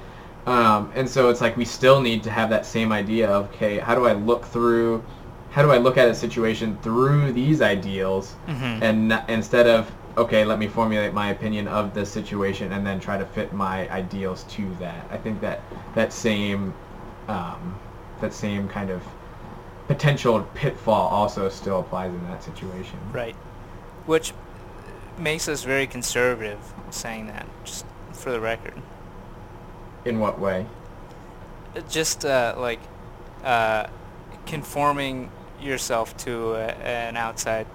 Um, 0.45 0.91
and 0.95 1.07
so 1.07 1.29
it's 1.29 1.41
like 1.41 1.57
we 1.57 1.65
still 1.65 2.01
need 2.01 2.23
to 2.23 2.31
have 2.31 2.49
that 2.49 2.65
same 2.65 2.91
idea 2.91 3.29
of 3.29 3.49
okay, 3.49 3.77
how 3.77 3.95
do 3.95 4.05
I 4.05 4.13
look 4.13 4.45
through, 4.45 5.03
how 5.51 5.61
do 5.63 5.71
I 5.71 5.77
look 5.77 5.97
at 5.97 6.07
a 6.07 6.15
situation 6.15 6.77
through 6.81 7.33
these 7.33 7.61
ideals, 7.61 8.35
Mhm. 8.47 8.81
and 8.81 9.21
instead 9.27 9.67
of 9.67 9.91
okay, 10.17 10.43
let 10.43 10.59
me 10.59 10.67
formulate 10.67 11.13
my 11.13 11.29
opinion 11.29 11.65
of 11.67 11.93
this 11.93 12.09
situation 12.11 12.73
and 12.73 12.85
then 12.85 12.99
try 12.99 13.17
to 13.17 13.25
fit 13.25 13.53
my 13.53 13.89
ideals 13.89 14.43
to 14.49 14.67
that. 14.79 15.07
I 15.11 15.17
think 15.17 15.39
that 15.41 15.61
that 15.95 16.11
same 16.11 16.73
um, 17.29 17.75
that 18.21 18.33
same 18.33 18.67
kind 18.67 18.89
of 18.89 19.01
potential 19.87 20.41
pitfall 20.55 21.07
also 21.09 21.47
still 21.47 21.79
applies 21.79 22.11
in 22.11 22.27
that 22.27 22.43
situation. 22.43 22.97
Right. 23.13 23.35
Which 24.07 24.33
makes 25.17 25.47
us 25.47 25.63
very 25.63 25.87
conservative 25.87 26.59
saying 26.89 27.27
that, 27.27 27.45
just 27.63 27.85
for 28.11 28.31
the 28.31 28.39
record. 28.39 28.73
In 30.05 30.19
what 30.19 30.39
way? 30.39 30.65
Just 31.89 32.25
uh, 32.25 32.55
like 32.57 32.79
uh, 33.43 33.87
conforming 34.45 35.29
yourself 35.61 36.15
to 36.17 36.53
a, 36.55 36.67
an 36.83 37.17
outside 37.17 37.67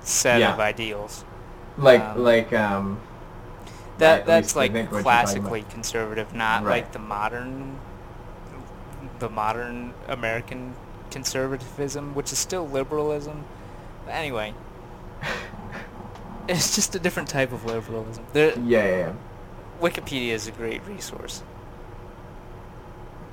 set 0.00 0.40
Yeah. 0.40 0.52
of 0.54 0.60
ideals. 0.60 1.24
Like 1.78 2.00
Um, 2.02 2.22
like 2.22 2.52
um. 2.52 3.00
That 3.98 4.20
at 4.20 4.26
that's 4.26 4.56
like 4.56 4.72
think 4.72 4.90
what 4.90 5.04
you're 5.04 5.04
talking 5.04 5.38
about. 5.38 5.50
classically 5.50 5.62
conservative, 5.70 6.34
not 6.34 6.64
Right. 6.64 6.82
like 6.82 6.92
the 6.92 6.98
modern 6.98 7.78
the 9.18 9.28
modern 9.30 9.94
American 10.08 10.74
conservatism, 11.10 12.14
which 12.14 12.32
is 12.32 12.38
still 12.38 12.68
liberalism. 12.68 13.44
But 14.04 14.12
anyway, 14.12 14.54
it's 16.48 16.74
just 16.74 16.94
a 16.94 16.98
different 16.98 17.28
type 17.28 17.52
of 17.52 17.64
liberalism. 17.64 18.24
There, 18.32 18.58
Yeah, 18.58 18.84
yeah, 18.84 18.96
yeah. 18.96 19.12
Wikipedia 19.80 20.30
is 20.32 20.46
a 20.48 20.52
great 20.52 20.84
resource. 20.86 21.42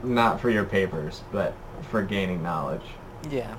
Not 0.03 0.39
for 0.39 0.49
your 0.49 0.63
papers, 0.63 1.21
but 1.31 1.53
for 1.89 2.01
gaining 2.01 2.41
knowledge. 2.43 2.83
Yeah. 3.29 3.55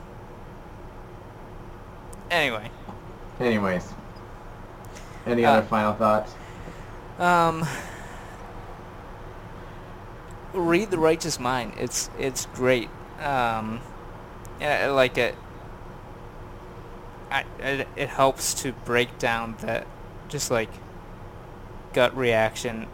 Anyway, 2.30 2.70
Anyways. 3.40 3.92
Any 5.26 5.44
Uh, 5.44 5.52
other 5.52 5.62
final 5.62 5.94
thoughts? 5.94 6.34
um, 7.18 7.66
read 10.52 10.90
the 10.90 10.98
Righteous 10.98 11.38
Mind. 11.38 11.72
It's 11.76 12.10
it's 12.18 12.46
great. 12.46 12.88
Um, 13.20 13.80
yeah, 14.60 14.82
I 14.84 14.90
like 14.90 15.18
it. 15.18 15.34
I, 17.30 17.44
it 17.58 17.88
it 17.96 18.08
helps 18.08 18.54
to 18.62 18.72
break 18.72 19.18
down 19.18 19.56
that 19.60 19.86
just 20.28 20.50
like 20.50 20.70
gut 21.92 22.16
reaction. 22.16 22.86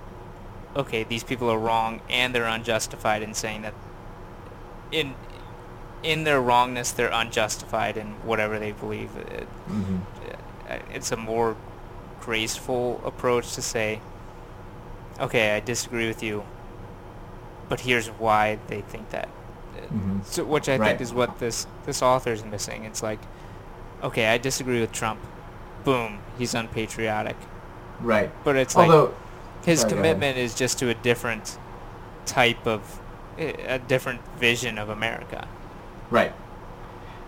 Okay, 0.74 1.04
these 1.04 1.24
people 1.24 1.48
are 1.50 1.58
wrong, 1.58 2.00
and 2.10 2.34
they're 2.34 2.44
unjustified 2.44 3.22
in 3.22 3.34
saying 3.34 3.62
that. 3.62 3.74
In 4.92 5.14
in 6.06 6.24
their 6.24 6.40
wrongness, 6.40 6.92
they're 6.92 7.10
unjustified 7.12 7.96
in 7.96 8.06
whatever 8.24 8.58
they 8.58 8.72
believe. 8.72 9.10
It, 9.16 9.48
hmm 9.66 9.98
uh, 10.68 10.78
it's 10.92 11.12
a 11.12 11.16
more 11.16 11.56
graceful 12.20 13.00
approach 13.04 13.54
to 13.54 13.62
say, 13.62 14.00
okay, 15.20 15.54
I 15.56 15.60
disagree 15.60 16.08
with 16.08 16.22
you, 16.24 16.44
but 17.68 17.80
here's 17.80 18.08
why 18.08 18.58
they 18.68 18.80
think 18.82 19.10
that. 19.10 19.28
Mhm. 19.92 20.24
So, 20.24 20.44
which 20.44 20.68
I 20.68 20.76
Right. 20.76 20.88
think 20.88 21.00
is 21.00 21.12
what 21.14 21.38
this 21.38 21.66
this 21.84 22.02
author 22.02 22.32
is 22.32 22.44
missing. 22.44 22.84
It's 22.84 23.02
like, 23.02 23.20
okay, 24.02 24.26
I 24.34 24.38
disagree 24.38 24.80
with 24.80 24.92
Trump. 24.92 25.20
Boom, 25.84 26.18
he's 26.38 26.54
unpatriotic. 26.54 27.36
Right. 28.00 28.30
But 28.44 28.56
it's 28.56 28.76
like 28.76 28.90
his 29.64 29.80
sorry, 29.80 29.92
commitment 29.92 30.36
is 30.38 30.54
just 30.54 30.78
to 30.80 30.88
a 30.90 30.94
different 30.94 31.58
type 32.26 32.66
of 32.66 33.00
a 33.38 33.78
different 33.78 34.20
vision 34.38 34.78
of 34.78 34.88
America. 34.88 35.46
Right. 36.10 36.32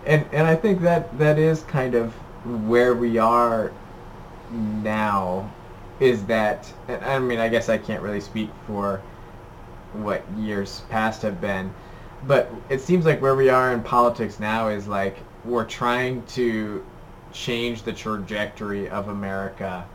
And 0.07 0.25
and 0.33 0.47
I 0.47 0.57
think 0.57 0.81
that 0.83 1.19
that 1.19 1.39
is 1.39 1.63
kind 1.63 1.95
of 1.95 2.13
where 2.67 2.95
we 2.95 3.19
are 3.19 3.73
now 4.51 5.51
is 6.01 6.25
that 6.27 6.73
I 6.89 7.19
mean 7.19 7.39
I 7.39 7.49
guess 7.49 7.69
I 7.69 7.79
can't 7.79 8.03
really 8.03 8.21
speak 8.21 8.51
for 8.67 9.03
what 9.93 10.23
years 10.37 10.83
past 10.91 11.23
have 11.23 11.41
been 11.41 11.73
but 12.27 12.51
it 12.69 12.81
seems 12.81 13.05
like 13.05 13.21
where 13.23 13.35
we 13.35 13.49
are 13.49 13.73
in 13.73 13.83
politics 13.83 14.41
now 14.41 14.69
is 14.69 14.87
like 14.87 15.17
we're 15.45 15.65
trying 15.65 16.25
to 16.27 16.85
change 17.33 17.83
the 17.83 17.93
trajectory 17.93 18.89
of 18.89 19.09
America 19.09 19.87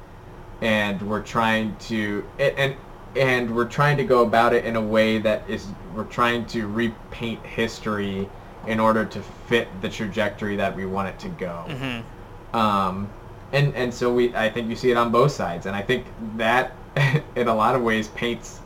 and 0.62 1.02
we're 1.02 1.22
trying 1.22 1.76
to 1.78 2.26
and, 2.40 2.76
and 3.16 3.56
we're 3.56 3.68
trying 3.68 3.98
to 3.98 4.04
go 4.04 4.24
about 4.24 4.54
it 4.54 4.66
in 4.66 4.76
a 4.76 4.82
way 4.82 5.20
that 5.20 5.48
is 5.50 5.68
we're 5.96 6.04
trying 6.06 6.46
to 6.46 6.68
repaint 6.68 7.46
history 7.46 8.30
in 8.68 8.80
order 8.80 9.06
to 9.06 9.22
fit 9.22 9.68
the 9.82 9.90
trajectory 9.90 10.56
that 10.56 10.76
we 10.76 10.86
want 10.86 11.08
it 11.08 11.20
to 11.20 11.30
go 11.30 11.66
hmm 11.68 12.58
um, 12.58 13.10
and 13.52 13.74
and 13.76 13.94
so 13.94 14.14
we 14.14 14.34
I 14.36 14.50
think 14.50 14.70
you 14.70 14.76
see 14.76 14.92
it 14.92 14.98
on 14.98 15.12
both 15.12 15.32
sides, 15.32 15.66
and 15.66 15.76
I 15.76 15.82
think 15.82 16.06
that 16.38 16.74
in 17.36 17.48
a 17.48 17.54
lot 17.56 17.76
of 17.76 17.82
ways 17.84 18.08
paints 18.10 18.60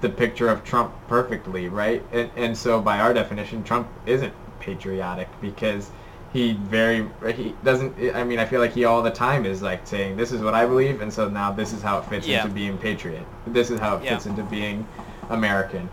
the 0.00 0.08
picture 0.08 0.48
of 0.48 0.64
Trump 0.64 0.92
perfectly, 1.08 1.68
right? 1.68 2.02
And 2.12 2.30
and 2.36 2.56
so 2.56 2.80
by 2.80 2.98
our 3.00 3.14
definition, 3.14 3.62
Trump 3.62 3.88
isn't 4.06 4.32
patriotic 4.60 5.28
because 5.40 5.90
he 6.32 6.54
very 6.54 7.08
he 7.34 7.54
doesn't. 7.64 7.94
I 8.14 8.24
mean, 8.24 8.38
I 8.38 8.44
feel 8.44 8.60
like 8.60 8.72
he 8.72 8.84
all 8.84 9.02
the 9.02 9.10
time 9.10 9.44
is 9.46 9.62
like 9.62 9.86
saying 9.86 10.16
this 10.16 10.32
is 10.32 10.42
what 10.42 10.54
I 10.54 10.66
believe, 10.66 11.00
and 11.00 11.12
so 11.12 11.28
now 11.28 11.52
this 11.52 11.72
is 11.72 11.82
how 11.82 11.98
it 11.98 12.04
fits 12.06 12.26
Yeah. 12.26 12.42
into 12.42 12.54
being 12.54 12.78
patriot. 12.78 13.24
This 13.46 13.70
is 13.70 13.78
how 13.78 13.96
it 13.96 14.04
Yeah. 14.04 14.14
fits 14.14 14.26
into 14.26 14.42
being 14.44 14.86
American. 15.30 15.88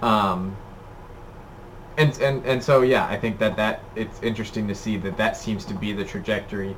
Um, 0.00 0.56
and 1.96 2.18
and 2.20 2.44
and 2.46 2.62
so 2.62 2.82
yeah, 2.82 3.06
I 3.06 3.18
think 3.18 3.38
that 3.38 3.56
that 3.56 3.82
it's 3.96 4.22
interesting 4.22 4.66
to 4.68 4.74
see 4.74 4.96
that 4.98 5.16
that 5.16 5.36
seems 5.36 5.64
to 5.66 5.74
be 5.74 5.92
the 5.92 6.04
trajectory, 6.04 6.76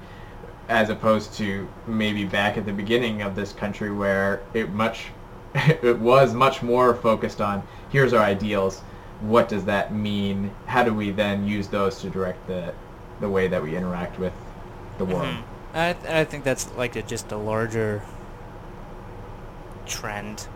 as 0.69 0.91
opposed 0.91 1.35
to 1.35 1.69
maybe 1.87 2.25
back 2.25 2.57
at 2.59 2.67
the 2.67 2.73
beginning 2.73 3.23
of 3.23 3.35
this 3.35 3.53
country 3.53 3.93
where 3.93 4.43
it 4.55 4.71
much, 4.71 5.07
it 5.55 5.99
was 5.99 6.35
much 6.35 6.63
more 6.63 6.95
focused 6.95 7.41
on 7.41 7.63
here's 7.91 8.13
our 8.13 8.23
ideals, 8.25 8.83
what 9.21 9.49
does 9.49 9.65
that 9.67 9.95
mean? 9.95 10.51
How 10.67 10.83
do 10.85 10.93
we 10.95 11.11
then 11.11 11.47
use 11.47 11.69
those 11.69 12.01
to 12.01 12.11
direct 12.11 12.47
the, 12.47 12.75
the 13.21 13.29
way 13.29 13.49
that 13.49 13.63
we 13.63 13.77
interact 13.77 14.19
with 14.19 14.33
the 14.99 15.05
world? 15.05 15.37
Mhm. 15.37 15.45
I, 15.75 15.93
th- 15.93 16.13
I 16.13 16.25
think 16.25 16.45
that's 16.45 16.71
like 16.77 16.97
a, 16.97 17.03
just 17.03 17.33
a 17.33 17.37
larger 17.37 18.03
trend. 19.87 20.49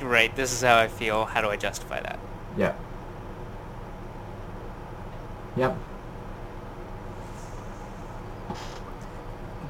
Right. 0.00 0.34
This 0.34 0.52
is 0.52 0.62
how 0.62 0.78
I 0.78 0.88
feel. 0.88 1.24
How 1.24 1.40
do 1.40 1.48
I 1.48 1.56
justify 1.56 2.00
that? 2.00 2.18
Yep. 2.56 2.83
Yep. 5.56 5.76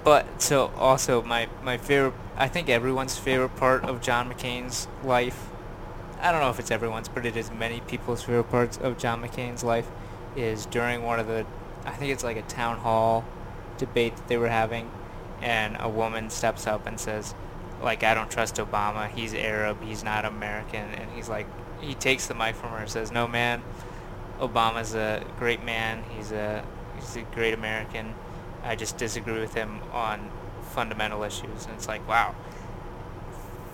But 0.03 0.43
so 0.43 0.71
also 0.77 1.23
my 1.23 1.49
my 1.63 1.79
favorite. 1.79 2.15
I 2.37 2.49
think 2.49 2.69
everyone's 2.69 3.17
favorite 3.17 3.57
part 3.57 3.85
of 3.85 4.03
John 4.03 4.33
McCain's 4.33 4.87
life. 5.03 5.49
I 6.21 6.33
don't 6.33 6.41
know 6.41 6.51
if 6.51 6.59
it's 6.59 6.71
everyone's, 6.71 7.09
but 7.09 7.25
it 7.27 7.37
is 7.37 7.51
many 7.51 7.81
people's 7.81 8.23
favorite 8.23 8.51
parts 8.51 8.77
of 8.77 8.99
John 8.99 9.23
McCain's 9.23 9.65
life. 9.65 9.89
Is 10.37 10.67
during 10.67 11.05
one 11.05 11.21
of 11.21 11.29
the, 11.29 11.47
I 11.85 11.93
think 11.93 12.13
it's 12.13 12.25
like 12.25 12.37
a 12.37 12.43
town 12.43 12.79
hall 12.79 13.25
debate 13.79 14.17
that 14.17 14.29
they 14.29 14.37
were 14.37 14.49
having, 14.49 14.91
and 15.41 15.77
a 15.79 15.89
woman 15.89 16.29
steps 16.29 16.67
up 16.67 16.87
and 16.87 16.99
says, 16.99 17.35
like 17.83 18.03
I 18.03 18.15
don't 18.15 18.31
trust 18.31 18.57
Obama. 18.57 19.09
He's 19.11 19.35
Arab. 19.35 19.83
He's 19.83 20.03
not 20.03 20.25
American. 20.25 20.91
And 20.91 21.11
he's 21.13 21.29
like, 21.29 21.47
he 21.81 21.95
takes 21.95 22.27
the 22.27 22.35
mic 22.35 22.55
from 22.55 22.71
her 22.71 22.79
and 22.79 22.91
says, 22.91 23.13
No 23.13 23.29
man, 23.29 23.63
Obama's 24.41 24.95
a 24.95 25.25
great 25.39 25.65
man. 25.65 26.05
He's 26.17 26.33
a 26.33 26.65
he's 26.97 27.17
a 27.17 27.23
great 27.23 27.55
American. 27.55 28.15
I 28.63 28.77
just 28.77 28.97
disagree 28.99 29.41
with 29.41 29.55
him 29.55 29.81
on 29.93 30.31
fundamental 30.63 31.23
issues. 31.23 31.67
And 31.67 31.75
it's 31.75 31.89
like, 31.89 32.07
wow, 32.09 32.35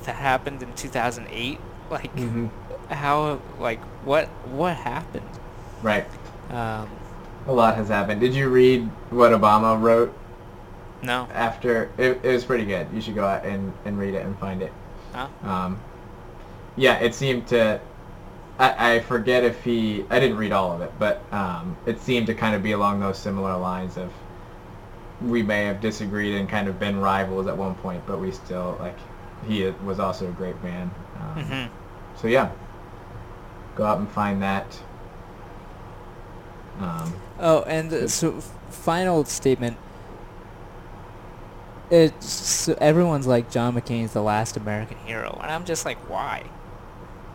that 0.05 0.17
happened 0.17 0.63
in 0.63 0.75
2008. 0.75 1.61
Like, 1.91 2.13
hmm 2.13 2.47
how? 2.89 3.41
Like, 3.59 3.81
what? 4.05 4.29
What 4.47 4.77
happened? 4.77 5.41
Right. 5.83 6.07
Um, 6.51 6.89
A 7.47 7.53
lot 7.53 7.75
has 7.77 7.89
happened. 7.89 8.21
Did 8.21 8.35
you 8.35 8.49
read 8.49 8.89
what 9.11 9.33
Obama 9.33 9.81
wrote 9.81 10.15
no. 11.03 11.29
after? 11.33 11.91
It, 11.99 12.21
it 12.25 12.33
was 12.33 12.45
pretty 12.45 12.65
good. 12.65 12.93
You 12.93 13.01
should 13.01 13.15
go 13.17 13.25
out 13.27 13.45
and, 13.45 13.73
and 13.85 13.99
read 13.99 14.15
it 14.15 14.25
and 14.25 14.39
find 14.39 14.63
it. 14.63 14.73
Huh? 15.13 15.29
Um, 15.43 15.81
yeah, 16.77 16.99
it 16.99 17.15
seemed 17.15 17.47
to. 17.49 17.81
I, 18.61 18.97
I 18.97 19.01
forget 19.01 19.43
if 19.45 19.65
he. 19.65 20.05
I 20.11 20.21
didn't 20.21 20.37
read 20.39 20.53
all 20.53 20.73
of 20.73 20.83
it, 20.83 20.93
but 21.01 21.23
um, 21.33 21.77
it 21.87 22.01
seemed 22.01 22.29
to 22.29 22.35
kind 22.35 22.55
of 22.55 22.63
be 22.63 22.73
along 22.73 23.01
those 23.01 23.19
similar 23.19 23.57
lines 23.59 23.97
of. 23.99 24.13
We 25.23 25.43
may 25.43 25.65
have 25.67 25.81
disagreed 25.81 26.35
and 26.35 26.49
kind 26.49 26.67
of 26.69 26.79
been 26.81 26.99
rivals 27.01 27.47
at 27.47 27.57
one 27.57 27.75
point, 27.77 28.05
but 28.07 28.21
we 28.21 28.33
still 28.33 28.77
like. 28.81 28.99
He 29.47 29.65
was 29.85 29.99
also 30.01 30.29
a 30.29 30.33
great 30.33 30.63
man. 30.63 30.91
Um, 31.19 31.41
hmm 31.45 31.67
So 32.17 32.29
yeah, 32.29 32.53
go 33.75 33.85
out 33.85 33.99
and 33.99 34.09
find 34.11 34.43
that. 34.43 34.79
Um, 36.79 37.15
Oh, 37.39 37.63
and 37.63 37.93
uh, 37.93 38.09
so 38.09 38.37
f- 38.39 38.53
final 38.71 39.25
statement. 39.25 39.77
It's 41.91 42.27
so 42.33 42.75
everyone's 42.81 43.27
like 43.27 43.51
John 43.51 43.75
McCain's 43.75 44.13
the 44.13 44.23
last 44.23 44.57
American 44.57 44.99
hero. 44.99 45.31
hero, 45.31 45.39
and 45.43 45.51
I'm 45.51 45.65
just 45.65 45.85
like, 45.85 45.99
why? 46.09 46.45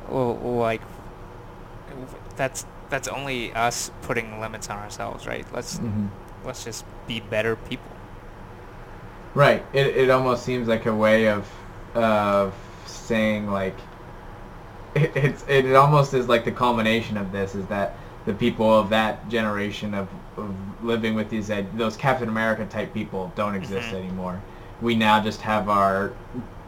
Well, 0.10 0.36
like, 0.36 0.82
that's 2.36 2.66
that's 2.90 3.08
only 3.08 3.54
us 3.54 3.92
putting 4.04 4.40
limits 4.40 4.70
on 4.70 4.78
ourselves, 4.78 5.26
right? 5.28 5.46
Let's 5.54 5.78
mhm. 5.80 6.10
let's 6.44 6.64
just 6.64 6.86
be 7.08 7.20
better 7.20 7.56
people. 7.56 7.92
Right. 9.34 9.66
It 9.74 9.88
it 9.88 10.10
almost 10.10 10.44
seems 10.44 10.68
like 10.68 10.86
a 10.86 10.96
way 10.96 11.28
of 11.28 11.50
of 11.96 12.54
saying 12.86 13.52
like 13.52 13.76
it, 14.96 15.12
it's 15.16 15.46
it 15.48 15.76
almost 15.76 16.14
is 16.14 16.28
like 16.28 16.46
the 16.46 16.52
culmination 16.52 17.18
of 17.18 17.32
this 17.32 17.56
is 17.56 17.66
that 17.68 17.98
the 18.26 18.34
people 18.34 18.74
of 18.74 18.90
that 18.90 19.28
generation 19.30 19.94
of, 19.94 20.08
of 20.38 20.54
living 20.84 21.14
with 21.16 21.30
these 21.30 21.52
those 21.76 21.96
Captain 21.98 22.30
America 22.30 22.66
type 22.66 22.94
people 22.94 23.32
don't 23.36 23.56
exist 23.56 23.90
Mhm. 23.90 24.00
anymore. 24.00 24.42
We 24.82 24.96
now 24.96 25.22
just 25.22 25.42
have 25.42 25.70
our 25.70 26.12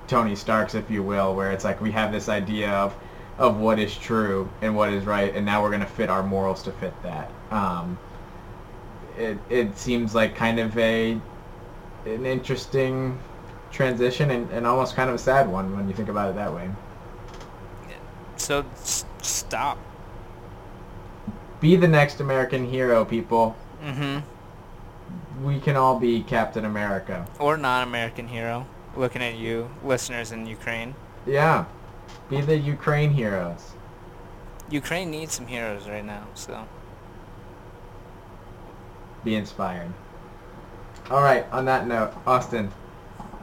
Tony 0.08 0.36
Starks, 0.36 0.76
if 0.76 0.90
you 0.90 1.04
will, 1.04 1.36
where 1.36 1.52
it's 1.52 1.64
like 1.66 1.82
we 1.82 1.92
have 1.92 2.12
this 2.12 2.30
idea 2.30 2.72
of 2.72 2.96
of 3.38 3.58
what 3.58 3.80
is 3.80 3.96
true 3.96 4.50
and 4.62 4.76
what 4.76 4.92
is 4.92 5.06
right, 5.06 5.36
and 5.36 5.46
now 5.46 5.62
we're 5.62 5.70
going 5.70 5.82
to 5.82 5.88
fit 5.88 6.10
our 6.10 6.24
morals 6.24 6.64
to 6.64 6.72
fit 6.72 6.94
that. 7.04 7.30
Um, 7.52 7.98
it 9.18 9.38
it 9.50 9.78
seems 9.78 10.14
like 10.16 10.36
kind 10.36 10.60
of 10.60 10.78
a 10.78 11.20
an 12.06 12.26
interesting 12.26 13.20
transition 13.72 14.32
and, 14.32 14.50
and 14.52 14.66
almost 14.66 14.96
kind 14.96 15.10
of 15.10 15.16
a 15.16 15.20
sad 15.20 15.48
one 15.48 15.76
when 15.76 15.88
you 15.88 15.94
think 15.94 16.10
about 16.10 16.30
it 16.30 16.36
that 16.36 16.54
way. 16.54 16.70
So 18.38 18.66
s- 18.74 19.06
stop. 19.22 19.78
Be 21.60 21.76
the 21.76 21.88
next 21.88 22.20
American 22.20 22.70
hero, 22.70 23.04
people. 23.04 23.56
Mm-hmm. 23.84 25.46
We 25.46 25.60
can 25.60 25.76
all 25.76 26.00
be 26.00 26.22
Captain 26.22 26.66
America. 26.66 27.28
Or 27.40 27.58
non-American 27.58 28.28
hero. 28.28 28.68
Looking 28.96 29.22
at 29.22 29.36
you, 29.36 29.70
listeners 29.84 30.32
in 30.32 30.46
Ukraine. 30.46 30.96
Yeah. 31.26 31.66
Be 32.30 32.42
the 32.42 32.58
Ukraine 32.58 33.12
heroes. 33.12 33.72
Ukraine 34.70 35.10
needs 35.12 35.34
some 35.34 35.48
heroes 35.48 35.88
right 35.88 36.04
now, 36.04 36.28
so. 36.34 36.68
Be 39.24 39.36
inspired. 39.36 39.94
All 41.10 41.24
right, 41.24 41.46
on 41.52 41.66
that 41.66 41.88
note, 41.88 42.14
Austin, 42.26 42.70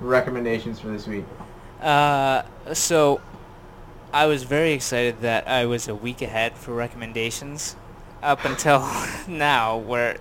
recommendations 0.01 0.81
for 0.81 0.89
this 0.89 1.07
week. 1.07 1.25
Uh, 1.81 2.43
so 2.75 3.23
I 4.13 4.27
was 4.27 4.43
very 4.43 4.73
excited 4.73 5.23
that 5.23 5.49
I 5.49 5.65
was 5.65 5.89
a 5.89 5.95
week 5.95 6.21
ahead 6.21 6.57
for 6.59 6.75
recommendations 6.75 7.77
up 8.23 8.45
until 8.45 8.87
now, 9.29 9.79
where 9.79 10.19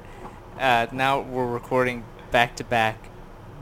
uh, 0.58 0.88
now 0.94 1.20
we're 1.20 1.48
recording 1.48 2.06
back 2.32 2.56
to 2.58 2.64
back 2.64 3.10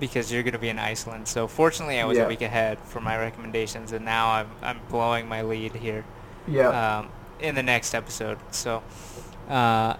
because 0.02 0.34
you're 0.34 0.43
going 0.43 0.52
to 0.52 0.60
be 0.60 0.68
in 0.68 0.80
Iceland. 0.80 1.30
So 1.30 1.47
fortunately, 1.47 1.97
I 2.02 2.04
was 2.06 2.18
Yeah. 2.18 2.26
a 2.26 2.28
week 2.28 2.41
ahead 2.41 2.80
for 2.80 2.99
my 2.99 3.18
recommendations, 3.18 3.93
and 3.93 4.04
now 4.04 4.32
I'm 4.32 4.49
I'm 4.62 4.80
blowing 4.89 5.30
my 5.30 5.41
lead 5.43 5.76
here 5.76 6.04
Yeah. 6.47 6.97
um, 6.99 7.10
in 7.39 7.56
the 7.56 7.64
next 7.64 7.93
episode. 7.95 8.39
So, 8.52 8.84
uh, 9.47 9.93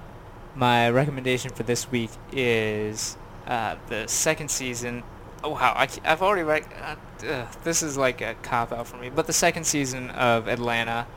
my 0.56 0.89
recommendation 0.89 1.52
for 1.52 1.64
this 1.64 1.89
week 1.89 2.10
is 2.34 3.16
uh, 3.47 3.76
the 3.88 4.08
second 4.08 4.49
season. 4.52 5.04
Oh 5.43 5.49
wow, 5.52 5.74
I, 5.76 5.88
have 6.04 6.22
already 6.22 6.43
rec- 6.43 6.76
uh, 6.82 7.26
uh, 7.26 7.45
this 7.64 7.82
is 7.82 7.95
like 7.97 8.22
a 8.22 8.34
cop 8.41 8.72
out 8.72 8.88
for 8.88 8.97
me, 8.97 9.10
but 9.10 9.28
the 9.28 9.34
second 9.34 9.64
season 9.66 10.10
of 10.12 10.47
Atlanta, 10.47 11.08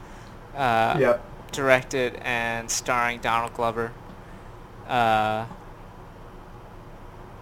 uh, 0.57 0.97
yep. 1.01 1.24
directed 1.53 2.16
and 2.22 2.70
starring 2.70 3.20
Donald 3.20 3.53
Glover. 3.55 3.93
Uh, 4.87 5.47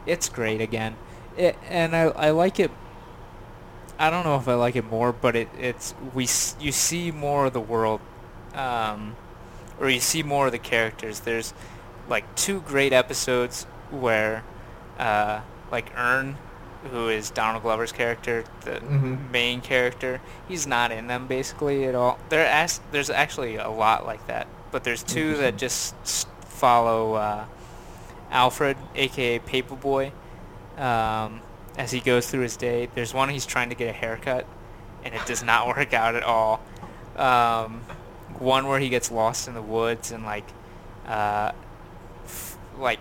it's 0.06 0.28
great 0.28 0.60
again, 0.60 0.96
it, 1.36 1.56
and 1.68 1.94
I 1.96 2.02
I 2.04 2.30
like 2.30 2.58
it. 2.60 2.70
I 3.98 4.10
don't 4.10 4.24
know 4.24 4.36
if 4.36 4.48
I 4.48 4.54
like 4.54 4.76
it 4.76 4.84
more, 4.90 5.12
but 5.12 5.36
it 5.36 5.48
it's 5.58 5.94
we 6.14 6.24
you 6.60 6.72
see 6.72 7.10
more 7.10 7.46
of 7.46 7.52
the 7.52 7.60
world, 7.60 8.00
um, 8.54 9.16
or 9.80 9.88
you 9.88 10.00
see 10.00 10.22
more 10.22 10.46
of 10.46 10.52
the 10.52 10.58
characters. 10.58 11.20
There's 11.20 11.54
like 12.08 12.34
two 12.34 12.60
great 12.62 12.92
episodes 12.92 13.64
where, 13.90 14.42
uh, 14.98 15.40
like 15.70 15.92
Earn, 15.96 16.36
who 16.90 17.08
is 17.08 17.30
Donald 17.30 17.62
Glover's 17.62 17.92
character, 17.92 18.44
the 18.62 18.80
Mhm. 18.80 19.30
main 19.30 19.60
character, 19.60 20.20
he's 20.48 20.66
not 20.66 20.90
in 20.90 21.06
them 21.06 21.26
basically 21.28 21.84
at 21.84 21.94
all. 21.94 22.18
There 22.28 22.44
as 22.46 22.80
there's 22.90 23.10
actually 23.10 23.56
a 23.56 23.70
lot 23.70 24.04
like 24.04 24.26
that, 24.26 24.46
but 24.72 24.82
there's 24.82 25.02
two 25.04 25.36
that 25.36 25.56
just 25.56 25.94
follow 26.48 27.14
uh, 27.14 27.44
Alfred, 28.32 28.76
aka 28.96 29.38
Paper 29.38 29.76
Boi, 29.76 30.10
um, 30.78 31.40
as 31.76 31.90
he 31.90 32.00
goes 32.00 32.30
through 32.30 32.42
his 32.42 32.56
day. 32.56 32.88
There's 32.94 33.12
one 33.14 33.28
he's 33.28 33.46
trying 33.46 33.68
to 33.70 33.74
get 33.74 33.88
a 33.88 33.92
haircut, 33.92 34.46
and 35.04 35.14
it 35.14 35.24
does 35.26 35.42
not 35.42 35.66
work 35.76 35.92
out 35.94 36.14
at 36.14 36.22
all. 36.22 36.60
Um, 37.16 37.82
one 38.38 38.66
where 38.66 38.78
he 38.80 38.88
gets 38.88 39.10
lost 39.10 39.48
in 39.48 39.54
the 39.54 39.62
woods 39.62 40.10
and 40.10 40.24
like, 40.24 40.44
uh, 41.06 41.52
f- 42.24 42.56
like 42.78 42.98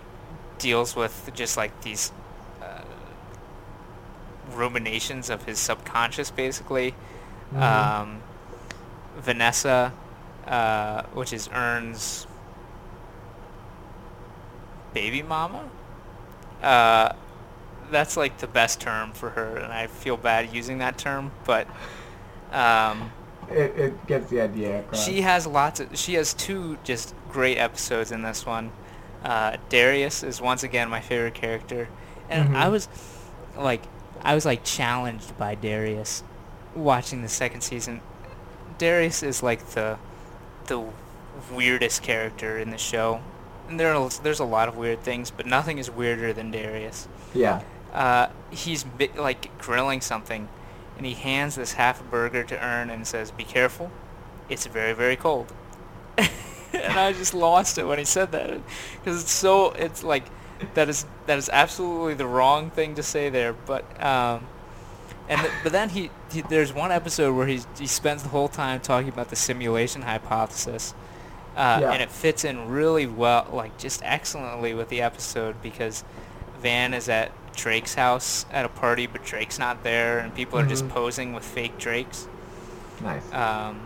deals 0.60 0.96
with 0.96 1.32
just 1.34 1.58
like 1.58 1.82
these 1.82 2.12
uh, 2.62 2.82
ruminations 4.54 5.30
of 5.30 5.46
his 5.46 5.60
subconscious, 5.60 6.30
basically. 6.32 6.94
Mhm. 7.54 7.62
Um, 7.62 8.22
Vanessa, 9.18 9.94
uh, 10.48 11.04
which 11.14 11.34
is 11.34 11.50
Earn's 11.54 12.28
baby 14.94 15.22
mama. 15.22 15.70
Uh, 16.62 17.14
that's 17.92 18.18
like 18.18 18.38
the 18.40 18.48
best 18.48 18.80
term 18.80 19.12
for 19.12 19.30
her, 19.32 19.58
and 19.58 19.72
I 19.72 19.88
feel 19.88 20.18
bad 20.18 20.54
using 20.54 20.80
that 20.80 20.98
term, 20.98 21.32
but 21.46 21.68
um, 22.52 23.12
it, 23.50 23.78
it 23.78 24.08
gets 24.08 24.30
the 24.30 24.42
idea 24.42 24.80
across. 24.80 25.06
She 25.06 25.22
has 25.22 25.46
lots 25.46 25.80
of. 25.80 25.98
She 25.98 26.14
has 26.16 26.34
two 26.34 26.78
just 26.84 27.14
great 27.30 27.58
episodes 27.58 28.12
in 28.12 28.22
this 28.22 28.46
one. 28.46 28.72
Uh, 29.24 29.58
Darius 29.70 30.24
is 30.24 30.42
once 30.42 30.64
again 30.64 30.90
my 30.90 31.00
favorite 31.02 31.36
character, 31.36 31.88
and 32.30 32.58
I 32.58 32.66
Mhm. 32.66 32.72
was 32.72 32.90
like, 33.58 33.84
I 34.24 34.34
was 34.36 34.46
like 34.46 34.64
challenged 34.64 35.38
by 35.38 35.56
Darius 35.56 36.24
watching 36.76 37.22
the 37.22 37.28
second 37.30 37.62
season. 37.62 38.02
Darius 38.78 39.22
is 39.22 39.44
like 39.44 39.66
the 39.72 39.98
the 40.68 40.84
weirdest 41.52 42.02
character 42.04 42.58
in 42.58 42.70
the 42.72 42.78
show, 42.78 43.22
and 43.68 43.80
there 43.80 43.94
are, 43.94 44.10
there's 44.24 44.40
a 44.40 44.46
lot 44.46 44.68
of 44.68 44.76
weird 44.78 45.02
things, 45.04 45.30
but 45.32 45.46
nothing 45.46 45.78
is 45.78 45.90
weirder 45.92 46.34
than 46.34 46.52
Darius. 46.52 47.08
yeah. 47.34 47.62
Uh, 47.94 48.28
he's 48.50 48.86
like 49.16 49.58
grilling 49.58 50.02
something, 50.02 50.48
and 50.98 51.06
he 51.06 51.14
hands 51.14 51.56
this 51.56 51.74
half 51.74 52.00
a 52.02 52.04
burger 52.04 52.44
to 52.44 52.66
Earn 52.66 52.90
and 52.90 53.06
says, 53.06 53.32
"Be 53.32 53.44
careful, 53.44 53.92
it's 54.50 54.66
very 54.66 54.94
very 54.94 55.16
cold." 55.16 55.54
and 56.18 56.94
I 57.00 57.14
just 57.14 57.34
lost 57.34 57.78
it 57.78 57.86
when 57.86 58.00
he 58.00 58.06
said 58.06 58.32
that, 58.32 58.60
because 59.00 59.22
it's 59.24 59.32
so 59.32 59.72
it's 59.72 60.04
like 60.04 60.24
that 60.74 60.90
is 60.90 61.06
that 61.26 61.38
is 61.38 61.50
absolutely 61.52 62.14
the 62.14 62.28
wrong 62.28 62.70
thing 62.70 62.96
to 62.96 63.04
say 63.04 63.30
there. 63.30 63.54
But 63.54 63.84
um, 64.04 64.48
and 65.28 65.42
th- 65.42 65.54
but 65.64 65.72
then 65.72 65.90
he, 65.90 66.10
he 66.32 66.42
there's 66.42 66.74
one 66.74 66.92
episode 66.92 67.36
where 67.36 67.48
he 67.48 67.62
he 67.78 67.88
spends 67.88 68.24
the 68.24 68.30
whole 68.30 68.48
time 68.48 68.80
talking 68.80 69.10
about 69.10 69.30
the 69.30 69.36
simulation 69.36 70.04
hypothesis. 70.04 70.94
Uh, 71.56 71.80
Yeah. 71.82 71.92
And 71.92 72.02
it 72.02 72.10
fits 72.10 72.46
in 72.46 72.70
really 72.70 73.06
well, 73.08 73.48
like 73.52 73.78
just 73.78 74.02
excellently 74.06 74.74
with 74.74 74.88
the 74.88 75.02
episode 75.02 75.62
because 75.62 76.06
Van 76.60 76.94
is 76.94 77.10
at 77.10 77.32
Drake's 77.56 77.96
house 77.96 78.46
at 78.52 78.66
a 78.66 78.70
party, 78.70 79.08
but 79.08 79.24
Drake's 79.24 79.60
not 79.60 79.84
there, 79.84 80.20
and 80.20 80.34
people 80.34 80.58
are 80.60 80.66
just 80.66 80.86
Mhm. 80.86 80.90
posing 80.90 81.34
with 81.34 81.44
fake 81.44 81.78
Drakes. 81.78 82.28
Nice. 83.02 83.32
Um, 83.34 83.80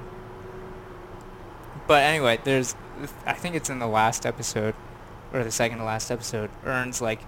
but 1.87 2.03
anyway, 2.03 2.39
there's, 2.43 2.75
I 3.25 3.33
think 3.33 3.55
it's 3.55 3.69
in 3.69 3.79
the 3.79 3.87
last 3.87 4.25
episode, 4.25 4.75
or 5.33 5.43
the 5.43 5.51
second 5.51 5.79
to 5.79 5.83
last 5.83 6.11
episode. 6.11 6.49
Earn's 6.65 7.01
like, 7.01 7.19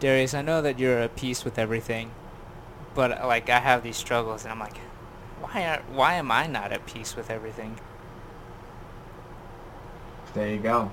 Darius, 0.00 0.34
I 0.34 0.42
know 0.42 0.62
that 0.62 0.78
you're 0.78 0.98
at 0.98 1.16
peace 1.16 1.44
with 1.44 1.58
everything, 1.58 2.10
but 2.94 3.24
like 3.26 3.48
I 3.50 3.58
have 3.60 3.82
these 3.82 3.96
struggles, 3.96 4.44
and 4.44 4.52
I'm 4.52 4.58
like, 4.60 4.78
why 5.40 5.64
are, 5.64 5.82
why 5.92 6.14
am 6.14 6.30
I 6.30 6.46
not 6.46 6.72
at 6.72 6.86
peace 6.86 7.14
with 7.16 7.30
everything? 7.30 7.78
there 10.34 10.48
you 10.50 10.58
go. 10.58 10.90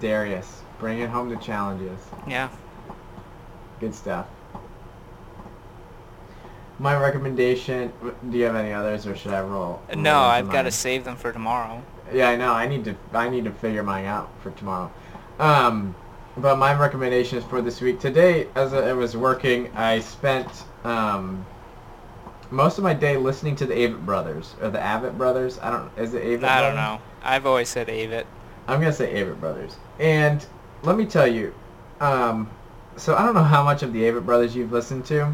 Darius, 0.00 0.62
bringing 0.78 1.08
home 1.08 1.28
the 1.28 1.36
challenges. 1.36 1.98
Yeah. 2.26 2.48
Good 3.80 3.94
stuff. 3.94 4.26
My 6.80 6.96
recommendation. 6.96 7.92
Do 8.30 8.38
you 8.38 8.44
have 8.44 8.54
any 8.54 8.72
others, 8.72 9.06
or 9.06 9.16
should 9.16 9.32
I 9.32 9.40
roll? 9.40 9.82
No, 9.94 10.14
roll 10.14 10.22
I've 10.22 10.50
got 10.50 10.62
to 10.62 10.70
save 10.70 11.04
them 11.04 11.16
for 11.16 11.32
tomorrow. 11.32 11.82
Yeah, 12.12 12.30
I 12.30 12.36
know. 12.36 12.52
I 12.52 12.66
need 12.66 12.84
to. 12.84 12.96
I 13.12 13.28
need 13.28 13.44
to 13.44 13.50
figure 13.50 13.82
mine 13.82 14.04
out 14.04 14.30
for 14.42 14.50
tomorrow. 14.52 14.90
Um, 15.38 15.94
but 16.36 16.56
my 16.56 16.78
recommendation 16.78 17.38
is 17.38 17.44
for 17.44 17.60
this 17.60 17.80
week. 17.80 17.98
Today, 18.00 18.48
as 18.54 18.72
I 18.74 18.92
was 18.92 19.16
working, 19.16 19.70
I 19.76 19.98
spent 20.00 20.48
um, 20.84 21.44
most 22.50 22.78
of 22.78 22.84
my 22.84 22.94
day 22.94 23.16
listening 23.16 23.56
to 23.56 23.66
the 23.66 23.74
Avett 23.74 24.04
Brothers 24.04 24.54
or 24.60 24.70
the 24.70 24.78
Avett 24.78 25.18
Brothers. 25.18 25.58
I 25.60 25.70
don't. 25.70 25.90
Is 25.98 26.14
it 26.14 26.22
Avett? 26.22 26.44
I 26.44 26.60
don't 26.60 26.76
know. 26.76 27.00
I've 27.22 27.46
always 27.46 27.68
said 27.68 27.88
Avett. 27.88 28.24
I'm 28.68 28.80
gonna 28.80 28.92
say 28.92 29.12
Avett 29.14 29.40
Brothers. 29.40 29.76
And 29.98 30.44
let 30.82 30.96
me 30.96 31.06
tell 31.06 31.26
you, 31.26 31.54
um, 32.00 32.48
so 32.98 33.14
I 33.16 33.24
don't 33.24 33.34
know 33.34 33.42
how 33.44 33.62
much 33.64 33.82
of 33.82 33.92
the 33.92 34.02
Avett 34.02 34.26
Brothers 34.26 34.54
you've 34.54 34.72
listened 34.72 35.06
to, 35.06 35.32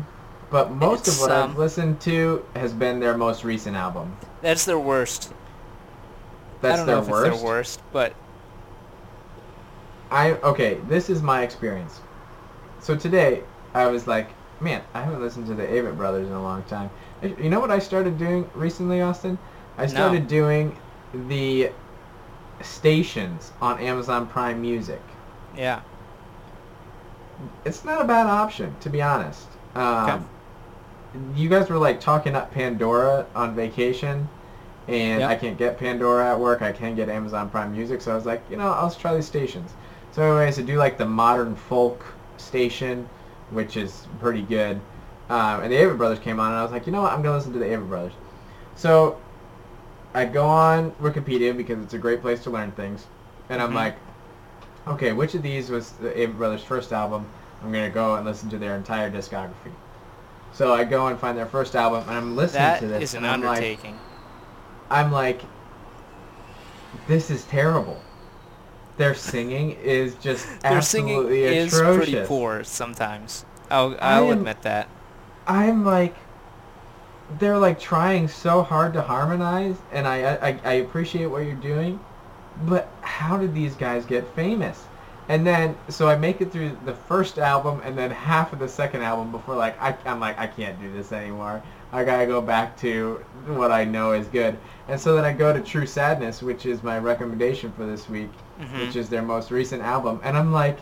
but 0.50 0.70
most 0.70 1.08
It's, 1.08 1.16
of 1.16 1.20
what 1.22 1.30
I've 1.32 1.50
um, 1.50 1.56
listened 1.56 2.00
to 2.02 2.44
has 2.54 2.72
been 2.72 3.00
their 3.00 3.16
most 3.16 3.44
recent 3.44 3.76
album. 3.76 4.16
That's 4.42 4.64
their 4.64 4.78
worst. 4.78 5.32
That's 6.60 6.74
I 6.74 6.76
don't 6.78 6.86
their 6.86 6.96
know 6.96 7.02
if 7.02 7.08
worst. 7.08 7.26
it's 7.32 7.36
their 7.38 7.46
worst, 7.46 7.82
but 7.92 8.14
I 10.10 10.32
okay. 10.32 10.78
This 10.88 11.10
is 11.10 11.22
my 11.22 11.42
experience. 11.42 12.00
So 12.80 12.94
today 12.96 13.42
I 13.74 13.86
was 13.86 14.06
like, 14.06 14.28
man, 14.60 14.82
I 14.94 15.02
haven't 15.02 15.20
listened 15.20 15.46
to 15.48 15.54
the 15.54 15.64
Avett 15.66 15.96
Brothers 15.96 16.26
in 16.28 16.32
a 16.34 16.42
long 16.42 16.62
time. 16.64 16.90
You 17.22 17.48
know 17.50 17.60
what 17.60 17.70
I 17.70 17.78
started 17.78 18.18
doing 18.18 18.48
recently, 18.54 19.00
Austin? 19.00 19.38
I 19.78 19.86
started 19.86 20.24
No. 20.24 20.28
doing 20.28 20.76
the 21.28 21.70
stations 22.60 23.52
on 23.60 23.78
Amazon 23.80 24.26
Prime 24.26 24.60
Music. 24.60 25.00
yeah. 25.56 25.80
It's 27.64 27.84
not 27.84 28.00
a 28.00 28.04
bad 28.04 28.26
option, 28.26 28.74
to 28.80 28.90
be 28.90 29.02
honest. 29.02 29.46
Um, 29.74 30.10
Okay. 30.10 30.22
You 31.36 31.48
guys 31.48 31.68
were 31.68 31.78
like 31.78 32.00
talking 32.00 32.34
up 32.34 32.52
Pandora 32.52 33.24
on 33.36 33.54
vacation, 33.54 34.28
and 34.88 35.20
Yep. 35.20 35.30
I 35.30 35.34
can't 35.36 35.56
get 35.56 35.78
Pandora 35.78 36.32
at 36.32 36.40
work. 36.40 36.60
I 36.60 36.72
can 36.72 36.96
get 36.96 37.08
Amazon 37.08 37.48
Prime 37.50 37.72
Music, 37.72 38.00
so 38.00 38.10
I 38.10 38.16
was 38.16 38.26
like, 38.26 38.42
you 38.50 38.56
know, 38.56 38.72
I'll 38.72 38.88
just 38.88 38.98
try 39.00 39.14
these 39.14 39.26
stations. 39.26 39.72
So 40.12 40.22
anyways, 40.22 40.58
I 40.58 40.62
do 40.62 40.76
like 40.76 40.98
the 40.98 41.06
modern 41.06 41.54
folk 41.54 42.04
station, 42.36 43.08
which 43.50 43.76
is 43.76 44.06
pretty 44.20 44.42
good. 44.42 44.80
Um, 45.30 45.62
and 45.62 45.72
the 45.72 45.76
Avett 45.76 45.96
Brothers 45.96 46.18
came 46.18 46.40
on, 46.40 46.50
and 46.50 46.58
I 46.58 46.62
was 46.64 46.72
like, 46.72 46.84
you 46.86 46.92
know 46.92 47.02
what, 47.02 47.12
I'm 47.12 47.22
gonna 47.22 47.36
listen 47.36 47.52
to 47.52 47.58
the 47.60 47.66
Avett 47.66 47.88
Brothers. 47.88 48.12
So 48.74 49.16
I 50.14 50.24
go 50.24 50.46
on 50.46 50.90
Wikipedia 51.02 51.56
because 51.56 51.78
it's 51.82 51.94
a 51.94 51.98
great 51.98 52.22
place 52.22 52.42
to 52.44 52.50
learn 52.50 52.72
things, 52.72 53.06
and 53.50 53.62
I'm 53.62 53.70
Mhm. 53.70 53.74
like, 53.76 53.96
okay, 54.88 55.12
which 55.12 55.34
of 55.34 55.42
these 55.42 55.70
was 55.70 55.90
the 55.92 56.10
Avett 56.10 56.36
Brothers' 56.36 56.62
first 56.64 56.92
album? 56.92 57.26
I'm 57.62 57.72
gonna 57.72 57.90
go 57.90 58.14
and 58.16 58.24
listen 58.24 58.50
to 58.50 58.58
their 58.58 58.76
entire 58.76 59.10
discography. 59.10 59.72
So 60.52 60.72
I 60.74 60.84
go 60.84 61.06
and 61.08 61.18
find 61.18 61.36
their 61.36 61.46
first 61.46 61.74
album, 61.74 62.02
and 62.08 62.16
I'm 62.16 62.36
listening 62.36 62.62
That 62.62 62.80
to 62.80 62.86
this, 62.88 63.02
is 63.10 63.14
an 63.14 63.24
and 63.24 63.26
I'm 63.26 63.42
like, 63.42 63.56
undertaking. 63.56 63.98
I'm 64.90 65.10
like, 65.12 65.42
this 67.06 67.30
is 67.30 67.44
terrible. 67.44 68.00
Their 68.96 69.14
singing 69.14 69.72
is 69.72 70.14
just 70.16 70.46
Their 70.62 70.80
singing 70.82 71.28
is 71.28 71.74
atrocious. 71.74 72.10
pretty 72.10 72.26
poor 72.26 72.62
sometimes. 72.64 73.44
I'll 73.70 73.96
I'll 74.00 74.30
am- 74.30 74.38
admit 74.38 74.62
that. 74.62 74.88
I'm 75.46 75.84
like, 75.84 76.14
they're 77.38 77.58
like 77.58 77.80
trying 77.80 78.28
so 78.28 78.62
hard 78.62 78.92
to 78.94 79.02
harmonize, 79.02 79.76
and 79.92 80.06
I, 80.06 80.36
I 80.36 80.60
I 80.64 80.72
appreciate 80.74 81.26
what 81.26 81.44
you're 81.44 81.54
doing, 81.56 81.98
but 82.62 82.88
how 83.02 83.36
did 83.36 83.54
these 83.54 83.74
guys 83.74 84.04
get 84.04 84.26
famous? 84.34 84.84
And 85.28 85.46
then 85.46 85.74
so 85.88 86.08
I 86.08 86.16
make 86.16 86.40
it 86.40 86.52
through 86.52 86.76
the 86.84 86.92
first 86.94 87.38
album 87.38 87.80
and 87.84 87.96
then 87.96 88.10
half 88.10 88.52
of 88.52 88.58
the 88.58 88.68
second 88.68 89.02
album 89.02 89.30
before 89.32 89.56
like 89.56 89.80
I, 89.80 89.96
I'm 90.04 90.20
like 90.20 90.38
I 90.38 90.46
can't 90.46 90.78
do 90.80 90.92
this 90.92 91.12
anymore. 91.12 91.62
I 91.92 92.04
gotta 92.04 92.26
go 92.26 92.40
back 92.42 92.76
to 92.80 93.24
what 93.46 93.70
I 93.72 93.84
know 93.84 94.12
is 94.12 94.26
good. 94.26 94.56
And 94.88 95.00
so 95.00 95.14
then 95.14 95.24
I 95.24 95.32
go 95.32 95.52
to 95.52 95.60
True 95.60 95.86
Sadness, 95.86 96.42
which 96.42 96.66
is 96.66 96.82
my 96.82 96.98
recommendation 96.98 97.72
for 97.72 97.86
this 97.86 98.08
week, 98.08 98.28
Mhm. 98.60 98.80
which 98.86 98.96
is 98.96 99.08
their 99.08 99.22
most 99.22 99.50
recent 99.50 99.82
album, 99.82 100.20
and 100.24 100.36
I'm 100.36 100.52
like, 100.52 100.78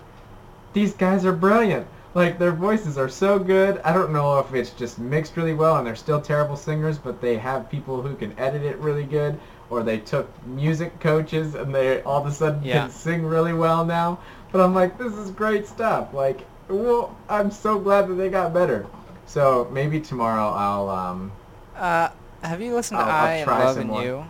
these 0.73 0.95
guys 0.95 1.25
are 1.25 1.33
brilliant. 1.33 1.87
Like 2.15 2.39
their 2.39 2.53
voices 2.53 2.99
are 2.99 3.09
so 3.09 3.39
good. 3.39 3.81
I 3.85 3.93
don't 3.93 4.13
know 4.13 4.39
if 4.39 4.53
it's 4.55 4.71
just 4.71 4.99
mixed 4.99 5.37
really 5.37 5.55
well 5.55 5.77
and 5.77 5.87
they're 5.87 5.97
still 5.97 6.21
terrible 6.21 6.57
singers, 6.57 6.99
but 6.99 7.21
they 7.21 7.37
have 7.39 7.71
people 7.71 8.03
who 8.03 8.15
can 8.17 8.35
edit 8.39 8.63
it 8.63 8.77
really 8.79 9.05
good, 9.05 9.39
or 9.73 9.83
they 9.83 9.97
took 9.99 10.29
music 10.47 11.01
coaches 11.01 11.55
and 11.55 11.75
they 11.75 12.03
all 12.03 12.21
of 12.21 12.27
a 12.27 12.31
sudden 12.31 12.63
Yeah. 12.63 12.83
can 12.83 12.91
sing 12.91 13.25
really 13.25 13.55
well 13.55 13.85
now. 13.87 14.19
But 14.53 14.61
I'm 14.61 14.75
like, 14.75 14.99
this 14.99 15.15
is 15.15 15.31
great 15.31 15.67
stuff. 15.67 16.13
Like, 16.13 16.41
well, 16.69 17.17
I'm 17.31 17.51
so 17.51 17.79
glad 17.79 18.07
that 18.09 18.15
they 18.15 18.29
got 18.29 18.53
better. 18.53 18.85
So 19.25 19.67
maybe 19.73 19.99
tomorrow 19.99 20.51
I'll 20.51 20.89
um, 20.91 21.33
Uh, 21.75 22.11
have 22.43 22.61
you 22.61 22.75
listened 22.75 22.99
to 23.01 23.05
I'll- 23.05 23.11
I'll 23.11 23.27
I 23.27 23.33
and 23.37 23.45
try 23.45 23.59
Love 23.65 23.75
some 23.75 23.81
and 23.83 23.91
more. 23.91 24.03
You? 24.03 24.25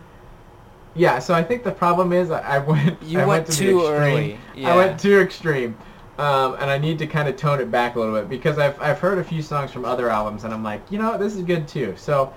Yeah, 0.95 1.19
so 1.19 1.33
I 1.33 1.43
think 1.43 1.63
the 1.63 1.71
problem 1.71 2.13
is 2.13 2.31
I, 2.31 2.39
I 2.39 2.59
went. 2.59 3.01
You 3.03 3.19
I 3.19 3.25
went 3.25 3.45
to 3.47 3.51
the 3.51 3.57
too 3.57 3.79
extreme. 3.79 4.39
early, 4.55 4.65
I 4.65 4.75
went 4.75 4.99
too 4.99 5.19
extreme, 5.19 5.75
um, 6.19 6.53
and 6.59 6.69
I 6.69 6.77
need 6.77 6.99
to 6.99 7.07
kind 7.07 7.27
of 7.27 7.35
tone 7.35 7.59
it 7.59 7.69
back 7.71 7.95
a 7.95 7.99
little 7.99 8.13
bit 8.15 8.29
because 8.29 8.59
I've 8.59 8.79
I've 8.81 8.99
heard 8.99 9.17
a 9.17 9.23
few 9.23 9.41
songs 9.41 9.71
from 9.71 9.83
other 9.85 10.09
albums, 10.09 10.43
and 10.45 10.53
I'm 10.53 10.63
like, 10.63 10.81
you 10.91 10.99
know, 10.99 11.17
this 11.17 11.35
is 11.35 11.41
good 11.41 11.67
too. 11.67 11.95
So 11.97 12.31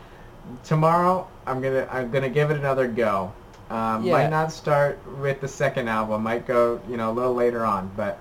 tomorrow 0.65 1.29
I'm 1.47 1.61
gonna 1.61 1.89
I'm 1.91 2.11
gonna 2.11 2.29
give 2.29 2.51
it 2.51 2.57
another 2.57 2.89
go. 2.89 3.33
Um, 3.71 4.05
Yeah. 4.05 4.13
Might 4.13 4.31
not 4.31 4.53
start 4.53 4.99
with 5.19 5.41
the 5.41 5.49
second 5.49 5.89
album. 5.89 6.23
Might 6.23 6.47
go 6.47 6.81
you 6.89 6.97
know 6.97 7.11
a 7.11 7.15
little 7.15 7.35
later 7.35 7.65
on, 7.65 7.91
but 7.97 8.19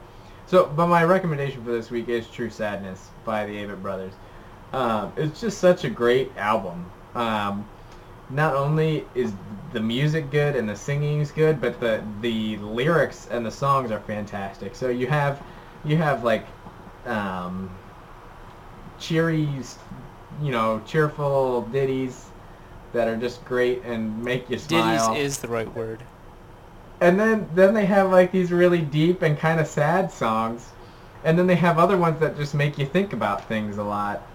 so 0.47 0.65
but 0.75 0.87
my 0.87 1.03
recommendation 1.03 1.63
for 1.63 1.71
this 1.71 1.89
week 1.91 2.09
is 2.09 2.27
True 2.27 2.49
Sadness 2.49 3.09
by 3.25 3.45
the 3.45 3.53
Avett 3.55 3.81
Brothers. 3.81 4.13
Um, 4.73 5.13
it's 5.15 5.41
just 5.41 5.59
such 5.59 5.83
a 5.83 5.89
great 5.89 6.31
album. 6.37 6.85
Um, 7.15 7.67
not 8.29 8.55
only 8.55 9.05
is 9.15 9.31
the 9.71 9.79
music 9.79 10.31
good 10.31 10.55
and 10.55 10.67
the 10.67 10.75
singing 10.75 11.21
is 11.21 11.31
good, 11.31 11.61
but 11.61 11.79
the 11.79 12.03
the 12.21 12.57
lyrics 12.57 13.27
and 13.31 13.45
the 13.45 13.51
songs 13.51 13.91
are 13.91 13.99
fantastic. 14.01 14.75
So 14.75 14.89
you 14.89 15.07
have 15.07 15.41
you 15.83 15.97
have 15.97 16.23
like 16.23 16.45
um, 17.05 17.69
cheery, 18.99 19.47
you 20.41 20.51
know, 20.51 20.81
cheerful 20.85 21.61
ditties 21.71 22.29
that 22.95 23.07
are 23.07 23.17
just 23.17 23.43
great 23.45 23.83
and 23.83 24.23
make 24.23 24.49
you 24.49 24.57
smile. 24.57 25.13
Ditties 25.13 25.25
is 25.33 25.37
the 25.39 25.47
right 25.49 25.71
word. 25.75 26.01
and 27.01 27.19
then 27.19 27.47
then 27.53 27.73
they 27.73 27.85
have 27.85 28.09
like 28.09 28.31
these 28.31 28.51
really 28.51 28.81
deep 28.81 29.21
and 29.21 29.37
kind 29.37 29.59
of 29.59 29.67
sad 29.67 30.11
songs, 30.11 30.69
and 31.23 31.37
then 31.37 31.45
they 31.45 31.55
have 31.55 31.77
other 31.77 31.97
ones 31.97 32.19
that 32.21 32.35
just 32.37 32.53
make 32.55 32.77
you 32.77 32.85
think 32.85 33.13
about 33.13 33.47
things 33.47 33.77
a 33.77 33.83
lot. 33.83 34.25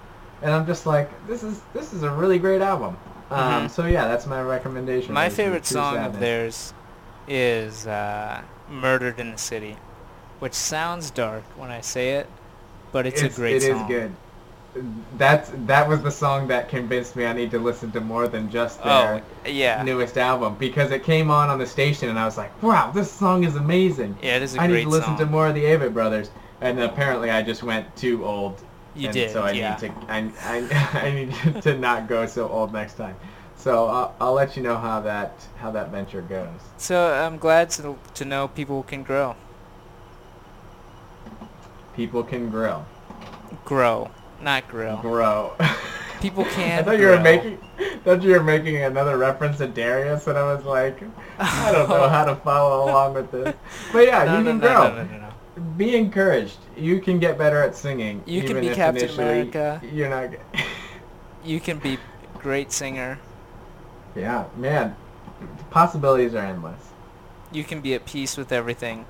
And 0.42 0.52
I'm 0.52 0.66
just 0.66 0.86
like, 0.86 1.08
this 1.26 1.42
is 1.42 1.61
this 1.74 1.92
is 1.92 2.02
a 2.02 2.11
really 2.11 2.38
great 2.38 2.62
album. 2.62 2.96
Um, 3.30 3.64
Mhm. 3.66 3.70
So 3.70 3.86
yeah, 3.86 4.06
that's 4.08 4.26
my 4.26 4.42
recommendation. 4.42 5.14
My 5.14 5.28
favorite 5.28 5.64
song 5.66 5.94
Sadness. 5.94 6.14
of 6.14 6.20
theirs 6.20 6.74
is 7.28 7.86
uh, 7.86 8.42
"Murdered 8.68 9.18
in 9.20 9.30
the 9.32 9.38
City," 9.38 9.76
which 10.40 10.54
sounds 10.54 11.11
dark 11.11 11.44
when 11.56 11.70
I 11.70 11.80
say 11.80 12.14
it, 12.14 12.26
but 12.92 13.06
it's, 13.06 13.22
a 13.22 13.28
great 13.28 13.56
It 13.56 13.62
song. 13.62 13.90
It 13.90 13.94
is 13.94 14.00
good. 14.00 14.12
That's 15.18 15.50
that 15.66 15.88
was 15.88 16.00
the 16.02 16.10
song 16.10 16.46
that 16.48 16.68
convinced 16.68 17.16
me 17.16 17.26
I 17.26 17.32
need 17.32 17.50
to 17.50 17.58
listen 17.58 17.90
to 17.92 18.00
more 18.00 18.28
than 18.28 18.48
just 18.50 18.78
oh, 18.84 18.88
their 18.88 19.22
Oh, 19.46 19.48
yeah. 19.48 19.82
newest 19.82 20.16
album 20.16 20.54
because 20.58 20.92
it 20.92 21.02
came 21.02 21.30
on 21.30 21.50
on 21.50 21.58
the 21.58 21.66
station 21.66 22.08
and 22.08 22.18
I 22.18 22.24
was 22.24 22.36
like, 22.38 22.62
wow, 22.62 22.90
this 22.92 23.10
song 23.10 23.42
is 23.44 23.56
amazing. 23.56 24.16
Yeah, 24.22 24.36
it 24.36 24.42
is 24.42 24.54
a 24.54 24.60
I 24.60 24.66
need 24.68 24.82
to 24.84 24.88
listen 24.88 25.16
song. 25.16 25.18
to 25.18 25.26
more 25.26 25.48
of 25.48 25.54
the 25.54 25.64
Avett 25.64 25.92
Brothers. 25.92 26.30
And 26.60 26.78
apparently 26.80 27.30
I 27.30 27.42
just 27.42 27.62
went 27.62 27.94
too 27.96 28.24
old. 28.24 28.62
You 28.94 29.06
and 29.08 29.14
did, 29.14 29.30
So 29.30 29.42
I 29.42 29.52
yeah. 29.52 29.70
need 29.70 29.78
to 29.80 29.92
I, 30.08 30.30
I, 30.44 31.00
I 31.06 31.10
need 31.12 31.62
to 31.62 31.76
not 31.76 32.06
go 32.08 32.26
so 32.26 32.48
old 32.48 32.72
next 32.72 32.94
time. 32.94 33.16
So 33.56 33.86
I'll, 33.88 34.14
I'll 34.20 34.32
let 34.34 34.56
you 34.56 34.62
know 34.62 34.76
how 34.76 35.00
that 35.00 35.32
how 35.56 35.70
that 35.72 35.90
venture 35.90 36.22
goes. 36.22 36.48
So 36.76 37.12
I'm 37.12 37.38
glad 37.38 37.70
to 37.70 37.98
to 38.14 38.24
know 38.24 38.48
people 38.48 38.82
can 38.84 39.02
grow, 39.02 39.34
People 41.94 42.22
can 42.22 42.50
grow. 42.50 42.84
grow, 43.64 44.10
not 44.43 44.68
grill. 44.68 44.97
Grow. 44.99 45.55
People 46.20 46.45
can. 46.55 46.80
I 46.80 46.82
thought 46.82 46.99
you 46.99 47.07
were 47.07 47.20
making 47.20 47.59
thought 48.05 48.22
you 48.22 48.30
were 48.30 48.43
making 48.43 48.76
another 48.76 49.18
reference 49.18 49.59
to 49.59 49.68
Darius 49.68 50.26
and 50.26 50.38
I 50.38 50.55
was 50.55 50.64
like, 50.64 51.03
I 51.38 51.72
don't 51.72 51.88
know 51.88 52.09
how 52.09 52.24
to 52.24 52.36
follow 52.36 52.84
along 52.91 53.14
with 53.14 53.30
this. 53.30 53.55
But 53.93 54.07
yeah, 54.07 54.24
no, 54.24 54.38
you 54.38 54.45
no, 54.45 54.51
can 54.51 54.61
no, 54.61 54.66
grow. 54.66 54.88
No, 54.88 55.05
no, 55.05 55.05
no, 55.05 55.18
no. 55.18 55.62
Be 55.76 55.97
encouraged. 55.97 56.59
You 56.76 57.01
can 57.01 57.18
get 57.18 57.36
better 57.36 57.62
at 57.62 57.76
singing. 57.76 58.22
You 58.26 58.41
can 58.43 58.51
even 58.51 58.62
be 58.62 58.68
if 58.68 58.76
Captain 58.76 59.11
America. 59.11 59.80
You're 59.93 60.11
not. 60.11 60.30
You 61.43 61.59
can 61.59 61.78
be 61.78 61.97
great 62.38 62.70
singer. 62.70 63.18
yeah, 64.14 64.45
man. 64.59 64.95
The 65.57 65.64
possibilities 65.70 66.34
are 66.34 66.45
endless. 66.45 66.91
You 67.51 67.64
can 67.64 67.80
be 67.80 67.95
at 67.95 68.05
peace 68.05 68.36
with 68.36 68.53
everything. 68.53 69.07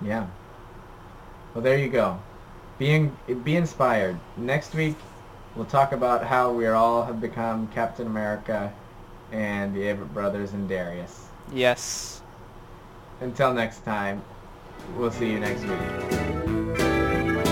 Yeah. 0.00 0.28
Well, 1.54 1.62
there 1.62 1.76
you 1.76 1.88
go. 1.88 2.20
Being 2.82 3.16
be 3.44 3.54
inspired. 3.54 4.18
Next 4.36 4.74
week, 4.74 4.96
we'll 5.54 5.66
talk 5.66 5.92
about 5.92 6.24
how 6.24 6.50
we 6.52 6.66
all 6.66 7.04
have 7.04 7.20
become 7.20 7.68
Captain 7.68 8.08
America, 8.08 8.72
and 9.30 9.72
the 9.72 9.82
Avett 9.82 10.12
brothers 10.12 10.52
and 10.52 10.68
Darius. 10.68 11.26
Yes. 11.52 12.22
Until 13.20 13.54
next 13.54 13.84
time, 13.84 14.20
we'll 14.96 15.12
see 15.12 15.30
you 15.30 15.38
next 15.38 15.62
week. 15.62 17.51